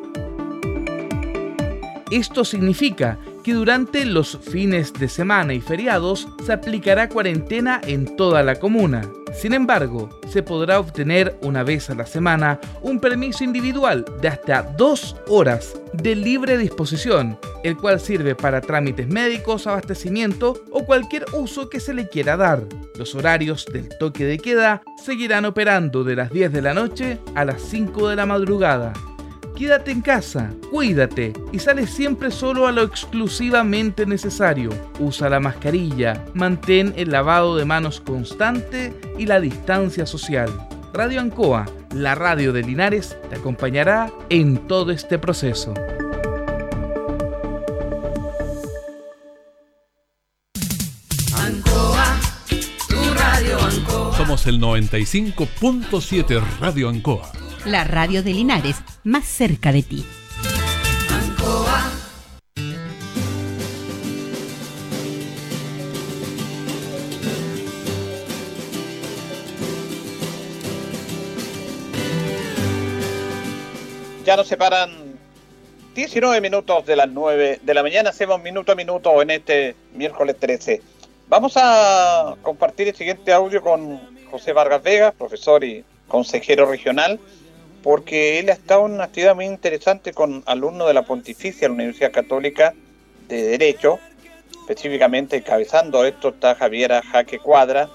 Esto 2.12 2.44
significa 2.44 3.18
que 3.46 3.54
durante 3.54 4.04
los 4.04 4.40
fines 4.42 4.92
de 4.92 5.08
semana 5.08 5.54
y 5.54 5.60
feriados 5.60 6.26
se 6.44 6.52
aplicará 6.52 7.08
cuarentena 7.08 7.80
en 7.86 8.16
toda 8.16 8.42
la 8.42 8.56
comuna. 8.56 9.08
Sin 9.32 9.54
embargo, 9.54 10.08
se 10.28 10.42
podrá 10.42 10.80
obtener 10.80 11.38
una 11.42 11.62
vez 11.62 11.88
a 11.88 11.94
la 11.94 12.06
semana 12.06 12.58
un 12.82 12.98
permiso 12.98 13.44
individual 13.44 14.04
de 14.20 14.26
hasta 14.26 14.62
dos 14.62 15.14
horas 15.28 15.80
de 15.92 16.16
libre 16.16 16.58
disposición, 16.58 17.38
el 17.62 17.76
cual 17.76 18.00
sirve 18.00 18.34
para 18.34 18.60
trámites 18.60 19.06
médicos, 19.06 19.68
abastecimiento 19.68 20.64
o 20.72 20.84
cualquier 20.84 21.24
uso 21.32 21.70
que 21.70 21.78
se 21.78 21.94
le 21.94 22.08
quiera 22.08 22.36
dar. 22.36 22.64
Los 22.98 23.14
horarios 23.14 23.64
del 23.72 23.88
toque 23.96 24.24
de 24.24 24.38
queda 24.38 24.82
seguirán 25.04 25.44
operando 25.44 26.02
de 26.02 26.16
las 26.16 26.32
10 26.32 26.52
de 26.52 26.62
la 26.62 26.74
noche 26.74 27.20
a 27.36 27.44
las 27.44 27.62
5 27.62 28.08
de 28.08 28.16
la 28.16 28.26
madrugada. 28.26 28.92
Quédate 29.56 29.90
en 29.90 30.02
casa, 30.02 30.52
cuídate 30.70 31.32
y 31.50 31.60
sale 31.60 31.86
siempre 31.86 32.30
solo 32.30 32.66
a 32.66 32.72
lo 32.72 32.82
exclusivamente 32.82 34.04
necesario. 34.04 34.68
Usa 35.00 35.30
la 35.30 35.40
mascarilla, 35.40 36.26
mantén 36.34 36.92
el 36.94 37.10
lavado 37.10 37.56
de 37.56 37.64
manos 37.64 38.02
constante 38.02 38.92
y 39.16 39.24
la 39.24 39.40
distancia 39.40 40.04
social. 40.04 40.50
Radio 40.92 41.22
Ancoa, 41.22 41.64
la 41.94 42.14
radio 42.14 42.52
de 42.52 42.64
Linares, 42.64 43.16
te 43.30 43.36
acompañará 43.36 44.12
en 44.28 44.58
todo 44.68 44.92
este 44.92 45.18
proceso. 45.18 45.72
Ancoa, 51.34 52.20
tu 52.88 53.14
radio 53.14 53.58
Ancoa. 53.58 54.16
Somos 54.18 54.46
el 54.46 54.60
95.7 54.60 56.42
Radio 56.60 56.90
Ancoa 56.90 57.32
la 57.66 57.82
radio 57.84 58.22
de 58.22 58.32
Linares, 58.32 58.76
más 59.06 59.24
cerca 59.24 59.70
de 59.70 59.82
ti. 59.84 60.04
Ya 74.24 74.36
nos 74.36 74.48
separan 74.48 74.90
19 75.94 76.40
minutos 76.40 76.84
de 76.84 76.96
las 76.96 77.08
9 77.08 77.60
de 77.62 77.74
la 77.74 77.84
mañana. 77.84 78.10
Hacemos 78.10 78.42
minuto 78.42 78.72
a 78.72 78.74
minuto 78.74 79.22
en 79.22 79.30
este 79.30 79.76
miércoles 79.94 80.34
13. 80.40 80.82
Vamos 81.28 81.52
a 81.56 82.34
compartir 82.42 82.88
el 82.88 82.96
siguiente 82.96 83.32
audio 83.32 83.62
con 83.62 84.00
José 84.32 84.52
Vargas 84.52 84.82
Vega, 84.82 85.12
profesor 85.12 85.62
y 85.62 85.84
consejero 86.08 86.66
regional 86.66 87.20
porque 87.86 88.40
él 88.40 88.50
ha 88.50 88.52
estado 88.54 88.84
en 88.84 88.94
una 88.94 89.04
actividad 89.04 89.36
muy 89.36 89.44
interesante 89.44 90.12
con 90.12 90.42
alumnos 90.46 90.88
de 90.88 90.94
la 90.94 91.02
Pontificia, 91.02 91.68
la 91.68 91.74
Universidad 91.74 92.10
Católica 92.10 92.74
de 93.28 93.44
Derecho, 93.44 94.00
específicamente 94.62 95.36
encabezando 95.36 96.04
esto 96.04 96.30
está 96.30 96.56
Javiera 96.56 97.00
Jaque 97.00 97.38
Cuadra. 97.38 97.88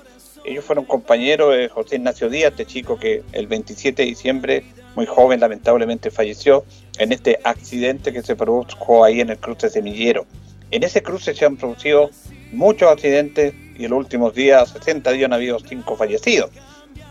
Ellos 0.46 0.64
fueron 0.64 0.86
compañeros 0.86 1.54
de 1.54 1.68
José 1.68 1.98
Ignacio 1.98 2.30
Díaz, 2.30 2.52
este 2.52 2.66
chico 2.66 2.98
que 2.98 3.22
el 3.34 3.48
27 3.48 4.04
de 4.04 4.08
diciembre, 4.08 4.64
muy 4.96 5.06
joven, 5.06 5.42
lamentablemente 5.42 6.10
falleció 6.10 6.64
en 6.98 7.12
este 7.12 7.42
accidente 7.44 8.14
que 8.14 8.22
se 8.22 8.38
produjo 8.38 9.04
ahí 9.04 9.20
en 9.20 9.32
el 9.32 9.40
cruce 9.40 9.70
semillero. 9.70 10.26
En 10.72 10.84
ese 10.84 11.04
cruce 11.04 11.36
se 11.36 11.44
han 11.44 11.58
producido 11.58 12.12
muchos 12.54 12.90
accidentes 12.90 13.54
y 13.78 13.84
en 13.84 13.90
los 13.90 14.00
últimos 14.00 14.34
días, 14.36 14.70
60 14.70 15.12
días, 15.12 15.26
han 15.26 15.34
habido 15.34 15.60
cinco 15.60 15.98
fallecidos. 15.98 16.50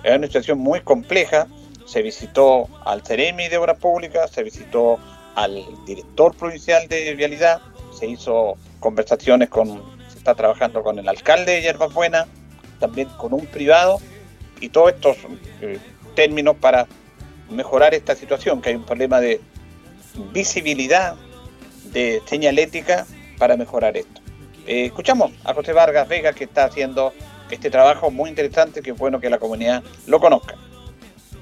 Es 0.03 0.17
una 0.17 0.29
situación 0.29 0.59
muy 0.59 0.81
compleja 0.81 1.47
se 1.91 2.03
visitó 2.03 2.69
al 2.85 3.03
Ceremi 3.03 3.49
de 3.49 3.59
Obras 3.59 3.77
Públicas, 3.79 4.31
se 4.31 4.45
visitó 4.45 5.01
al 5.35 5.65
director 5.85 6.37
provincial 6.37 6.87
de 6.87 7.15
Vialidad, 7.17 7.61
se 7.99 8.07
hizo 8.07 8.57
conversaciones 8.79 9.49
con, 9.49 9.83
se 10.09 10.19
está 10.19 10.37
trabajando 10.37 10.85
con 10.85 11.01
el 11.01 11.09
alcalde 11.09 11.53
de 11.53 11.63
Yerbas 11.63 11.93
Buenas, 11.93 12.29
también 12.79 13.09
con 13.19 13.33
un 13.33 13.45
privado, 13.47 13.99
y 14.61 14.69
todos 14.69 14.93
estos 14.93 15.17
eh, 15.63 15.79
términos 16.15 16.55
para 16.61 16.87
mejorar 17.51 17.93
esta 17.93 18.15
situación, 18.15 18.63
que 18.63 18.69
hay 18.69 18.77
un 18.77 18.85
problema 18.85 19.21
de 19.21 19.41
visibilidad, 20.33 21.17
de 21.87 22.23
señalética 22.27 23.05
para 23.37 23.57
mejorar 23.57 23.97
esto. 23.97 24.21
Eh, 24.65 24.85
escuchamos 24.85 25.33
a 25.43 25.55
José 25.55 25.73
Vargas 25.73 26.07
Vega 26.07 26.33
que 26.35 26.45
está 26.45 26.67
haciendo 26.67 27.13
este 27.51 27.69
trabajo 27.69 28.13
muy 28.13 28.31
interesante 28.31 28.81
que 28.81 28.93
es 28.93 28.97
bueno 28.97 29.19
que 29.19 29.29
la 29.29 29.39
comunidad 29.39 29.83
lo 30.07 30.21
conozca. 30.21 30.55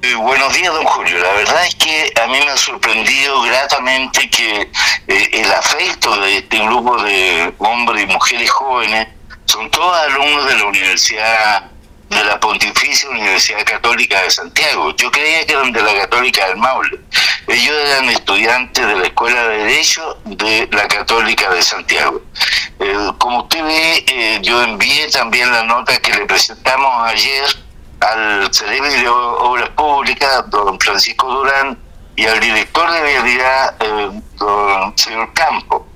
Eh, 0.01 0.15
buenos 0.15 0.55
días, 0.55 0.73
don 0.73 0.85
Julio. 0.85 1.19
La 1.19 1.33
verdad 1.33 1.67
es 1.67 1.75
que 1.75 2.13
a 2.23 2.29
mí 2.29 2.39
me 2.39 2.51
ha 2.53 2.57
sorprendido 2.57 3.43
gratamente 3.43 4.31
que 4.31 4.71
eh, 5.09 5.31
el 5.33 5.53
afecto 5.53 6.17
de 6.21 6.37
este 6.37 6.59
grupo 6.59 7.03
de 7.03 7.53
hombres 7.59 8.05
y 8.05 8.07
mujeres 8.07 8.49
jóvenes 8.49 9.09
son 9.47 9.69
todos 9.73 9.97
alumnos 9.97 10.47
de 10.47 10.57
la 10.57 10.65
Universidad 10.67 11.71
de 12.11 12.25
la 12.25 12.39
Pontificia 12.39 13.11
Universidad 13.11 13.65
Católica 13.65 14.23
de 14.23 14.31
Santiago. 14.31 14.95
Yo 14.95 15.11
creía 15.11 15.45
que 15.45 15.55
eran 15.55 15.73
de 15.73 15.83
la 15.83 15.95
Católica 15.95 16.47
del 16.47 16.59
Maule. 16.59 17.01
Ellos 17.49 17.75
eran 17.87 18.09
estudiantes 18.11 18.87
de 18.87 18.95
la 18.95 19.05
Escuela 19.05 19.49
de 19.49 19.59
Derecho 19.65 20.17
de 20.27 20.69
la 20.71 20.87
Católica 20.87 21.51
de 21.51 21.61
Santiago. 21.61 22.23
Eh, 22.79 23.11
como 23.19 23.43
usted 23.43 23.65
ve, 23.65 24.41
yo 24.43 24.63
envié 24.63 25.11
también 25.11 25.51
la 25.51 25.65
nota 25.65 25.99
que 25.99 26.13
le 26.13 26.25
presentamos 26.25 27.11
ayer 27.11 27.68
al 28.01 28.53
cerebro 28.53 28.91
de 28.91 29.09
Obras 29.09 29.69
Públicas, 29.71 30.45
don 30.51 30.79
Francisco 30.79 31.27
Durán, 31.29 31.79
y 32.17 32.27
al 32.27 32.41
director 32.41 32.91
de 32.91 33.03
vialidad, 33.03 33.77
eh, 33.81 34.21
don 34.37 34.99
señor 34.99 35.33
Campo, 35.35 35.87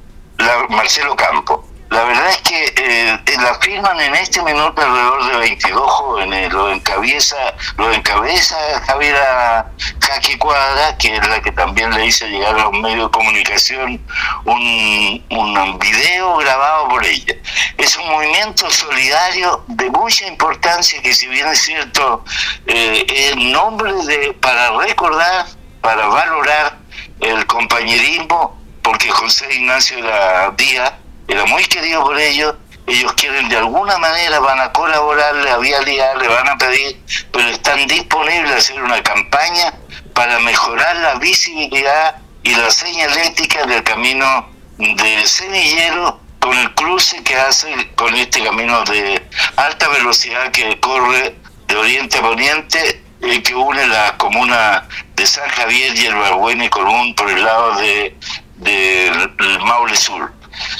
Marcelo 0.68 1.16
Campo. 1.16 1.64
La 1.93 2.05
verdad 2.05 2.30
es 2.30 2.38
que 2.38 2.74
eh, 2.74 3.36
la 3.36 3.55
firman 3.61 4.01
en 4.01 4.14
este 4.14 4.43
minuto 4.43 4.80
alrededor 4.80 5.30
de 5.30 5.36
22 5.40 5.90
jóvenes, 5.90 6.51
lo 6.51 6.72
encabeza, 6.72 7.36
lo 7.76 7.93
encabeza 7.93 8.57
Javiera 8.86 9.70
Jaque 10.01 10.38
Cuadra, 10.38 10.97
que 10.97 11.14
es 11.14 11.28
la 11.28 11.43
que 11.43 11.53
también 11.53 11.90
le 11.90 12.07
hizo 12.07 12.24
llegar 12.24 12.59
a 12.59 12.68
un 12.68 12.80
medio 12.80 13.05
de 13.05 13.11
comunicación 13.11 14.01
un, 14.47 15.22
un 15.28 15.78
video 15.78 16.38
grabado 16.38 16.88
por 16.88 17.05
ella. 17.05 17.34
Es 17.76 17.95
un 17.99 18.09
movimiento 18.09 18.70
solidario 18.70 19.62
de 19.66 19.90
mucha 19.90 20.26
importancia 20.26 21.03
que 21.03 21.12
si 21.12 21.26
bien 21.26 21.47
es 21.49 21.61
cierto, 21.61 22.24
eh, 22.68 23.05
es 23.07 23.36
nombre 23.36 23.93
de, 24.07 24.32
para 24.40 24.70
recordar, 24.78 25.45
para 25.82 26.07
valorar 26.07 26.78
el 27.20 27.47
compañerismo, 27.47 28.59
porque 28.80 29.11
José 29.11 29.47
Ignacio 29.53 29.99
era 29.99 30.53
Díaz 30.53 31.01
era 31.29 31.45
muy 31.47 31.64
querido 31.64 32.03
por 32.03 32.18
ellos, 32.18 32.55
ellos 32.87 33.12
quieren 33.14 33.49
de 33.49 33.57
alguna 33.57 33.97
manera, 33.99 34.41
van 34.41 34.61
a 34.61 34.73
colaborarle 34.73 35.51
a 35.51 35.59
Vialidad, 35.59 36.16
le 36.20 36.29
van 36.29 36.49
a 36.49 36.59
pedir, 36.59 37.01
pero 37.33 37.49
están 37.49 37.87
disponibles 37.87 38.51
a 38.51 38.57
hacer 38.57 38.83
una 38.83 39.03
campaña 39.03 39.75
para 40.14 40.39
mejorar 40.41 40.97
la 40.97 41.14
visibilidad 41.16 42.16
y 42.43 42.55
la 42.55 42.70
señalética 42.70 43.64
del 43.66 43.83
camino 43.85 44.51
de 44.79 45.27
Semillero 45.27 46.20
con 46.41 46.59
el 46.59 46.75
cruce 46.75 47.23
que 47.23 47.37
hace 47.37 47.73
con 47.95 48.12
este 48.16 48.43
camino 48.43 48.83
de 48.85 49.23
alta 49.57 49.89
velocidad 49.89 50.51
que 50.51 50.79
corre 50.81 51.37
de 51.68 51.77
oriente 51.77 52.18
a 52.18 52.23
poniente 52.23 53.03
y 53.23 53.41
que 53.41 53.55
une 53.55 53.87
la 53.87 54.16
comuna 54.18 54.89
de 55.14 55.27
San 55.27 55.49
Javier 55.51 55.97
y 55.97 56.07
el 56.07 56.16
Barbuena 56.16 56.64
y 56.64 56.68
Colón 56.68 57.14
por 57.14 57.31
el 57.31 57.45
lado 57.45 57.77
de, 57.77 58.16
del 58.57 59.61
Maule 59.61 59.97
Sur. 59.97 60.33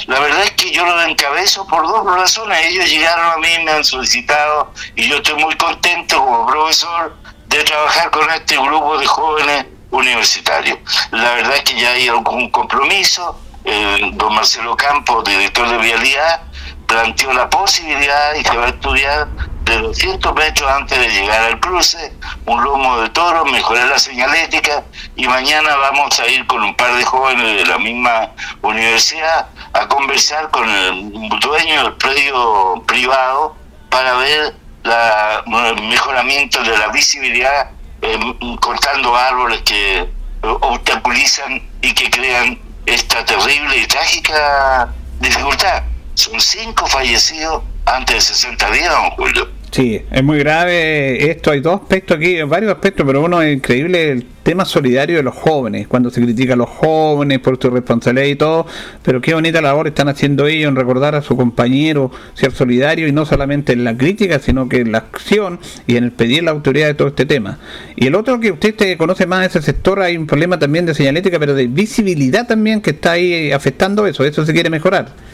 La 0.07 0.19
verdad 0.19 0.43
es 0.43 0.51
que 0.51 0.71
yo 0.71 0.85
lo 0.85 1.01
encabezo 1.01 1.65
por 1.67 1.87
dos 1.87 2.05
razones. 2.05 2.65
Ellos 2.65 2.89
llegaron 2.89 3.31
a 3.31 3.37
mí, 3.37 3.49
me 3.63 3.71
han 3.71 3.83
solicitado 3.83 4.73
y 4.95 5.07
yo 5.09 5.17
estoy 5.17 5.35
muy 5.35 5.55
contento 5.55 6.17
como 6.19 6.45
profesor 6.47 7.15
de 7.47 7.63
trabajar 7.63 8.09
con 8.11 8.29
este 8.31 8.57
grupo 8.57 8.97
de 8.97 9.05
jóvenes 9.05 9.65
universitarios. 9.91 10.79
La 11.11 11.33
verdad 11.35 11.55
es 11.57 11.63
que 11.63 11.79
ya 11.79 11.91
hay 11.91 12.07
algún 12.07 12.49
compromiso. 12.49 13.39
Eh, 13.65 14.11
don 14.13 14.35
Marcelo 14.35 14.75
Campos, 14.75 15.23
director 15.23 15.69
de 15.69 15.77
Vialidad, 15.77 16.41
planteó 16.85 17.31
la 17.31 17.49
posibilidad 17.49 18.35
y 18.35 18.43
que 18.43 18.57
va 18.57 18.65
a 18.65 18.69
estudiar 18.69 19.27
de 19.63 19.77
200 19.77 20.33
metros 20.35 20.71
antes 20.71 20.99
de 20.99 21.07
llegar 21.09 21.41
al 21.43 21.59
cruce, 21.59 22.13
un 22.45 22.63
lomo 22.63 23.01
de 23.01 23.09
toro, 23.09 23.45
mejorar 23.45 23.87
la 23.89 23.99
señalética 23.99 24.83
y 25.15 25.27
mañana 25.27 25.75
vamos 25.75 26.19
a 26.19 26.27
ir 26.27 26.45
con 26.47 26.63
un 26.63 26.75
par 26.75 26.93
de 26.95 27.03
jóvenes 27.03 27.57
de 27.57 27.65
la 27.65 27.77
misma 27.77 28.31
universidad 28.61 29.47
a 29.73 29.87
conversar 29.87 30.49
con 30.51 30.69
el 30.69 31.29
dueño 31.39 31.83
del 31.83 31.93
predio 31.93 32.83
privado 32.85 33.55
para 33.89 34.13
ver 34.15 34.55
la, 34.83 35.43
el 35.45 35.81
mejoramiento 35.83 36.61
de 36.63 36.77
la 36.77 36.87
visibilidad 36.89 37.71
eh, 38.01 38.19
cortando 38.59 39.15
árboles 39.15 39.61
que 39.61 40.09
obstaculizan 40.41 41.61
y 41.81 41.93
que 41.93 42.09
crean 42.09 42.59
esta 42.85 43.23
terrible 43.23 43.77
y 43.77 43.87
trágica 43.87 44.93
dificultad. 45.19 45.83
Son 46.15 46.39
cinco 46.39 46.85
fallecidos 46.87 47.63
antes 47.85 48.15
de 48.15 48.21
60 48.21 48.71
días, 48.71 48.91
don 48.91 49.09
Julio. 49.11 49.47
Sí, 49.73 49.99
es 50.11 50.23
muy 50.23 50.37
grave 50.37 51.31
esto. 51.31 51.49
Hay 51.49 51.59
dos 51.59 51.81
aspectos 51.81 52.17
aquí, 52.17 52.39
varios 52.43 52.71
aspectos, 52.71 53.07
pero 53.07 53.23
uno 53.23 53.41
es 53.41 53.55
increíble 53.55 54.11
el 54.11 54.23
tema 54.43 54.65
solidario 54.65 55.17
de 55.17 55.23
los 55.23 55.33
jóvenes, 55.33 55.87
cuando 55.87 56.11
se 56.11 56.21
critica 56.21 56.53
a 56.53 56.55
los 56.55 56.69
jóvenes 56.69 57.39
por 57.39 57.59
su 57.59 57.71
responsabilidad 57.71 58.27
y 58.27 58.35
todo, 58.35 58.67
pero 59.01 59.19
qué 59.19 59.33
bonita 59.33 59.63
labor 59.63 59.87
están 59.87 60.09
haciendo 60.09 60.45
ellos 60.45 60.69
en 60.69 60.75
recordar 60.75 61.15
a 61.15 61.23
su 61.23 61.35
compañero, 61.35 62.11
ser 62.35 62.51
solidario 62.51 63.07
y 63.07 63.11
no 63.13 63.25
solamente 63.25 63.73
en 63.73 63.83
la 63.83 63.97
crítica, 63.97 64.37
sino 64.37 64.69
que 64.69 64.81
en 64.81 64.91
la 64.91 64.99
acción 64.99 65.59
y 65.87 65.95
en 65.95 66.03
el 66.03 66.11
pedir 66.11 66.43
la 66.43 66.51
autoridad 66.51 66.85
de 66.85 66.93
todo 66.93 67.07
este 67.07 67.25
tema. 67.25 67.57
Y 67.95 68.05
el 68.05 68.13
otro 68.13 68.39
que 68.39 68.51
usted 68.51 68.75
te 68.75 68.95
conoce 68.95 69.25
más 69.25 69.39
de 69.39 69.47
ese 69.47 69.63
sector, 69.63 70.01
hay 70.01 70.17
un 70.17 70.27
problema 70.27 70.59
también 70.59 70.85
de 70.85 70.93
señalética, 70.93 71.39
pero 71.39 71.55
de 71.55 71.65
visibilidad 71.65 72.45
también 72.45 72.79
que 72.79 72.91
está 72.91 73.13
ahí 73.13 73.51
afectando 73.51 74.05
eso, 74.05 74.23
eso 74.23 74.45
se 74.45 74.53
quiere 74.53 74.69
mejorar. 74.69 75.32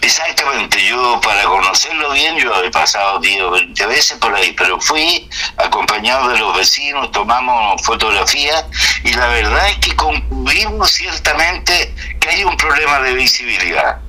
Exactamente, 0.00 0.84
yo 0.86 1.20
para 1.20 1.42
conocerlo 1.44 2.10
bien, 2.12 2.36
yo 2.36 2.62
he 2.62 2.70
pasado 2.70 3.18
10 3.18 3.42
o 3.42 3.50
20 3.50 3.86
veces 3.86 4.18
por 4.18 4.34
ahí, 4.34 4.52
pero 4.52 4.80
fui 4.80 5.28
acompañado 5.56 6.28
de 6.28 6.38
los 6.38 6.56
vecinos, 6.56 7.10
tomamos 7.12 7.82
fotografías 7.82 8.64
y 9.04 9.12
la 9.12 9.26
verdad 9.28 9.68
es 9.68 9.78
que 9.78 9.96
concluimos 9.96 10.90
ciertamente 10.90 11.94
que 12.20 12.28
hay 12.28 12.44
un 12.44 12.56
problema 12.56 13.00
de 13.00 13.14
visibilidad. 13.14 14.00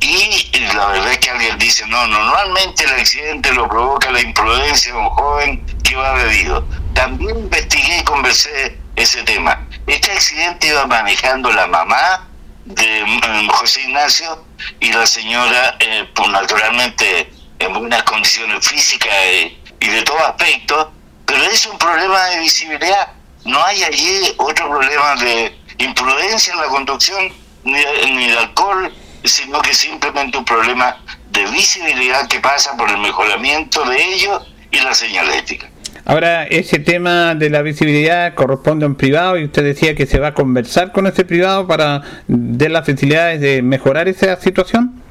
Y 0.00 0.50
la 0.74 0.86
verdad 0.86 1.12
es 1.12 1.18
que 1.18 1.30
alguien 1.30 1.58
dice, 1.58 1.86
no, 1.86 2.06
normalmente 2.06 2.84
el 2.84 2.92
accidente 2.92 3.52
lo 3.52 3.68
provoca 3.68 4.10
la 4.10 4.20
imprudencia 4.20 4.92
de 4.92 4.98
un 4.98 5.10
joven 5.10 5.66
que 5.84 5.94
va 5.94 6.14
bebido. 6.14 6.66
También 6.94 7.38
investigué 7.38 7.98
y 7.98 8.04
conversé 8.04 8.78
ese 8.96 9.22
tema. 9.24 9.66
Este 9.86 10.10
accidente 10.12 10.68
iba 10.68 10.86
manejando 10.86 11.52
la 11.52 11.66
mamá 11.66 12.29
de 12.70 13.04
mm, 13.04 13.48
José 13.48 13.82
Ignacio 13.82 14.44
y 14.80 14.92
la 14.92 15.06
señora, 15.06 15.76
eh, 15.80 16.08
pues 16.14 16.28
naturalmente 16.30 17.30
en 17.58 17.72
buenas 17.74 18.02
condiciones 18.04 18.66
físicas 18.66 19.12
y 19.80 19.86
de 19.86 20.02
todo 20.02 20.18
aspecto, 20.24 20.92
pero 21.26 21.42
es 21.44 21.66
un 21.66 21.78
problema 21.78 22.26
de 22.26 22.40
visibilidad. 22.40 23.12
No 23.44 23.64
hay 23.64 23.84
allí 23.84 24.34
otro 24.36 24.68
problema 24.68 25.14
de 25.16 25.56
imprudencia 25.78 26.52
en 26.52 26.60
la 26.60 26.66
conducción 26.66 27.32
ni, 27.64 27.84
ni 28.12 28.28
de 28.28 28.38
alcohol, 28.38 28.92
sino 29.24 29.60
que 29.60 29.74
simplemente 29.74 30.38
un 30.38 30.44
problema 30.44 30.96
de 31.30 31.44
visibilidad 31.46 32.26
que 32.28 32.40
pasa 32.40 32.76
por 32.76 32.90
el 32.90 32.98
mejoramiento 32.98 33.84
de 33.84 34.02
ellos 34.14 34.42
y 34.70 34.80
la 34.80 34.94
señalética. 34.94 35.70
Ahora, 36.04 36.44
ese 36.44 36.78
tema 36.78 37.34
de 37.34 37.50
la 37.50 37.62
visibilidad 37.62 38.34
corresponde 38.34 38.84
a 38.84 38.88
un 38.88 38.94
privado 38.94 39.38
y 39.38 39.44
usted 39.44 39.62
decía 39.62 39.94
que 39.94 40.06
se 40.06 40.18
va 40.18 40.28
a 40.28 40.34
conversar 40.34 40.92
con 40.92 41.06
ese 41.06 41.24
privado 41.24 41.66
para 41.66 42.02
dar 42.26 42.70
las 42.70 42.86
facilidades 42.86 43.40
de 43.40 43.62
mejorar 43.62 44.08
esa 44.08 44.36
situación. 44.36 45.02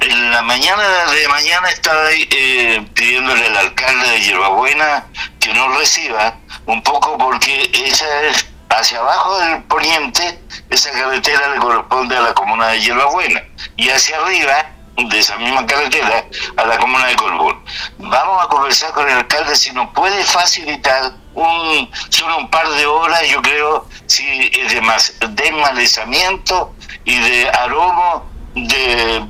En 0.00 0.30
la 0.32 0.42
mañana 0.42 0.82
de 1.12 1.28
mañana 1.28 1.70
estaba 1.70 2.10
eh, 2.10 2.84
pidiéndole 2.92 3.46
al 3.46 3.56
alcalde 3.56 4.10
de 4.10 4.20
Hierbabuena 4.20 5.04
que 5.38 5.54
no 5.54 5.78
reciba, 5.78 6.38
un 6.66 6.82
poco 6.82 7.16
porque 7.16 7.70
esa 7.86 8.22
es 8.24 8.46
hacia 8.68 8.98
abajo 8.98 9.38
del 9.38 9.62
poniente, 9.64 10.40
esa 10.70 10.90
carretera 10.90 11.54
le 11.54 11.60
corresponde 11.60 12.16
a 12.16 12.20
la 12.20 12.34
comuna 12.34 12.68
de 12.68 12.80
Hierbabuena 12.80 13.42
y 13.76 13.90
hacia 13.90 14.16
arriba 14.16 14.66
de 14.96 15.18
esa 15.18 15.36
misma 15.38 15.66
carretera 15.66 16.24
a 16.56 16.64
la 16.64 16.78
comuna 16.78 17.06
de 17.06 17.16
Colbún. 17.16 17.64
Vamos 17.98 18.44
a 18.44 18.48
conversar 18.48 18.92
con 18.92 19.08
el 19.08 19.16
alcalde 19.16 19.56
si 19.56 19.72
nos 19.72 19.88
puede 19.90 20.22
facilitar 20.24 21.12
un 21.34 21.90
solo 22.10 22.38
un 22.38 22.50
par 22.50 22.68
de 22.68 22.86
horas, 22.86 23.22
yo 23.28 23.40
creo, 23.40 23.86
si 24.06 24.50
de 24.50 24.80
más 24.82 25.14
desmalezamiento 25.30 26.74
y 27.04 27.18
de 27.18 27.48
aroma 27.50 28.22
de, 28.54 29.26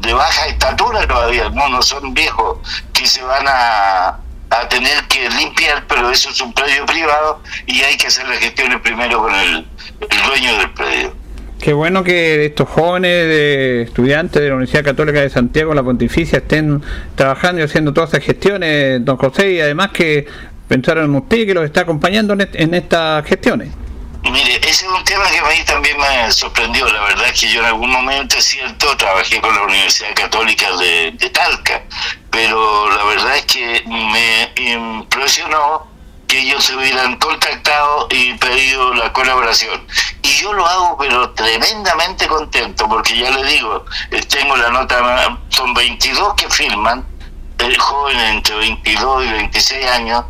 de 0.00 0.12
baja 0.12 0.46
estatura 0.46 1.06
todavía, 1.06 1.48
no, 1.50 1.68
no 1.68 1.80
son 1.80 2.12
viejos 2.12 2.58
que 2.92 3.06
se 3.06 3.22
van 3.22 3.46
a, 3.48 4.20
a 4.50 4.68
tener 4.68 5.06
que 5.08 5.28
limpiar, 5.30 5.86
pero 5.86 6.10
eso 6.10 6.28
es 6.30 6.40
un 6.40 6.52
predio 6.52 6.84
privado 6.84 7.42
y 7.66 7.82
hay 7.82 7.96
que 7.96 8.08
hacer 8.08 8.28
las 8.28 8.38
gestiones 8.38 8.80
primero 8.80 9.22
con 9.22 9.34
el, 9.34 9.66
el 10.10 10.22
dueño 10.26 10.58
del 10.58 10.70
predio. 10.72 11.16
Qué 11.60 11.72
bueno 11.72 12.04
que 12.04 12.46
estos 12.46 12.68
jóvenes 12.68 13.10
de 13.10 13.82
estudiantes 13.82 14.40
de 14.40 14.48
la 14.48 14.54
Universidad 14.54 14.84
Católica 14.84 15.20
de 15.20 15.28
Santiago, 15.28 15.74
la 15.74 15.82
Pontificia, 15.82 16.38
estén 16.38 16.82
trabajando 17.16 17.60
y 17.60 17.64
haciendo 17.64 17.92
todas 17.92 18.10
esas 18.10 18.24
gestiones, 18.24 19.04
don 19.04 19.16
José, 19.16 19.52
y 19.52 19.60
además 19.60 19.90
que 19.92 20.26
pensaron 20.68 21.06
en 21.06 21.16
usted 21.16 21.46
que 21.46 21.54
los 21.54 21.64
está 21.64 21.80
acompañando 21.80 22.34
en, 22.34 22.74
estas 22.74 23.26
gestiones. 23.26 23.70
Mire, 24.22 24.56
ese 24.56 24.68
es 24.68 24.84
un 24.84 25.02
tema 25.02 25.24
que 25.30 25.38
a 25.38 25.48
mí 25.48 25.64
también 25.66 25.96
me 25.98 26.30
sorprendió. 26.30 26.86
La 26.92 27.02
verdad 27.02 27.26
es 27.32 27.40
que 27.40 27.48
yo 27.50 27.60
en 27.60 27.66
algún 27.66 27.90
momento, 27.90 28.38
es 28.38 28.44
cierto, 28.44 28.96
trabajé 28.96 29.40
con 29.40 29.52
la 29.52 29.62
Universidad 29.62 30.14
Católica 30.14 30.66
de, 30.76 31.12
de 31.12 31.30
Talca, 31.30 31.82
pero 32.30 32.88
la 32.88 33.04
verdad 33.04 33.36
es 33.36 33.46
que 33.46 33.82
me 33.86 34.52
impresionó 34.72 35.87
que 36.28 36.38
ellos 36.40 36.62
se 36.62 36.76
hubieran 36.76 37.16
contactado 37.16 38.06
y 38.10 38.34
pedido 38.34 38.94
la 38.94 39.12
colaboración. 39.12 39.84
Y 40.22 40.28
yo 40.36 40.52
lo 40.52 40.64
hago, 40.66 40.96
pero 40.98 41.30
tremendamente 41.30 42.28
contento, 42.28 42.86
porque 42.88 43.16
ya 43.16 43.30
le 43.30 43.44
digo, 43.44 43.84
eh, 44.10 44.22
tengo 44.22 44.54
la 44.56 44.68
nota, 44.68 45.38
son 45.48 45.72
22 45.72 46.34
que 46.34 46.48
firman, 46.50 47.04
eh, 47.58 47.76
jóvenes 47.78 48.30
entre 48.30 48.56
22 48.56 49.24
y 49.24 49.32
26 49.32 49.86
años, 49.86 50.24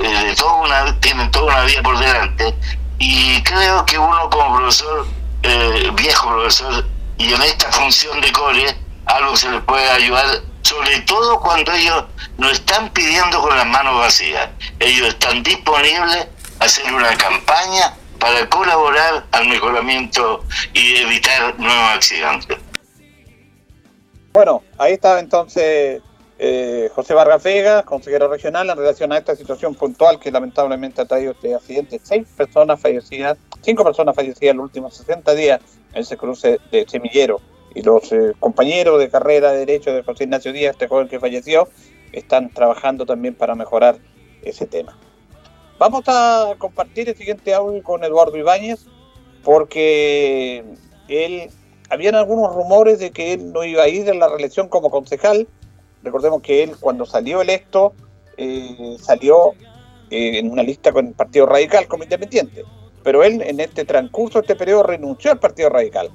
eh, 0.00 0.08
de 0.08 0.34
toda 0.34 0.54
una, 0.54 1.00
tienen 1.00 1.30
toda 1.30 1.54
una 1.54 1.62
vida 1.62 1.82
por 1.82 1.98
delante, 1.98 2.54
y 2.98 3.40
creo 3.44 3.86
que 3.86 3.96
uno 3.96 4.28
como 4.30 4.56
profesor, 4.56 5.06
eh, 5.44 5.90
viejo 5.94 6.30
profesor, 6.30 6.84
y 7.16 7.32
en 7.32 7.42
esta 7.42 7.70
función 7.70 8.20
de 8.20 8.32
core, 8.32 8.76
algo 9.06 9.36
se 9.36 9.50
les 9.50 9.62
puede 9.62 9.88
ayudar, 9.88 10.26
sobre 10.64 11.00
todo 11.02 11.40
cuando 11.40 11.72
ellos 11.72 12.04
no 12.38 12.50
están 12.50 12.92
pidiendo 12.92 13.40
con 13.40 13.56
las 13.56 13.66
manos 13.66 13.98
vacías, 13.98 14.48
ellos 14.80 15.08
están 15.08 15.42
disponibles 15.42 16.26
a 16.58 16.64
hacer 16.64 16.92
una 16.92 17.14
campaña 17.16 17.94
para 18.18 18.48
colaborar 18.48 19.26
al 19.32 19.48
mejoramiento 19.48 20.42
y 20.72 20.96
evitar 20.96 21.58
nuevos 21.58 21.90
accidentes. 21.94 22.58
Bueno, 24.32 24.64
ahí 24.78 24.94
está 24.94 25.20
entonces 25.20 26.02
eh, 26.38 26.90
José 26.94 27.14
Vargas 27.14 27.42
Vega, 27.42 27.82
consejero 27.84 28.28
regional, 28.28 28.68
en 28.68 28.76
relación 28.76 29.12
a 29.12 29.18
esta 29.18 29.36
situación 29.36 29.74
puntual 29.74 30.18
que 30.18 30.32
lamentablemente 30.32 31.02
ha 31.02 31.04
traído 31.04 31.32
este 31.32 31.54
accidente. 31.54 32.00
Seis 32.02 32.26
personas 32.36 32.80
fallecidas, 32.80 33.38
cinco 33.60 33.84
personas 33.84 34.16
fallecidas 34.16 34.50
en 34.52 34.56
los 34.56 34.64
últimos 34.64 34.96
60 34.96 35.34
días 35.34 35.60
en 35.92 36.00
ese 36.00 36.16
cruce 36.16 36.58
de 36.72 36.86
Semillero. 36.88 37.40
Y 37.74 37.82
los 37.82 38.12
eh, 38.12 38.32
compañeros 38.38 39.00
de 39.00 39.10
carrera 39.10 39.52
de 39.52 39.58
Derecho 39.58 39.92
de 39.92 40.02
José 40.02 40.24
Ignacio 40.24 40.52
Díaz, 40.52 40.72
este 40.72 40.88
joven 40.88 41.08
que 41.08 41.18
falleció, 41.18 41.68
están 42.12 42.50
trabajando 42.50 43.04
también 43.04 43.34
para 43.34 43.54
mejorar 43.54 43.98
ese 44.42 44.66
tema. 44.66 44.96
Vamos 45.78 46.04
a 46.06 46.54
compartir 46.58 47.08
el 47.08 47.16
siguiente 47.16 47.52
audio 47.52 47.82
con 47.82 48.04
Eduardo 48.04 48.36
Ibáñez, 48.36 48.86
porque 49.42 50.64
él, 51.08 51.50
habían 51.90 52.14
algunos 52.14 52.54
rumores 52.54 53.00
de 53.00 53.10
que 53.10 53.32
él 53.32 53.52
no 53.52 53.64
iba 53.64 53.82
a 53.82 53.88
ir 53.88 54.08
a 54.08 54.14
la 54.14 54.28
reelección 54.28 54.68
como 54.68 54.90
concejal. 54.90 55.48
Recordemos 56.02 56.42
que 56.42 56.62
él, 56.62 56.76
cuando 56.78 57.04
salió 57.04 57.42
electo, 57.42 57.92
eh, 58.36 58.96
salió 59.00 59.52
eh, 60.10 60.38
en 60.38 60.50
una 60.50 60.62
lista 60.62 60.92
con 60.92 61.08
el 61.08 61.14
Partido 61.14 61.46
Radical 61.46 61.88
como 61.88 62.04
independiente. 62.04 62.62
Pero 63.02 63.24
él, 63.24 63.42
en 63.42 63.58
este 63.58 63.84
transcurso 63.84 64.38
este 64.38 64.54
periodo, 64.54 64.84
renunció 64.84 65.32
al 65.32 65.40
Partido 65.40 65.70
Radical. 65.70 66.10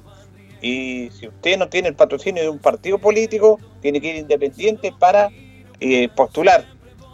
Y 0.60 1.10
si 1.10 1.28
usted 1.28 1.58
no 1.58 1.68
tiene 1.68 1.88
el 1.88 1.94
patrocinio 1.94 2.42
de 2.42 2.48
un 2.48 2.58
partido 2.58 2.98
político, 2.98 3.58
tiene 3.80 4.00
que 4.00 4.08
ir 4.08 4.16
independiente 4.16 4.92
para 4.98 5.30
eh, 5.80 6.08
postular 6.14 6.64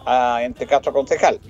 a, 0.05 0.41
en 0.43 0.53
este 0.53 0.67
caso, 0.67 0.91
a 0.91 0.93
concejal. 0.93 1.41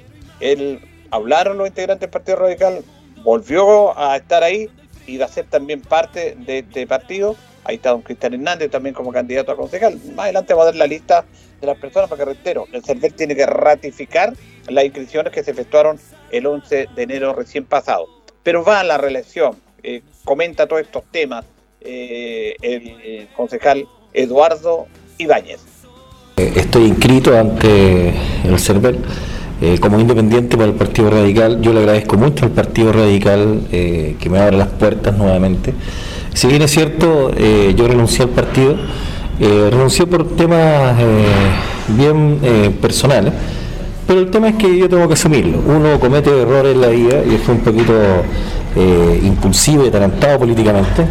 Él 0.40 0.80
hablaron 1.10 1.58
los 1.58 1.66
integrantes 1.66 2.02
del 2.02 2.10
Partido 2.10 2.36
Radical, 2.36 2.84
volvió 3.22 3.98
a 3.98 4.16
estar 4.16 4.42
ahí 4.42 4.68
y 5.06 5.18
va 5.18 5.26
a 5.26 5.28
ser 5.28 5.46
también 5.46 5.80
parte 5.80 6.36
de 6.38 6.58
este 6.58 6.86
partido. 6.86 7.36
Ahí 7.64 7.76
está 7.76 7.90
don 7.90 8.02
Cristian 8.02 8.34
Hernández 8.34 8.70
también 8.70 8.94
como 8.94 9.12
candidato 9.12 9.52
a 9.52 9.56
concejal. 9.56 9.98
Más 10.14 10.24
adelante 10.24 10.54
va 10.54 10.62
a 10.62 10.66
dar 10.66 10.76
la 10.76 10.86
lista 10.86 11.24
de 11.60 11.66
las 11.66 11.78
personas 11.78 12.08
para 12.08 12.20
que 12.20 12.32
reitero. 12.32 12.66
El 12.72 12.84
CERVEL 12.84 13.14
tiene 13.14 13.34
que 13.34 13.46
ratificar 13.46 14.34
las 14.68 14.84
inscripciones 14.84 15.32
que 15.32 15.42
se 15.42 15.52
efectuaron 15.52 15.98
el 16.30 16.46
11 16.46 16.88
de 16.94 17.02
enero 17.02 17.32
recién 17.32 17.64
pasado. 17.64 18.06
Pero 18.42 18.62
va 18.62 18.80
a 18.80 18.84
la 18.84 18.98
reelección, 18.98 19.56
eh, 19.82 20.02
comenta 20.24 20.66
todos 20.66 20.82
estos 20.82 21.04
temas 21.10 21.44
eh, 21.86 22.56
el 22.62 23.28
concejal 23.36 23.86
Eduardo 24.12 24.86
Ibáñez. 25.18 25.60
Estoy 26.36 26.84
inscrito 26.84 27.38
ante 27.38 28.12
el 28.44 28.58
CERVEL 28.58 28.98
eh, 29.62 29.78
como 29.80 29.98
independiente 29.98 30.54
para 30.58 30.68
el 30.68 30.74
Partido 30.74 31.08
Radical. 31.08 31.62
Yo 31.62 31.72
le 31.72 31.80
agradezco 31.80 32.18
mucho 32.18 32.44
al 32.44 32.50
Partido 32.50 32.92
Radical 32.92 33.62
eh, 33.72 34.16
que 34.20 34.28
me 34.28 34.38
abra 34.38 34.54
las 34.54 34.68
puertas 34.68 35.16
nuevamente. 35.16 35.72
Si 36.34 36.46
bien 36.46 36.60
es 36.60 36.70
cierto, 36.70 37.32
eh, 37.34 37.74
yo 37.74 37.88
renuncié 37.88 38.24
al 38.24 38.30
partido, 38.30 38.76
renuncié 39.40 40.06
por 40.06 40.36
temas 40.36 40.94
bien 41.88 42.38
personales, 42.82 43.32
pero 44.06 44.20
el 44.20 44.30
tema 44.30 44.50
es 44.50 44.56
que 44.56 44.76
yo 44.76 44.88
tengo 44.90 45.08
que 45.08 45.14
asumirlo. 45.14 45.58
Uno 45.66 45.98
comete 45.98 46.42
errores 46.42 46.74
en 46.74 46.80
la 46.82 46.88
vida 46.88 47.22
y 47.24 47.38
fue 47.38 47.54
un 47.54 47.60
poquito 47.60 47.94
impulsivo 49.22 49.84
y 49.84 49.88
atarantado 49.88 50.40
políticamente 50.40 51.06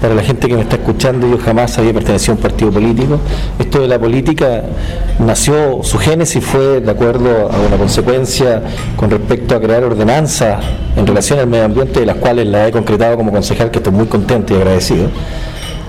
para 0.00 0.14
la 0.14 0.22
gente 0.22 0.46
que 0.48 0.54
me 0.54 0.62
está 0.62 0.76
escuchando, 0.76 1.26
yo 1.26 1.38
jamás 1.38 1.78
había 1.78 1.92
pertenecido 1.92 2.32
a 2.32 2.36
un 2.36 2.42
partido 2.42 2.70
político. 2.70 3.18
Esto 3.58 3.80
de 3.80 3.88
la 3.88 3.98
política 3.98 4.62
nació, 5.18 5.82
su 5.82 5.98
génesis 5.98 6.44
fue 6.44 6.80
de 6.80 6.90
acuerdo 6.90 7.50
a 7.50 7.58
una 7.66 7.76
consecuencia 7.78 8.62
con 8.96 9.10
respecto 9.10 9.56
a 9.56 9.60
crear 9.60 9.84
ordenanzas 9.84 10.64
en 10.96 11.06
relación 11.06 11.38
al 11.38 11.46
medio 11.46 11.64
ambiente, 11.64 12.00
de 12.00 12.06
las 12.06 12.16
cuales 12.16 12.46
la 12.46 12.68
he 12.68 12.72
concretado 12.72 13.16
como 13.16 13.32
concejal, 13.32 13.70
que 13.70 13.78
estoy 13.78 13.92
muy 13.92 14.06
contento 14.06 14.52
y 14.54 14.56
agradecido 14.56 15.08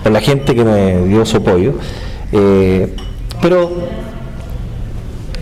por 0.04 0.12
la 0.12 0.22
gente 0.22 0.56
que 0.56 0.64
me 0.64 1.06
dio 1.06 1.26
su 1.26 1.38
apoyo. 1.38 1.74
Eh, 2.32 2.94
pero 3.42 3.72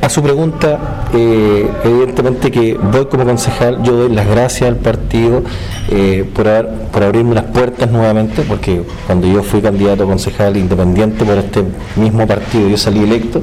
a 0.05 0.09
su 0.09 0.21
pregunta, 0.21 1.07
eh, 1.15 1.67
evidentemente 1.83 2.51
que 2.51 2.75
voy 2.75 3.07
como 3.07 3.25
concejal, 3.25 3.81
yo 3.81 3.93
doy 3.93 4.13
las 4.13 4.27
gracias 4.27 4.69
al 4.69 4.75
partido 4.75 5.41
eh, 5.89 6.23
por, 6.31 6.45
por 6.91 7.03
abrirme 7.03 7.33
las 7.33 7.45
puertas 7.45 7.89
nuevamente, 7.89 8.43
porque 8.47 8.83
cuando 9.07 9.25
yo 9.25 9.41
fui 9.41 9.61
candidato 9.61 10.03
a 10.03 10.05
concejal 10.05 10.57
independiente 10.57 11.25
por 11.25 11.39
este 11.39 11.63
mismo 11.95 12.27
partido, 12.27 12.69
yo 12.69 12.77
salí 12.77 12.99
electo, 12.99 13.41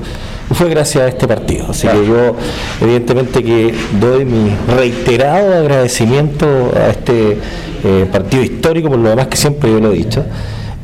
y 0.48 0.54
fue 0.54 0.68
gracias 0.70 1.02
a 1.02 1.08
este 1.08 1.26
partido. 1.26 1.66
Así 1.70 1.88
que 1.88 2.06
yo, 2.06 2.36
evidentemente 2.80 3.42
que 3.42 3.74
doy 4.00 4.24
mi 4.24 4.52
reiterado 4.68 5.54
agradecimiento 5.54 6.46
a 6.76 6.90
este 6.90 7.38
eh, 7.82 8.06
partido 8.12 8.44
histórico, 8.44 8.88
por 8.88 8.98
lo 8.98 9.10
demás 9.10 9.26
que 9.26 9.36
siempre 9.36 9.68
yo 9.68 9.80
lo 9.80 9.90
he 9.90 9.96
dicho, 9.96 10.24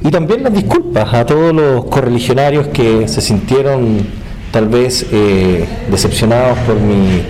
y 0.03 0.11
también 0.11 0.43
las 0.43 0.53
disculpas 0.53 1.15
a 1.15 1.25
todos 1.25 1.55
los 1.55 1.85
correligionarios 1.85 2.67
que 2.67 3.07
se 3.07 3.21
sintieron 3.21 4.27
tal 4.51 4.69
vez 4.69 5.07
eh, 5.13 5.67
decepcionados 5.91 6.59
por 6.59 6.77
mi, 6.77 7.23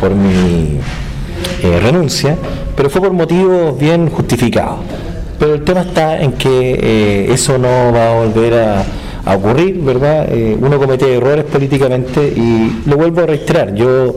por 0.00 0.14
mi 0.14 0.78
eh, 1.62 1.80
renuncia, 1.80 2.36
pero 2.76 2.90
fue 2.90 3.00
por 3.00 3.12
motivos 3.12 3.78
bien 3.78 4.08
justificados. 4.08 4.80
Pero 5.38 5.54
el 5.54 5.62
tema 5.62 5.80
está 5.80 6.20
en 6.20 6.32
que 6.32 6.78
eh, 6.80 7.32
eso 7.32 7.56
no 7.58 7.92
va 7.92 8.10
a 8.10 8.24
volver 8.24 8.54
a, 8.54 8.84
ocurrir, 9.34 9.78
¿verdad? 9.82 10.28
uno 10.58 10.78
comete 10.78 11.14
errores 11.14 11.44
políticamente 11.44 12.20
y 12.26 12.82
lo 12.86 12.96
vuelvo 12.96 13.20
a 13.20 13.26
reiterar, 13.26 13.74
yo 13.74 14.16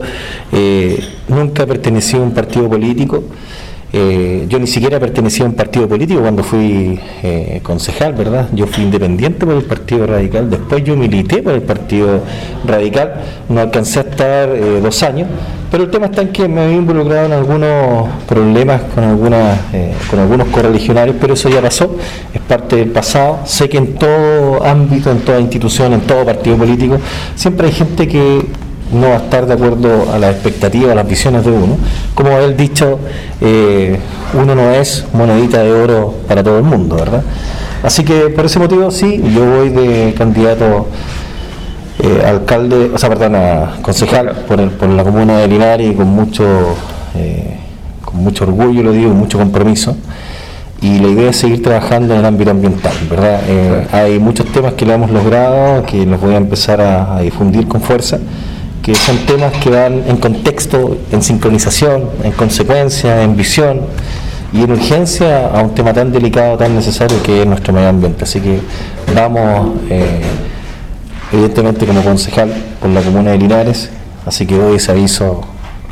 nunca 1.28 1.62
he 1.62 1.66
pertenecido 1.66 2.22
a 2.22 2.26
un 2.26 2.32
partido 2.32 2.68
político, 2.68 3.22
eh, 3.96 4.46
yo 4.48 4.58
ni 4.58 4.66
siquiera 4.66 4.98
pertenecía 4.98 5.44
a 5.44 5.48
un 5.48 5.54
partido 5.54 5.88
político 5.88 6.20
cuando 6.20 6.42
fui 6.42 6.98
eh, 7.22 7.60
concejal, 7.62 8.12
¿verdad? 8.14 8.48
Yo 8.52 8.66
fui 8.66 8.82
independiente 8.82 9.46
por 9.46 9.54
el 9.54 9.62
Partido 9.62 10.04
Radical, 10.04 10.50
después 10.50 10.82
yo 10.82 10.96
milité 10.96 11.44
por 11.44 11.52
el 11.52 11.62
Partido 11.62 12.18
Radical, 12.66 13.14
no 13.48 13.60
alcancé 13.60 14.00
a 14.00 14.02
estar 14.02 14.48
eh, 14.48 14.80
dos 14.82 15.00
años, 15.04 15.28
pero 15.70 15.84
el 15.84 15.90
tema 15.90 16.06
está 16.06 16.22
en 16.22 16.30
que 16.30 16.48
me 16.48 16.62
había 16.62 16.74
involucrado 16.74 17.26
en 17.26 17.32
algunos 17.34 18.08
problemas 18.26 18.82
con, 18.92 19.04
algunas, 19.04 19.60
con 20.10 20.18
algunos 20.18 20.48
correligionarios, 20.48 21.14
pero 21.20 21.34
eso 21.34 21.48
ya 21.48 21.62
pasó, 21.62 21.96
es 22.32 22.40
parte 22.40 22.74
del 22.74 22.90
pasado. 22.90 23.42
Sé 23.44 23.68
que 23.68 23.78
en 23.78 23.94
todo 23.94 24.64
ámbito, 24.64 25.12
en 25.12 25.20
toda 25.20 25.38
institución, 25.38 25.92
en 25.92 26.00
todo 26.00 26.24
partido 26.24 26.56
político, 26.56 26.98
siempre 27.36 27.68
hay 27.68 27.72
gente 27.72 28.08
que 28.08 28.44
no 28.92 29.08
va 29.08 29.14
a 29.14 29.18
estar 29.18 29.46
de 29.46 29.54
acuerdo 29.54 30.12
a 30.12 30.18
las 30.18 30.32
expectativas, 30.34 30.92
a 30.92 30.94
las 30.94 31.08
visiones 31.08 31.44
de 31.44 31.50
uno. 31.50 31.76
Como 32.14 32.30
él 32.38 32.56
dicho, 32.56 32.98
eh, 33.40 33.98
uno 34.34 34.54
no 34.54 34.70
es 34.70 35.06
monedita 35.12 35.62
de 35.62 35.72
oro 35.72 36.14
para 36.28 36.42
todo 36.42 36.58
el 36.58 36.64
mundo, 36.64 36.96
¿verdad? 36.96 37.22
Así 37.82 38.04
que 38.04 38.30
por 38.30 38.46
ese 38.46 38.58
motivo 38.58 38.90
sí, 38.90 39.22
yo 39.34 39.44
voy 39.44 39.68
de 39.70 40.14
candidato 40.16 40.86
eh, 42.02 42.22
alcalde, 42.26 42.90
o 42.94 42.98
sea, 42.98 43.08
perdón, 43.08 43.34
a 43.36 43.76
concejal 43.82 44.30
por, 44.48 44.70
por 44.70 44.88
la 44.88 45.04
comuna 45.04 45.38
de 45.38 45.48
Linares 45.48 45.94
con 45.96 46.08
mucho, 46.08 46.44
eh, 47.14 47.58
con 48.04 48.16
mucho 48.16 48.44
orgullo, 48.44 48.82
lo 48.82 48.92
digo, 48.92 49.12
mucho 49.12 49.38
compromiso. 49.38 49.96
Y 50.82 50.98
la 50.98 51.08
idea 51.08 51.30
es 51.30 51.36
seguir 51.36 51.62
trabajando 51.62 52.12
en 52.12 52.20
el 52.20 52.26
ámbito 52.26 52.50
ambiental, 52.50 52.92
¿verdad? 53.08 53.40
Hay 53.90 54.18
muchos 54.18 54.44
temas 54.52 54.74
que 54.74 54.84
lo 54.84 54.92
hemos 54.92 55.10
logrado, 55.10 55.82
que 55.86 56.04
los 56.04 56.20
voy 56.20 56.34
a 56.34 56.36
empezar 56.36 56.82
a 56.82 57.20
difundir 57.20 57.66
con 57.66 57.80
fuerza 57.80 58.18
que 58.84 58.94
son 58.94 59.16
temas 59.24 59.52
que 59.54 59.70
van 59.70 60.04
en 60.06 60.18
contexto, 60.18 60.98
en 61.10 61.22
sincronización, 61.22 62.10
en 62.22 62.32
consecuencia, 62.32 63.22
en 63.22 63.34
visión 63.34 63.80
y 64.52 64.62
en 64.62 64.72
urgencia 64.72 65.48
a 65.48 65.62
un 65.62 65.74
tema 65.74 65.94
tan 65.94 66.12
delicado, 66.12 66.58
tan 66.58 66.74
necesario 66.74 67.22
que 67.22 67.40
es 67.40 67.46
nuestro 67.46 67.72
medio 67.72 67.88
ambiente. 67.88 68.24
Así 68.24 68.40
que 68.40 68.60
vamos, 69.14 69.78
eh, 69.88 70.20
evidentemente 71.32 71.86
como 71.86 72.02
concejal 72.02 72.52
por 72.78 72.90
la 72.90 73.00
comuna 73.00 73.30
de 73.30 73.38
Linares, 73.38 73.88
así 74.26 74.44
que 74.44 74.58
doy 74.58 74.76
ese 74.76 74.92
aviso 74.92 75.40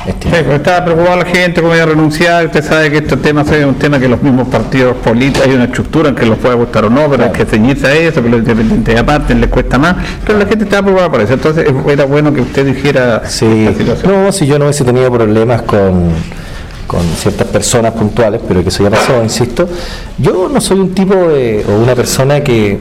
Sí, 0.05 0.11
pues 0.29 0.47
estaba 0.47 0.83
preocupada 0.85 1.17
la 1.17 1.25
gente 1.25 1.61
cómo 1.61 1.73
iba 1.73 1.83
a 1.83 1.87
renunciar. 1.87 2.45
Usted 2.45 2.63
sabe 2.63 2.91
que 2.91 2.97
estos 2.97 3.21
temas 3.21 3.49
es 3.51 3.65
un 3.65 3.75
tema 3.75 3.99
que 3.99 4.07
los 4.07 4.21
mismos 4.21 4.47
partidos 4.47 4.97
políticos 4.97 5.47
hay 5.47 5.53
una 5.53 5.65
estructura 5.65 6.09
en 6.09 6.15
que 6.15 6.25
los 6.25 6.37
puede 6.37 6.55
gustar 6.55 6.85
o 6.85 6.89
no, 6.89 7.09
pero 7.09 7.25
hay 7.25 7.31
que 7.31 7.45
ceñirse 7.45 7.87
a 7.87 7.93
eso, 7.93 8.21
que 8.21 8.29
los 8.29 8.39
independientes 8.39 8.99
aparte 8.99 9.33
les 9.35 9.49
cuesta 9.49 9.77
más. 9.77 9.95
Pero 10.25 10.39
la 10.39 10.45
gente 10.45 10.65
estaba 10.65 10.83
preocupada 10.83 11.11
por 11.11 11.21
eso. 11.21 11.33
Entonces 11.33 11.65
era 11.87 12.05
bueno 12.05 12.33
que 12.33 12.41
usted 12.41 12.65
dijera 12.65 13.23
Sí, 13.25 13.69
no, 14.05 14.31
si 14.31 14.45
yo 14.45 14.59
no 14.59 14.65
hubiese 14.65 14.83
tenido 14.83 15.11
problemas 15.11 15.61
con, 15.61 16.09
con 16.87 17.01
ciertas 17.15 17.47
personas 17.47 17.93
puntuales, 17.93 18.41
pero 18.47 18.61
que 18.61 18.69
eso 18.69 18.83
ya 18.83 18.89
pasó, 18.89 19.23
insisto, 19.23 19.67
yo 20.17 20.49
no 20.49 20.59
soy 20.59 20.79
un 20.79 20.93
tipo 20.93 21.15
de, 21.15 21.65
o 21.67 21.81
una 21.81 21.95
persona 21.95 22.41
que 22.41 22.79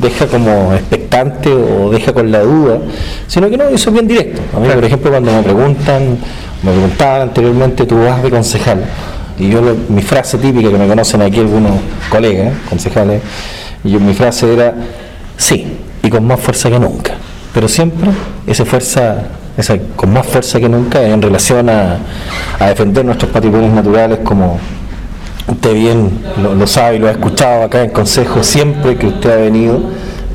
deja 0.00 0.26
como 0.26 0.72
expectante 0.74 1.50
o 1.52 1.90
deja 1.90 2.12
con 2.12 2.30
la 2.30 2.40
duda, 2.40 2.78
sino 3.26 3.48
que 3.48 3.56
no, 3.56 3.70
yo 3.70 3.78
soy 3.78 3.92
bien 3.92 4.08
directo. 4.08 4.40
A 4.56 4.60
mí, 4.60 4.68
por 4.68 4.84
ejemplo, 4.84 5.10
cuando 5.10 5.32
me 5.32 5.42
preguntan, 5.42 6.18
me 6.62 6.72
preguntaban 6.72 7.22
anteriormente, 7.22 7.86
tú 7.86 7.98
vas 8.04 8.22
de 8.22 8.30
concejal, 8.30 8.84
y 9.38 9.48
yo 9.50 9.60
mi 9.88 10.02
frase 10.02 10.38
típica 10.38 10.70
que 10.70 10.78
me 10.78 10.88
conocen 10.88 11.22
aquí 11.22 11.38
algunos 11.38 11.72
colegas, 12.10 12.54
concejales, 12.68 13.22
y 13.84 13.90
yo, 13.90 14.00
mi 14.00 14.12
frase 14.12 14.52
era, 14.52 14.74
sí, 15.36 15.66
y 16.02 16.10
con 16.10 16.26
más 16.26 16.40
fuerza 16.40 16.68
que 16.68 16.78
nunca, 16.78 17.14
pero 17.54 17.68
siempre 17.68 18.10
esa 18.46 18.64
fuerza, 18.64 19.22
esa, 19.56 19.78
con 19.94 20.12
más 20.12 20.26
fuerza 20.26 20.58
que 20.58 20.68
nunca 20.68 21.02
en 21.02 21.22
relación 21.22 21.68
a, 21.68 21.98
a 22.58 22.66
defender 22.66 23.04
nuestros 23.04 23.30
patrimonios 23.30 23.72
naturales 23.72 24.18
como 24.24 24.58
usted 25.46 25.74
bien 25.74 26.10
lo, 26.42 26.54
lo 26.54 26.66
sabe 26.66 26.96
y 26.96 26.98
lo 26.98 27.08
ha 27.08 27.12
escuchado 27.12 27.64
acá 27.64 27.82
en 27.82 27.90
Consejo, 27.90 28.42
siempre 28.42 28.96
que 28.96 29.06
usted 29.06 29.30
ha 29.30 29.36
venido, 29.36 29.80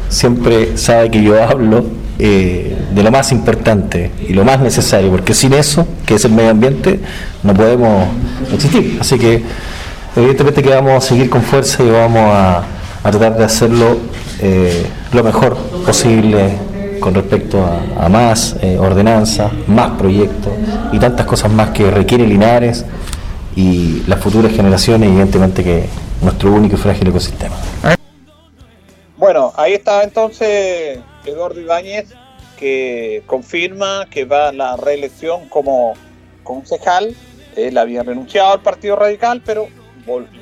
siempre 0.09 0.77
sabe 0.77 1.11
que 1.11 1.21
yo 1.21 1.41
hablo 1.43 1.83
eh, 2.19 2.72
de 2.93 3.03
lo 3.03 3.11
más 3.11 3.31
importante 3.31 4.11
y 4.27 4.33
lo 4.33 4.43
más 4.43 4.59
necesario, 4.59 5.09
porque 5.11 5.33
sin 5.33 5.53
eso, 5.53 5.87
que 6.05 6.15
es 6.15 6.25
el 6.25 6.31
medio 6.31 6.51
ambiente, 6.51 6.99
no 7.43 7.53
podemos 7.53 8.07
existir. 8.53 8.97
Así 8.99 9.17
que 9.17 9.43
evidentemente 10.15 10.61
que 10.61 10.69
vamos 10.69 10.93
a 10.93 11.01
seguir 11.01 11.29
con 11.29 11.41
fuerza 11.41 11.83
y 11.83 11.89
vamos 11.89 12.21
a, 12.21 12.63
a 13.03 13.11
tratar 13.11 13.37
de 13.37 13.43
hacerlo 13.43 13.97
eh, 14.39 14.85
lo 15.11 15.23
mejor 15.23 15.55
posible 15.85 16.57
con 16.99 17.13
respecto 17.13 17.63
a, 17.99 18.07
más 18.07 18.55
eh, 18.61 18.77
ordenanzas, 18.79 19.51
más 19.67 19.91
proyectos 19.97 20.53
y 20.91 20.99
tantas 20.99 21.25
cosas 21.25 21.51
más 21.51 21.71
que 21.71 21.91
requiere 21.91 22.25
Linares 22.25 22.85
y 23.55 24.03
las 24.07 24.19
futuras 24.19 24.53
generaciones, 24.53 25.09
evidentemente 25.09 25.63
que 25.63 25.85
nuestro 26.21 26.51
único 26.51 26.75
y 26.75 26.77
frágil 26.77 27.09
ecosistema. 27.09 27.55
Bueno, 29.17 29.51
ahí 29.55 29.73
está 29.73 30.03
entonces 30.03 30.99
Eduardo 31.25 31.59
Ibáñez, 31.59 32.13
que 32.57 33.23
confirma 33.25 34.07
que 34.09 34.25
va 34.25 34.49
a 34.49 34.51
la 34.53 34.75
reelección 34.77 35.47
como 35.49 35.93
concejal. 36.43 37.15
Él 37.55 37.77
había 37.77 38.03
renunciado 38.03 38.53
al 38.53 38.61
Partido 38.61 38.95
Radical, 38.95 39.41
pero 39.45 39.67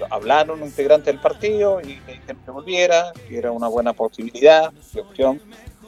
hablaron 0.10 0.64
integrantes 0.64 1.06
del 1.08 1.20
partido 1.20 1.82
y 1.82 2.00
le 2.08 2.14
dijeron 2.14 2.38
que 2.46 2.52
volviera, 2.52 3.12
que 3.28 3.38
era 3.38 3.52
una 3.52 3.68
buena 3.68 3.94
posibilidad 3.94 4.72
de 4.94 5.02
opción, 5.02 5.42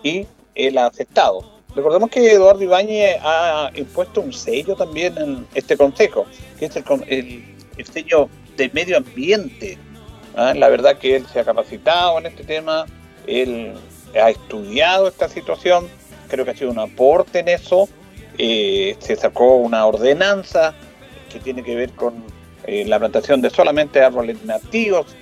y 0.03 0.27
él 0.55 0.77
ha 0.77 0.85
aceptado. 0.87 1.51
Recordemos 1.75 2.09
que 2.11 2.31
Eduardo 2.33 2.61
Ibáñez 2.61 3.17
ha 3.23 3.71
impuesto 3.73 4.21
un 4.21 4.31
sello 4.31 4.75
también 4.75 5.17
en 5.17 5.47
este 5.55 5.75
consejo, 5.75 6.25
que 6.59 6.65
es 6.65 6.75
el, 6.75 6.83
el- 7.07 7.55
el 7.77 7.85
sello 7.87 8.29
de 8.55 8.69
medio 8.69 8.97
ambiente. 8.97 9.79
¿ah? 10.35 10.53
La 10.55 10.69
verdad 10.69 10.99
que 10.99 11.15
él 11.15 11.25
se 11.25 11.39
ha 11.39 11.43
capacitado 11.43 12.19
en 12.19 12.27
este 12.27 12.43
tema, 12.43 12.85
él 13.25 13.73
ha 14.21 14.29
estudiado 14.29 15.07
esta 15.07 15.27
situación, 15.27 15.87
creo 16.33 16.45
que 16.45 16.51
ha 16.51 16.55
sido 16.55 16.71
un 16.71 16.79
aporte 16.79 17.39
en 17.39 17.47
eso. 17.47 17.87
Eh, 18.39 18.95
se 18.97 19.15
sacó 19.15 19.57
una 19.57 19.85
ordenanza 19.85 20.73
que 21.31 21.39
tiene 21.39 21.63
que 21.63 21.75
ver 21.75 21.91
con 21.91 22.23
eh, 22.65 22.85
la 22.85 22.97
plantación 22.97 23.39
de 23.41 23.51
solamente 23.51 24.01
árboles 24.01 24.43
nativos, 24.43 25.15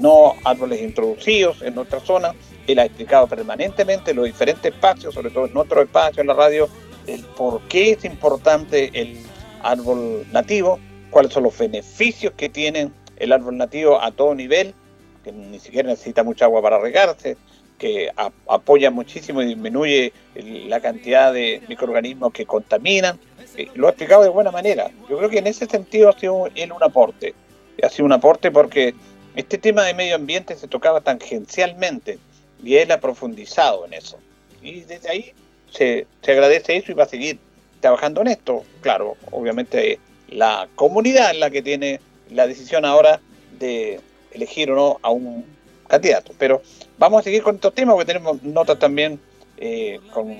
no 0.00 0.34
árboles 0.42 0.82
introducidos 0.82 1.62
en 1.62 1.76
nuestra 1.76 2.00
zona. 2.00 2.34
Él 2.66 2.80
ha 2.80 2.84
explicado 2.84 3.28
permanentemente 3.28 4.10
en 4.10 4.16
los 4.16 4.26
diferentes 4.26 4.72
espacios, 4.72 5.14
sobre 5.14 5.30
todo 5.30 5.46
en 5.46 5.54
nuestro 5.54 5.82
espacio 5.82 6.20
en 6.20 6.26
la 6.26 6.34
radio, 6.34 6.68
el 7.06 7.22
por 7.22 7.60
qué 7.68 7.92
es 7.92 8.04
importante 8.04 8.90
el 8.92 9.18
árbol 9.62 10.26
nativo, 10.32 10.80
cuáles 11.10 11.32
son 11.32 11.44
los 11.44 11.56
beneficios 11.56 12.32
que 12.36 12.48
tiene 12.48 12.90
el 13.18 13.32
árbol 13.32 13.56
nativo 13.56 14.02
a 14.02 14.10
todo 14.10 14.34
nivel, 14.34 14.74
que 15.22 15.30
ni 15.30 15.60
siquiera 15.60 15.90
necesita 15.90 16.24
mucha 16.24 16.46
agua 16.46 16.60
para 16.60 16.80
regarse, 16.80 17.36
que 17.78 18.10
apoya 18.46 18.90
muchísimo 18.90 19.42
y 19.42 19.46
disminuye 19.46 20.12
el- 20.34 20.68
la 20.70 20.80
cantidad 20.80 21.32
de 21.32 21.62
microorganismos 21.68 22.32
que 22.32 22.46
contaminan. 22.46 23.18
Eh, 23.56 23.68
lo 23.74 23.86
ha 23.86 23.90
explicado 23.90 24.22
de 24.22 24.28
buena 24.28 24.50
manera. 24.50 24.90
Yo 25.08 25.18
creo 25.18 25.30
que 25.30 25.38
en 25.38 25.46
ese 25.46 25.66
sentido 25.66 26.08
ha 26.10 26.18
sido 26.18 26.48
él 26.54 26.72
un 26.72 26.82
aporte. 26.82 27.34
Ha 27.82 27.88
sido 27.88 28.06
un 28.06 28.12
aporte 28.12 28.50
porque 28.50 28.94
este 29.34 29.58
tema 29.58 29.84
de 29.84 29.94
medio 29.94 30.14
ambiente 30.14 30.54
se 30.56 30.68
tocaba 30.68 31.00
tangencialmente 31.02 32.18
y 32.62 32.76
él 32.76 32.90
ha 32.90 33.00
profundizado 33.00 33.84
en 33.86 33.94
eso. 33.94 34.18
Y 34.62 34.80
desde 34.80 35.08
ahí 35.10 35.32
se, 35.70 36.06
se 36.22 36.32
agradece 36.32 36.76
eso 36.76 36.92
y 36.92 36.94
va 36.94 37.04
a 37.04 37.08
seguir 37.08 37.38
trabajando 37.80 38.22
en 38.22 38.28
esto. 38.28 38.64
Claro, 38.80 39.16
obviamente 39.30 39.98
la 40.28 40.68
comunidad 40.74 41.30
es 41.32 41.38
la 41.38 41.50
que 41.50 41.62
tiene 41.62 42.00
la 42.30 42.46
decisión 42.46 42.84
ahora 42.84 43.20
de 43.58 44.00
elegir 44.32 44.70
o 44.70 44.74
no 44.74 44.98
a 45.02 45.10
un 45.10 45.44
candidato. 45.86 46.32
Pero 46.38 46.62
vamos 46.98 47.20
a 47.20 47.24
seguir 47.24 47.42
con 47.42 47.56
estos 47.56 47.74
temas 47.74 47.94
porque 47.94 48.12
tenemos 48.12 48.42
notas 48.42 48.78
también 48.78 49.20
eh, 49.58 50.00
con 50.12 50.34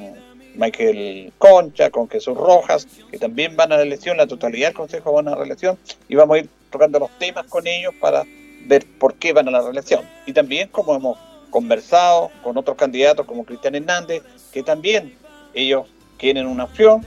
Michael 0.57 1.32
Concha, 1.38 1.90
con 1.90 2.09
Jesús 2.09 2.36
Rojas, 2.36 2.86
que 3.11 3.18
también 3.18 3.57
van 3.57 3.72
a 3.72 3.76
la 3.76 3.82
elección, 3.82 4.16
la 4.16 4.26
totalidad 4.26 4.68
del 4.68 4.76
Consejo 4.76 5.12
van 5.12 5.28
a 5.28 5.32
la 5.32 5.36
reelección, 5.36 5.78
y 6.09 6.14
vamos 6.14 6.36
a 6.36 6.38
ir 6.40 6.49
tocando 6.70 6.99
los 6.99 7.11
temas 7.18 7.47
con 7.47 7.66
ellos 7.66 7.94
para 8.01 8.24
ver 8.66 8.86
por 8.99 9.14
qué 9.14 9.32
van 9.32 9.49
a 9.49 9.51
la 9.51 9.62
reelección. 9.62 10.03
Y 10.26 10.32
también 10.32 10.68
como 10.68 10.94
hemos 10.94 11.18
conversado 11.51 12.30
con 12.42 12.57
otros 12.57 12.76
candidatos 12.76 13.26
como 13.26 13.44
Cristian 13.44 13.74
Hernández, 13.74 14.22
que 14.53 14.62
también 14.62 15.14
ellos 15.55 15.86
tienen 16.18 16.47
una 16.47 16.64
opción 16.64 17.07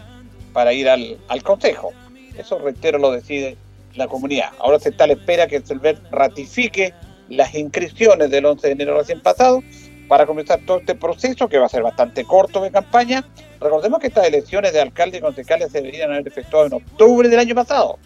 para 0.54 0.74
ir 0.74 0.90
al, 0.90 1.18
al 1.28 1.44
Consejo. 1.44 1.92
Eso, 2.38 2.58
reitero, 2.60 2.98
lo 2.98 3.12
decide 3.12 3.58
la 3.96 4.08
comunidad. 4.08 4.52
Ahora 4.60 4.80
se 4.80 4.90
está 4.90 5.04
a 5.04 5.08
la 5.08 5.14
espera 5.14 5.48
que 5.48 5.58
el 5.58 5.66
CELVER 5.66 6.00
ratifique 6.12 6.94
las 7.30 7.54
inscripciones 7.56 8.30
del 8.30 8.46
11 8.46 8.68
de 8.68 8.74
enero 8.74 8.98
recién 8.98 9.22
pasado 9.22 9.64
para 10.08 10.26
comenzar 10.26 10.60
todo 10.66 10.80
este 10.80 10.96
proceso 10.96 11.48
que 11.48 11.60
va 11.60 11.68
a 11.68 11.70
ser 11.70 11.84
bastante 11.84 12.26
corto 12.26 12.62
de 12.62 12.72
campaña. 12.72 13.24
Recordemos 13.62 14.00
que 14.00 14.08
estas 14.08 14.26
elecciones 14.28 14.74
de 14.74 14.82
alcalde 14.82 15.20
y 15.20 15.22
concejales 15.22 15.72
se 15.72 15.80
deberían 15.80 16.12
haber 16.12 16.28
efectuado 16.28 16.66
en 16.66 16.74
octubre 16.74 17.30
del 17.30 17.40
año 17.40 17.56
pasado, 17.56 18.00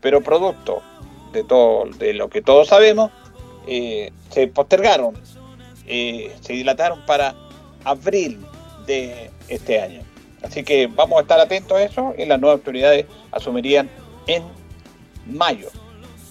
pero 0.00 0.20
producto 0.20 0.82
de 1.32 1.44
todo 1.44 1.84
de 1.98 2.14
lo 2.14 2.28
que 2.28 2.42
todos 2.42 2.68
sabemos, 2.68 3.12
eh, 3.68 4.10
se 4.30 4.48
postergaron, 4.48 5.14
eh, 5.86 6.34
se 6.40 6.54
dilataron 6.54 7.04
para 7.06 7.34
abril 7.84 8.44
de 8.86 9.30
este 9.48 9.80
año. 9.80 10.02
Así 10.42 10.64
que 10.64 10.88
vamos 10.88 11.18
a 11.18 11.22
estar 11.22 11.40
atentos 11.40 11.78
a 11.78 11.82
eso 11.82 12.14
y 12.18 12.24
las 12.24 12.40
nuevas 12.40 12.58
autoridades 12.58 13.06
asumirían 13.30 13.88
en 14.26 14.42
mayo. 15.26 15.68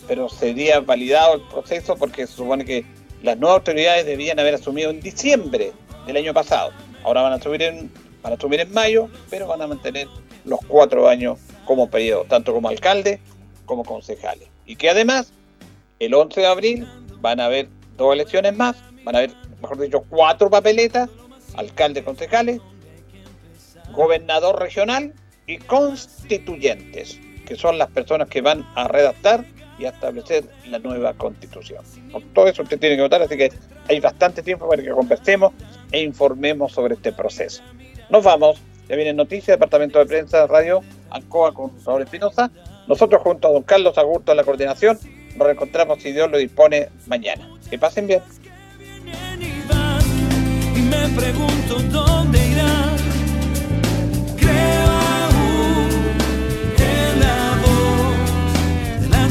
Pero 0.07 0.29
sería 0.29 0.79
validado 0.79 1.35
el 1.35 1.41
proceso 1.41 1.95
porque 1.95 2.27
se 2.27 2.33
supone 2.33 2.65
que 2.65 2.85
las 3.23 3.37
nuevas 3.37 3.59
autoridades 3.59 4.05
debían 4.05 4.39
haber 4.39 4.55
asumido 4.55 4.89
en 4.89 5.01
diciembre 5.01 5.73
del 6.05 6.17
año 6.17 6.33
pasado. 6.33 6.71
Ahora 7.03 7.21
van 7.21 7.33
a 7.33 7.41
subir 7.41 7.61
en, 7.63 7.91
van 8.21 8.33
a 8.33 8.35
asumir 8.35 8.59
en 8.59 8.71
mayo, 8.73 9.09
pero 9.29 9.47
van 9.47 9.61
a 9.61 9.67
mantener 9.67 10.07
los 10.45 10.59
cuatro 10.67 11.07
años 11.09 11.39
como 11.65 11.89
periodo, 11.89 12.25
tanto 12.25 12.53
como 12.53 12.69
alcalde 12.69 13.19
como 13.65 13.83
concejales. 13.83 14.47
Y 14.65 14.75
que 14.75 14.89
además, 14.89 15.31
el 15.99 16.13
11 16.13 16.41
de 16.41 16.47
abril 16.47 16.87
van 17.19 17.39
a 17.39 17.45
haber 17.45 17.67
dos 17.97 18.13
elecciones 18.13 18.55
más, 18.55 18.75
van 19.03 19.15
a 19.15 19.19
haber, 19.19 19.31
mejor 19.61 19.79
dicho, 19.79 20.03
cuatro 20.09 20.49
papeletas, 20.49 21.09
alcalde, 21.55 22.03
concejales, 22.03 22.61
gobernador 23.93 24.59
regional 24.59 25.13
y 25.47 25.57
constituyentes, 25.57 27.19
que 27.45 27.55
son 27.55 27.77
las 27.77 27.89
personas 27.89 28.27
que 28.29 28.41
van 28.41 28.67
a 28.75 28.87
redactar 28.87 29.45
y 29.77 29.85
a 29.85 29.89
establecer 29.89 30.45
la 30.69 30.79
nueva 30.79 31.13
constitución. 31.13 31.83
Por 32.11 32.23
todo 32.33 32.47
eso 32.47 32.63
usted 32.63 32.79
tiene 32.79 32.95
que 32.95 33.01
votar, 33.01 33.21
así 33.21 33.35
que 33.37 33.51
hay 33.87 33.99
bastante 33.99 34.41
tiempo 34.41 34.67
para 34.67 34.81
que 34.81 34.89
conversemos 34.89 35.53
e 35.91 36.01
informemos 36.01 36.71
sobre 36.71 36.95
este 36.95 37.11
proceso. 37.11 37.61
Nos 38.09 38.23
vamos, 38.23 38.61
ya 38.87 38.95
vienen 38.95 39.15
noticias, 39.15 39.57
Departamento 39.57 39.99
de 39.99 40.05
Prensa, 40.05 40.47
Radio, 40.47 40.81
Ancoa 41.09 41.53
con 41.53 41.71
Raúl 41.85 42.03
Espinosa. 42.03 42.51
Nosotros 42.87 43.21
junto 43.21 43.47
a 43.47 43.51
don 43.51 43.63
Carlos 43.63 43.97
Agurto 43.97 44.31
en 44.31 44.37
la 44.37 44.43
coordinación, 44.43 44.99
nos 45.35 45.47
reencontramos 45.47 46.01
si 46.01 46.11
Dios 46.11 46.29
lo 46.29 46.37
dispone 46.37 46.89
mañana. 47.07 47.49
Que 47.69 47.79
pasen 47.79 48.07
bien. 48.07 48.21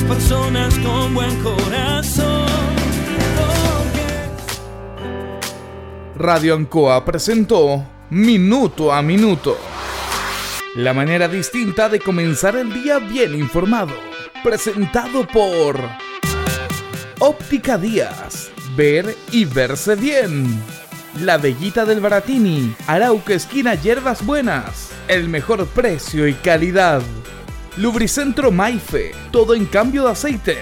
Personas 0.05 0.78
con 0.78 1.14
buen 1.14 1.42
corazón. 1.42 2.46
Radio 6.16 6.55
Ancoa 6.55 7.05
presentó 7.05 7.84
Minuto 8.11 8.92
a 8.92 9.02
Minuto. 9.02 9.57
La 10.76 10.92
manera 10.92 11.28
distinta 11.28 11.88
de 11.88 12.00
comenzar 12.00 12.57
el 12.57 12.72
día 12.72 12.98
bien 12.98 13.34
informado. 13.34 13.94
Presentado 14.42 15.26
por 15.26 15.78
Óptica 17.20 17.78
Díaz. 17.78 18.50
Ver 18.76 19.16
y 19.30 19.44
verse 19.44 19.96
bien. 19.96 20.61
La 21.20 21.38
Bellita 21.38 21.84
del 21.84 22.00
Baratini. 22.00 22.74
Arauca 22.86 23.34
Esquina 23.34 23.74
Hierbas 23.74 24.24
Buenas. 24.24 24.90
El 25.09 25.28
mejor 25.28 25.66
precio 25.66 26.26
y 26.26 26.34
calidad. 26.34 27.02
Lubricentro 27.76 28.50
Maife. 28.50 29.12
Todo 29.30 29.54
en 29.54 29.66
cambio 29.66 30.04
de 30.04 30.12
aceite. 30.12 30.58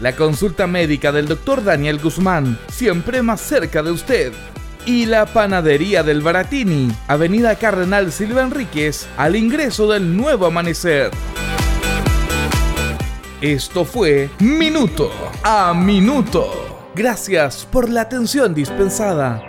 La 0.00 0.14
consulta 0.14 0.66
médica 0.66 1.10
del 1.12 1.26
Dr. 1.26 1.64
Daniel 1.64 1.98
Guzmán. 1.98 2.58
Siempre 2.68 3.22
más 3.22 3.40
cerca 3.40 3.82
de 3.82 3.90
usted 3.90 4.32
y 4.86 5.04
la 5.04 5.26
Panadería 5.26 6.02
del 6.02 6.22
Baratini, 6.22 6.90
Avenida 7.08 7.56
Cardenal 7.56 8.10
Silva 8.10 8.42
Enríquez, 8.42 9.06
al 9.18 9.36
ingreso 9.36 9.86
del 9.86 10.16
nuevo 10.16 10.46
amanecer. 10.46 11.10
Esto 13.42 13.84
fue 13.84 14.30
Minuto 14.38 15.10
a 15.42 15.74
Minuto. 15.74 16.90
Gracias 16.94 17.66
por 17.70 17.90
la 17.90 18.00
atención 18.00 18.54
dispensada. 18.54 19.47